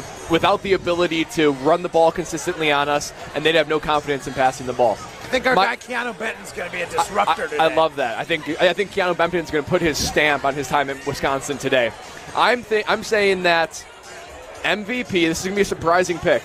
to, 0.00 0.04
without 0.30 0.62
the 0.62 0.72
ability 0.72 1.24
to 1.26 1.52
run 1.52 1.82
the 1.82 1.88
ball 1.88 2.12
consistently 2.12 2.70
on 2.72 2.88
us, 2.88 3.12
and 3.34 3.44
they'd 3.44 3.54
have 3.54 3.68
no 3.68 3.80
confidence 3.80 4.26
in 4.26 4.34
passing 4.34 4.66
the 4.66 4.72
ball. 4.72 4.92
I 4.92 5.26
think 5.28 5.46
our 5.46 5.54
My- 5.54 5.64
guy 5.64 5.76
Keanu 5.76 6.18
Benton's 6.18 6.52
going 6.52 6.70
to 6.70 6.76
be 6.76 6.82
a 6.82 6.86
disruptor 6.90 7.44
I, 7.44 7.46
today. 7.46 7.58
I 7.58 7.74
love 7.74 7.96
that. 7.96 8.18
I 8.18 8.24
think 8.24 8.48
I 8.60 8.72
think 8.72 8.90
Keanu 8.92 9.16
Benton's 9.16 9.50
going 9.50 9.64
to 9.64 9.70
put 9.70 9.82
his 9.82 9.96
stamp 9.98 10.44
on 10.44 10.54
his 10.54 10.68
time 10.68 10.90
in 10.90 10.98
Wisconsin 11.06 11.58
today. 11.58 11.92
I'm 12.36 12.62
th- 12.62 12.84
I'm 12.88 13.02
saying 13.02 13.44
that 13.44 13.84
MVP. 14.62 15.10
This 15.10 15.40
is 15.40 15.44
going 15.44 15.54
to 15.54 15.56
be 15.56 15.62
a 15.62 15.64
surprising 15.64 16.18
pick. 16.18 16.42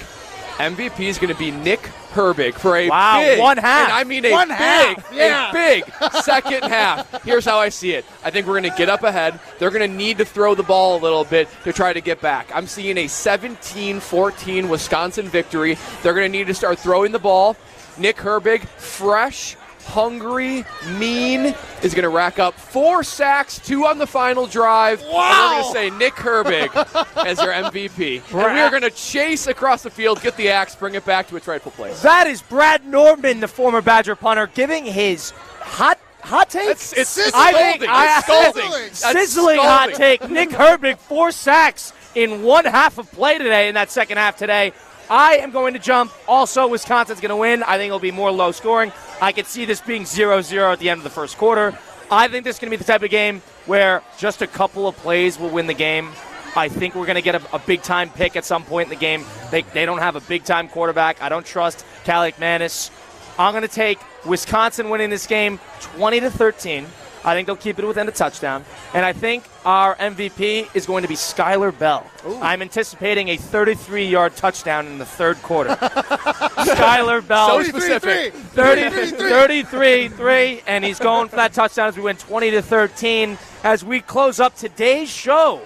MVP 0.58 1.02
is 1.02 1.18
going 1.18 1.34
to 1.34 1.40
be 1.40 1.52
Nick 1.52 1.90
Herbig 2.12 2.56
for 2.56 2.76
a 2.76 2.90
Wow, 2.90 3.22
big, 3.22 3.40
one 3.40 3.58
half. 3.58 3.90
and 3.90 3.94
I 3.98 4.04
mean 4.04 4.26
a 4.26 4.32
One 4.32 4.48
big, 4.50 4.58
half, 4.58 5.14
yeah. 5.14 5.50
a 5.50 5.54
big 5.54 5.84
second 6.24 6.64
half. 6.64 7.24
Here's 7.24 7.46
how 7.46 7.60
I 7.60 7.70
see 7.70 7.92
it. 7.94 8.06
I 8.24 8.30
think 8.32 8.48
we're 8.48 8.60
going 8.60 8.72
to 8.72 8.78
get 8.78 8.90
up 8.90 9.04
ahead. 9.04 9.40
They're 9.60 9.70
going 9.72 9.90
to 9.90 9.96
need 9.98 10.18
to 10.18 10.26
throw 10.26 10.56
the 10.56 10.64
ball 10.64 10.98
a 10.98 11.02
little 11.02 11.24
bit 11.24 11.48
to 11.64 11.74
try 11.74 11.94
to 11.94 12.02
get 12.02 12.20
back. 12.22 12.50
I'm 12.54 12.68
seeing 12.68 12.98
a 12.98 13.06
17-14 13.06 14.70
Wisconsin 14.70 15.28
victory. 15.28 15.78
They're 16.04 16.14
going 16.14 16.32
to 16.32 16.38
need 16.38 16.48
to 16.48 16.54
start 16.54 16.80
throwing 16.80 17.12
the 17.12 17.20
ball. 17.20 17.56
Nick 17.98 18.18
Herbig, 18.18 18.62
fresh, 18.66 19.56
hungry, 19.90 20.64
mean, 20.98 21.56
is 21.84 21.94
going 21.94 22.04
to 22.04 22.10
rack 22.10 22.40
up 22.40 22.54
four 22.54 23.04
sacks, 23.04 23.60
two 23.60 23.86
on 23.86 23.98
the 23.98 24.08
final 24.08 24.46
drive. 24.48 25.02
And 25.02 25.10
we're 25.12 25.62
going 25.62 25.64
to 25.64 25.72
say 25.72 25.90
Nick 25.98 26.14
Herbig 26.14 26.70
as 27.26 27.42
your 27.42 27.52
MVP. 27.52 28.22
And 28.34 28.54
we 28.54 28.60
are 28.62 28.70
going 28.70 28.84
to 28.84 28.92
chase 28.92 29.48
across 29.48 29.84
the 29.84 29.90
field, 29.90 30.22
get 30.22 30.38
the 30.38 30.50
axe, 30.50 30.76
bring 30.76 30.96
it 30.96 31.06
back 31.06 31.28
to 31.30 31.36
its 31.36 31.48
rightful 31.48 31.72
place. 31.72 32.02
That 32.02 32.28
is 32.28 32.42
Brad 32.42 32.86
Nortman, 32.86 33.40
the 33.40 33.48
former 33.48 33.82
Badger 33.82 34.16
punter, 34.16 34.48
giving 34.48 34.86
his 34.86 35.32
hot 35.60 36.00
hot 36.22 36.50
take. 36.50 36.70
It's, 36.70 36.94
it's 36.94 37.10
Sizzling. 37.10 37.34
I- 37.36 38.18
It's 38.18 38.26
scalding. 38.26 38.72
Sizzling. 38.94 39.16
Sizzling 39.16 39.58
hot 39.60 39.94
take. 39.96 40.30
Nick 40.30 40.50
Herbig, 40.50 40.98
four 40.98 41.32
sacks 41.32 41.94
in 42.16 42.44
one 42.44 42.66
half 42.66 42.98
of 42.98 43.12
play 43.12 43.38
today, 43.38 43.68
in 43.70 43.76
that 43.76 43.90
second 43.90 44.18
half 44.18 44.38
today. 44.38 44.74
I 45.12 45.38
am 45.38 45.50
going 45.50 45.74
to 45.74 45.80
jump. 45.80 46.12
Also, 46.28 46.68
Wisconsin's 46.68 47.20
going 47.20 47.30
to 47.32 47.36
win. 47.36 47.64
I 47.64 47.78
think 47.78 47.88
it'll 47.88 47.98
be 48.00 48.12
more 48.12 48.32
low 48.32 48.52
scoring. 48.52 48.92
I 49.22 49.32
could 49.32 49.46
see 49.46 49.66
this 49.66 49.82
being 49.82 50.06
0 50.06 50.42
0 50.42 50.72
at 50.72 50.80
the 50.80 50.90
end 50.90 51.00
of 51.00 51.04
the 51.04 51.10
first 51.10 51.38
quarter. 51.38 51.78
I 52.12 52.28
think 52.28 52.44
this 52.44 52.56
is 52.56 52.60
going 52.60 52.72
to 52.72 52.78
be 52.78 52.82
the 52.82 52.92
type 52.92 53.04
of 53.04 53.10
game 53.10 53.42
where 53.66 54.02
just 54.18 54.42
a 54.42 54.48
couple 54.48 54.88
of 54.88 54.96
plays 54.98 55.38
will 55.38 55.50
win 55.50 55.68
the 55.68 55.74
game. 55.74 56.12
I 56.56 56.68
think 56.68 56.96
we're 56.96 57.06
going 57.06 57.16
to 57.16 57.22
get 57.22 57.36
a, 57.36 57.56
a 57.56 57.60
big 57.60 57.84
time 57.84 58.10
pick 58.10 58.36
at 58.36 58.46
some 58.46 58.64
point 58.64 58.88
in 58.88 58.90
the 58.90 59.00
game. 59.00 59.24
They, 59.52 59.62
they 59.62 59.86
don't 59.86 60.00
have 60.00 60.16
a 60.16 60.22
big 60.22 60.44
time 60.44 60.68
quarterback. 60.68 61.22
I 61.22 61.30
don't 61.30 61.46
trust 61.46 61.86
Kaliakmanis. 62.06 62.90
I'm 63.38 63.54
going 63.54 63.62
to 63.62 63.68
take 63.68 64.00
Wisconsin 64.26 64.90
winning 64.90 65.10
this 65.10 65.28
game 65.28 65.60
20 65.82 66.22
to 66.22 66.32
13. 66.32 66.86
I 67.24 67.36
think 67.36 67.48
they'll 67.48 67.56
keep 67.56 67.80
it 67.80 67.86
within 67.86 68.08
a 68.08 68.12
touchdown. 68.12 68.64
And 68.94 69.06
I 69.06 69.14
think 69.14 69.44
our 69.66 69.96
MVP 69.96 70.74
is 70.76 70.86
going 70.86 71.04
to 71.04 71.08
be 71.10 71.16
Skyler 71.16 71.78
Bell. 71.78 72.10
I'm 72.42 72.62
anticipating 72.62 73.30
a 73.30 73.38
33 73.38 74.06
yard 74.06 74.36
touchdown 74.36 74.88
in 74.88 74.98
the 74.98 75.06
third 75.06 75.42
quarter. 75.42 75.70
Skyler 75.76 77.26
Bell. 77.28 77.62
So 77.62 77.64
specific. 77.64 78.34
30, 78.34 79.12
33 79.18 80.08
3, 80.10 80.62
and 80.68 80.84
he's 80.84 81.00
going 81.00 81.30
for 81.30 81.36
that 81.38 81.54
touchdown 81.54 81.88
as 81.90 81.98
we 81.98 82.04
win 82.04 82.18
20 82.18 82.52
to 82.52 82.62
13. 82.62 83.38
As 83.64 83.84
we 83.84 84.00
close 84.02 84.40
up 84.40 84.56
today's 84.56 85.10
show, 85.10 85.62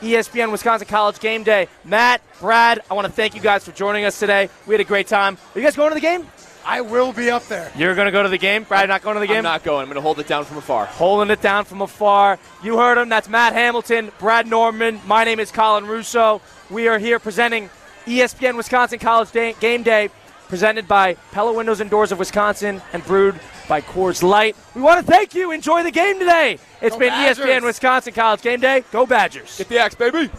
ESPN 0.00 0.52
Wisconsin 0.52 0.86
College 0.86 1.18
Game 1.18 1.42
Day. 1.42 1.68
Matt, 1.84 2.20
Brad, 2.40 2.80
I 2.90 2.94
want 2.94 3.06
to 3.06 3.12
thank 3.12 3.34
you 3.34 3.40
guys 3.40 3.64
for 3.64 3.72
joining 3.72 4.04
us 4.04 4.18
today. 4.18 4.48
We 4.66 4.74
had 4.74 4.80
a 4.80 4.84
great 4.84 5.06
time. 5.08 5.36
Are 5.54 5.58
you 5.58 5.64
guys 5.64 5.74
going 5.76 5.90
to 5.90 5.94
the 5.94 6.00
game? 6.00 6.26
I 6.68 6.82
will 6.82 7.14
be 7.14 7.30
up 7.30 7.46
there. 7.46 7.72
You're 7.74 7.94
going 7.94 8.04
to 8.04 8.12
go 8.12 8.22
to 8.22 8.28
the 8.28 8.36
game. 8.36 8.64
Brad, 8.64 8.90
not 8.90 9.00
going 9.00 9.14
to 9.14 9.20
the 9.20 9.26
game. 9.26 9.38
I'm 9.38 9.42
not 9.42 9.64
going. 9.64 9.84
I'm 9.84 9.86
going 9.86 9.94
to 9.94 10.02
hold 10.02 10.20
it 10.20 10.26
down 10.26 10.44
from 10.44 10.58
afar. 10.58 10.84
Holding 10.84 11.30
it 11.30 11.40
down 11.40 11.64
from 11.64 11.80
afar. 11.80 12.38
You 12.62 12.76
heard 12.76 12.98
him. 12.98 13.08
That's 13.08 13.26
Matt 13.26 13.54
Hamilton, 13.54 14.12
Brad 14.18 14.46
Nortman. 14.46 15.00
My 15.06 15.24
name 15.24 15.40
is 15.40 15.50
Colin 15.50 15.86
Russo. 15.86 16.42
We 16.68 16.86
are 16.86 16.98
here 16.98 17.18
presenting 17.18 17.70
ESPN 18.04 18.54
Wisconsin 18.54 18.98
College 18.98 19.32
Day, 19.32 19.54
Game 19.60 19.82
Day, 19.82 20.10
presented 20.48 20.86
by 20.86 21.14
Pella 21.32 21.54
Windows 21.54 21.80
and 21.80 21.88
Doors 21.88 22.12
of 22.12 22.18
Wisconsin 22.18 22.82
and 22.92 23.02
brewed 23.06 23.40
by 23.66 23.80
Coors 23.80 24.22
Light. 24.22 24.54
We 24.74 24.82
want 24.82 25.00
to 25.00 25.10
thank 25.10 25.34
you. 25.34 25.52
Enjoy 25.52 25.82
the 25.82 25.90
game 25.90 26.18
today. 26.18 26.58
It's 26.82 26.94
Go 26.94 26.98
been 26.98 27.08
Badgers. 27.08 27.46
ESPN 27.46 27.62
Wisconsin 27.62 28.12
College 28.12 28.42
Game 28.42 28.60
Day. 28.60 28.84
Go 28.92 29.06
Badgers. 29.06 29.56
Get 29.56 29.70
the 29.70 29.78
axe, 29.78 29.94
baby. 29.94 30.30